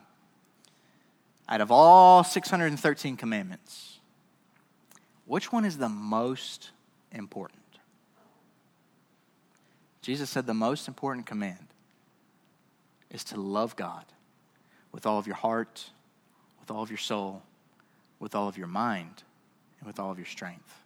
out 1.50 1.60
of 1.60 1.70
all 1.70 2.24
613 2.24 3.18
commandments, 3.18 4.00
which 5.26 5.52
one 5.52 5.66
is 5.66 5.78
the 5.78 5.90
most 5.90 6.72
important? 7.12 7.60
Jesus 10.02 10.30
said 10.30 10.46
the 10.46 10.54
most 10.54 10.88
important 10.88 11.26
command 11.26 11.68
is 13.12 13.26
to 13.26 13.38
love 13.38 13.76
God 13.76 14.06
with 14.94 15.06
all 15.06 15.20
of 15.20 15.28
your 15.28 15.36
heart, 15.36 15.90
with 16.62 16.72
all 16.72 16.84
of 16.84 16.90
your 16.90 16.98
soul, 16.98 17.44
with 18.20 18.36
all 18.36 18.48
of 18.48 18.58
your 18.58 18.68
mind 18.68 19.24
and 19.80 19.88
with 19.88 20.00
all 20.00 20.12
of 20.12 20.18
your 20.18 20.26
strength. 20.26 20.82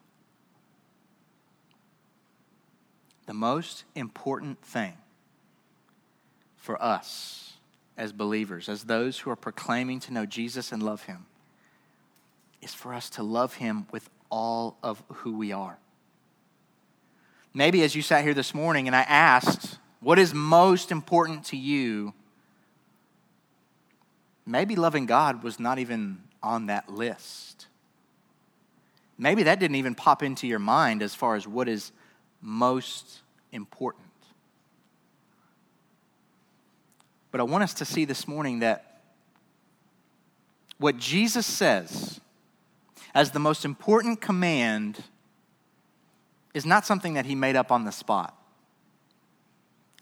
The 3.26 3.34
most 3.34 3.84
important 3.96 4.62
thing 4.62 4.94
for 6.58 6.82
us 6.82 7.54
as 7.98 8.12
believers, 8.12 8.68
as 8.68 8.84
those 8.84 9.20
who 9.20 9.30
are 9.30 9.36
proclaiming 9.36 10.00
to 10.02 10.14
know 10.14 10.26
Jesus 10.26 10.72
and 10.72 10.82
love 10.82 11.04
Him, 11.04 11.26
is 12.62 12.74
for 12.74 12.94
us 12.94 13.10
to 13.12 13.24
love 13.24 13.56
Him 13.56 13.88
with 13.92 14.10
all 14.30 14.78
of 14.82 15.04
who 15.08 15.38
we 15.38 15.52
are. 15.52 15.78
Maybe 17.54 17.84
as 17.84 17.96
you 17.96 18.02
sat 18.02 18.24
here 18.24 18.34
this 18.34 18.54
morning 18.54 18.88
and 18.88 18.96
I 18.96 19.02
asked, 19.02 19.78
What 20.00 20.18
is 20.18 20.34
most 20.34 20.92
important 20.92 21.46
to 21.46 21.58
you? 21.58 22.14
Maybe 24.46 24.76
loving 24.76 25.06
God 25.06 25.44
was 25.44 25.60
not 25.60 25.78
even 25.78 26.24
on 26.44 26.68
that 26.68 26.90
list. 26.90 27.68
Maybe 29.18 29.44
that 29.44 29.60
didn't 29.60 29.76
even 29.76 29.96
pop 29.96 30.24
into 30.24 30.48
your 30.48 30.60
mind 30.60 31.04
as 31.04 31.14
far 31.14 31.36
as 31.36 31.48
what 31.48 31.70
is 31.70 31.92
most 32.42 33.22
important. 33.52 34.06
But 37.30 37.40
I 37.40 37.44
want 37.44 37.64
us 37.64 37.74
to 37.76 37.86
see 37.86 38.06
this 38.06 38.28
morning 38.28 38.60
that 38.60 39.02
what 40.78 40.98
Jesus 40.98 41.46
says 41.46 42.20
as 43.14 43.32
the 43.32 43.40
most 43.40 43.64
important 43.64 44.20
command 44.20 45.04
is 46.54 46.66
not 46.66 46.86
something 46.86 47.14
that 47.14 47.26
he 47.26 47.36
made 47.36 47.56
up 47.56 47.72
on 47.72 47.86
the 47.86 47.92
spot. 47.92 48.36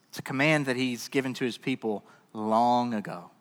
It's 0.08 0.20
a 0.20 0.24
command 0.24 0.66
that 0.66 0.76
he's 0.76 1.08
given 1.10 1.34
to 1.36 1.44
his 1.44 1.58
people 1.58 2.04
long 2.34 2.94
ago 2.94 3.32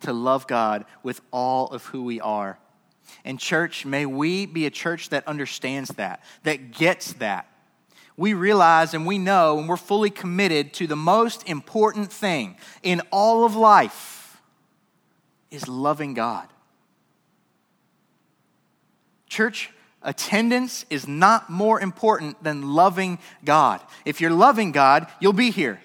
to 0.00 0.12
love 0.12 0.46
God 0.46 0.84
with 1.02 1.20
all 1.32 1.68
of 1.68 1.86
who 1.86 2.02
we 2.02 2.20
are. 2.20 2.58
And, 3.24 3.38
church, 3.38 3.86
may 3.86 4.06
we 4.06 4.46
be 4.46 4.66
a 4.66 4.70
church 4.70 5.10
that 5.10 5.26
understands 5.28 5.90
that, 5.90 6.22
that 6.42 6.72
gets 6.72 7.14
that. 7.14 7.46
we 8.16 8.34
realize 8.34 8.94
and 8.94 9.06
we 9.06 9.18
know 9.18 9.58
and 9.58 9.68
we're 9.68 9.76
fully 9.76 10.10
committed 10.10 10.72
to 10.74 10.86
the 10.86 10.96
most 10.96 11.48
important 11.48 12.10
thing 12.12 12.56
in 12.82 13.02
all 13.10 13.44
of 13.44 13.54
life 13.54 14.40
is 15.50 15.68
loving 15.68 16.14
God. 16.14 16.48
Church 19.28 19.70
attendance 20.02 20.86
is 20.88 21.06
not 21.06 21.50
more 21.50 21.80
important 21.80 22.42
than 22.42 22.74
loving 22.74 23.18
God. 23.44 23.80
If 24.04 24.20
you're 24.20 24.30
loving 24.30 24.72
God, 24.72 25.06
you'll 25.20 25.32
be 25.32 25.50
here. 25.50 25.80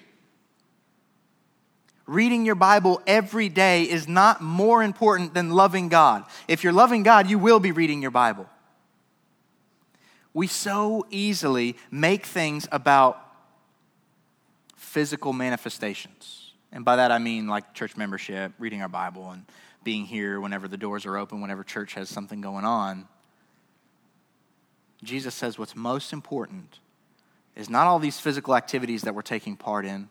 Reading 2.06 2.44
your 2.44 2.56
Bible 2.56 3.00
every 3.06 3.48
day 3.48 3.84
is 3.84 4.08
not 4.08 4.40
more 4.40 4.82
important 4.82 5.34
than 5.34 5.50
loving 5.50 5.88
God. 5.88 6.24
If 6.48 6.64
you're 6.64 6.72
loving 6.72 7.02
God, 7.02 7.30
you 7.30 7.38
will 7.38 7.60
be 7.60 7.72
reading 7.72 8.02
your 8.02 8.10
Bible. 8.10 8.48
We 10.34 10.46
so 10.46 11.06
easily 11.10 11.76
make 11.90 12.26
things 12.26 12.66
about 12.72 13.18
physical 14.76 15.32
manifestations. 15.32 16.52
And 16.72 16.84
by 16.84 16.96
that 16.96 17.12
I 17.12 17.18
mean 17.18 17.46
like 17.46 17.74
church 17.74 17.96
membership, 17.96 18.52
reading 18.58 18.82
our 18.82 18.88
Bible, 18.88 19.30
and 19.30 19.44
being 19.84 20.04
here 20.04 20.40
whenever 20.40 20.68
the 20.68 20.76
doors 20.76 21.06
are 21.06 21.16
open, 21.16 21.40
whenever 21.40 21.62
church 21.62 21.94
has 21.94 22.08
something 22.08 22.40
going 22.40 22.64
on. 22.64 23.06
Jesus 25.02 25.34
says 25.34 25.58
what's 25.58 25.76
most 25.76 26.12
important 26.12 26.78
is 27.56 27.68
not 27.68 27.86
all 27.86 27.98
these 27.98 28.18
physical 28.18 28.56
activities 28.56 29.02
that 29.02 29.14
we're 29.14 29.22
taking 29.22 29.56
part 29.56 29.84
in, 29.84 30.08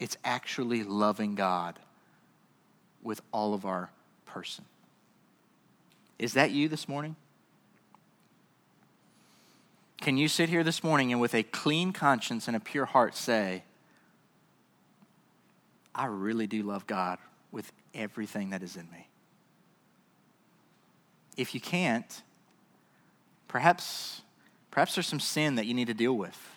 it's 0.00 0.16
actually 0.24 0.82
loving 0.82 1.34
God 1.34 1.78
with 3.02 3.20
all 3.32 3.54
of 3.54 3.64
our 3.64 3.90
person. 4.26 4.64
Is 6.18 6.34
that 6.34 6.50
you 6.50 6.68
this 6.68 6.88
morning? 6.88 7.16
Can 10.00 10.16
you 10.16 10.28
sit 10.28 10.48
here 10.48 10.62
this 10.62 10.84
morning 10.84 11.12
and 11.12 11.20
with 11.20 11.34
a 11.34 11.42
clean 11.42 11.92
conscience 11.92 12.46
and 12.46 12.56
a 12.56 12.60
pure 12.60 12.84
heart 12.84 13.16
say, 13.16 13.62
I 15.94 16.06
really 16.06 16.46
do 16.46 16.62
love 16.62 16.86
God 16.86 17.18
with 17.52 17.72
everything 17.94 18.50
that 18.50 18.62
is 18.62 18.76
in 18.76 18.90
me? 18.90 19.08
If 21.36 21.54
you 21.54 21.60
can't, 21.60 22.22
perhaps, 23.48 24.22
perhaps 24.70 24.94
there's 24.94 25.06
some 25.06 25.20
sin 25.20 25.54
that 25.54 25.66
you 25.66 25.74
need 25.74 25.86
to 25.86 25.94
deal 25.94 26.16
with. 26.16 26.53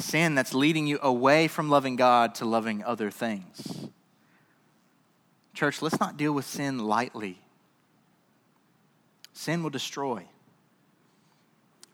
Sin 0.00 0.34
that's 0.34 0.54
leading 0.54 0.86
you 0.86 0.98
away 1.02 1.46
from 1.46 1.68
loving 1.68 1.96
God 1.96 2.34
to 2.36 2.44
loving 2.44 2.82
other 2.82 3.10
things. 3.10 3.88
Church, 5.54 5.82
let's 5.82 6.00
not 6.00 6.16
deal 6.16 6.32
with 6.32 6.46
sin 6.46 6.78
lightly. 6.78 7.38
Sin 9.32 9.62
will 9.62 9.70
destroy. 9.70 10.24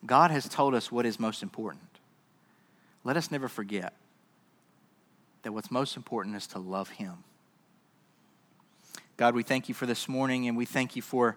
God 0.04 0.30
has 0.30 0.48
told 0.48 0.74
us 0.74 0.92
what 0.92 1.04
is 1.04 1.18
most 1.18 1.42
important. 1.42 1.82
Let 3.02 3.16
us 3.16 3.30
never 3.30 3.48
forget 3.48 3.92
that 5.42 5.52
what's 5.52 5.70
most 5.70 5.96
important 5.96 6.36
is 6.36 6.46
to 6.48 6.58
love 6.58 6.90
Him. 6.90 7.24
God, 9.16 9.34
we 9.34 9.42
thank 9.42 9.68
you 9.68 9.74
for 9.74 9.86
this 9.86 10.08
morning 10.08 10.46
and 10.46 10.56
we 10.56 10.64
thank 10.64 10.94
you 10.94 11.02
for 11.02 11.36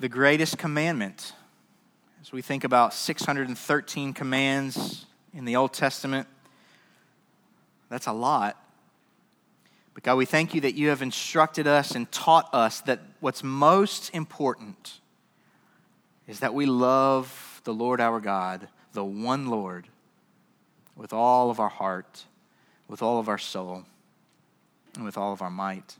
the 0.00 0.08
greatest 0.08 0.58
commandment. 0.58 1.32
As 2.20 2.32
we 2.32 2.42
think 2.42 2.64
about 2.64 2.92
613 2.92 4.12
commands 4.12 5.06
in 5.34 5.44
the 5.44 5.56
Old 5.56 5.72
Testament, 5.72 6.28
that's 7.88 8.06
a 8.06 8.12
lot. 8.12 8.56
But 9.94 10.02
God, 10.02 10.16
we 10.16 10.24
thank 10.24 10.54
you 10.54 10.60
that 10.62 10.74
you 10.74 10.88
have 10.88 11.02
instructed 11.02 11.66
us 11.66 11.92
and 11.94 12.10
taught 12.10 12.52
us 12.52 12.80
that 12.82 13.00
what's 13.20 13.42
most 13.42 14.10
important 14.14 15.00
is 16.26 16.40
that 16.40 16.54
we 16.54 16.66
love 16.66 17.60
the 17.64 17.74
Lord 17.74 18.00
our 18.00 18.20
God, 18.20 18.68
the 18.92 19.04
one 19.04 19.48
Lord, 19.48 19.86
with 20.96 21.12
all 21.12 21.50
of 21.50 21.60
our 21.60 21.68
heart, 21.68 22.24
with 22.88 23.02
all 23.02 23.18
of 23.18 23.28
our 23.28 23.38
soul, 23.38 23.84
and 24.94 25.04
with 25.04 25.16
all 25.16 25.32
of 25.32 25.42
our 25.42 25.50
might. 25.50 25.96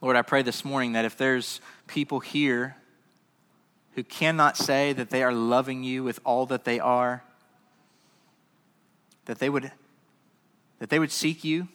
Lord, 0.00 0.16
I 0.16 0.22
pray 0.22 0.42
this 0.42 0.64
morning 0.64 0.92
that 0.92 1.04
if 1.04 1.16
there's 1.16 1.60
people 1.86 2.20
here 2.20 2.76
who 3.94 4.04
cannot 4.04 4.56
say 4.56 4.92
that 4.92 5.10
they 5.10 5.24
are 5.24 5.32
loving 5.32 5.82
you 5.82 6.04
with 6.04 6.20
all 6.24 6.46
that 6.46 6.64
they 6.64 6.78
are, 6.78 7.24
that 9.28 9.38
they 9.38 9.48
would, 9.48 9.70
that 10.80 10.90
they 10.90 10.98
would 10.98 11.12
seek 11.12 11.44
you, 11.44 11.68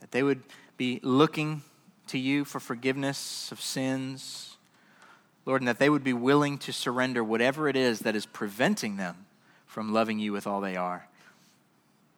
that 0.00 0.10
they 0.10 0.24
would 0.24 0.42
be 0.76 0.98
looking 1.04 1.62
to 2.08 2.18
you 2.18 2.44
for 2.44 2.58
forgiveness 2.58 3.52
of 3.52 3.60
sins 3.60 4.50
Lord, 5.46 5.62
and 5.62 5.68
that 5.68 5.78
they 5.78 5.90
would 5.90 6.04
be 6.04 6.12
willing 6.12 6.58
to 6.58 6.72
surrender 6.72 7.24
whatever 7.24 7.68
it 7.68 7.76
is 7.76 8.00
that 8.00 8.14
is 8.14 8.26
preventing 8.26 8.96
them 8.96 9.26
from 9.66 9.92
loving 9.92 10.18
you 10.18 10.32
with 10.32 10.46
all 10.46 10.60
they 10.60 10.76
are. 10.76 11.08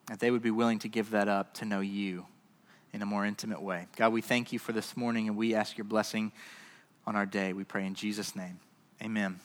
That 0.08 0.20
they 0.20 0.30
would 0.30 0.42
be 0.42 0.50
willing 0.50 0.78
to 0.80 0.88
give 0.88 1.10
that 1.10 1.28
up 1.28 1.54
to 1.54 1.64
know 1.64 1.80
you 1.80 2.26
in 2.92 3.00
a 3.00 3.06
more 3.06 3.24
intimate 3.24 3.62
way. 3.62 3.86
God, 3.96 4.12
we 4.12 4.20
thank 4.20 4.52
you 4.52 4.58
for 4.58 4.72
this 4.72 4.96
morning 4.96 5.28
and 5.28 5.36
we 5.36 5.54
ask 5.54 5.78
your 5.78 5.84
blessing 5.84 6.32
on 7.06 7.16
our 7.16 7.26
day. 7.26 7.52
We 7.52 7.64
pray 7.64 7.86
in 7.86 7.94
Jesus' 7.94 8.34
name. 8.36 8.58
Amen. 9.02 9.40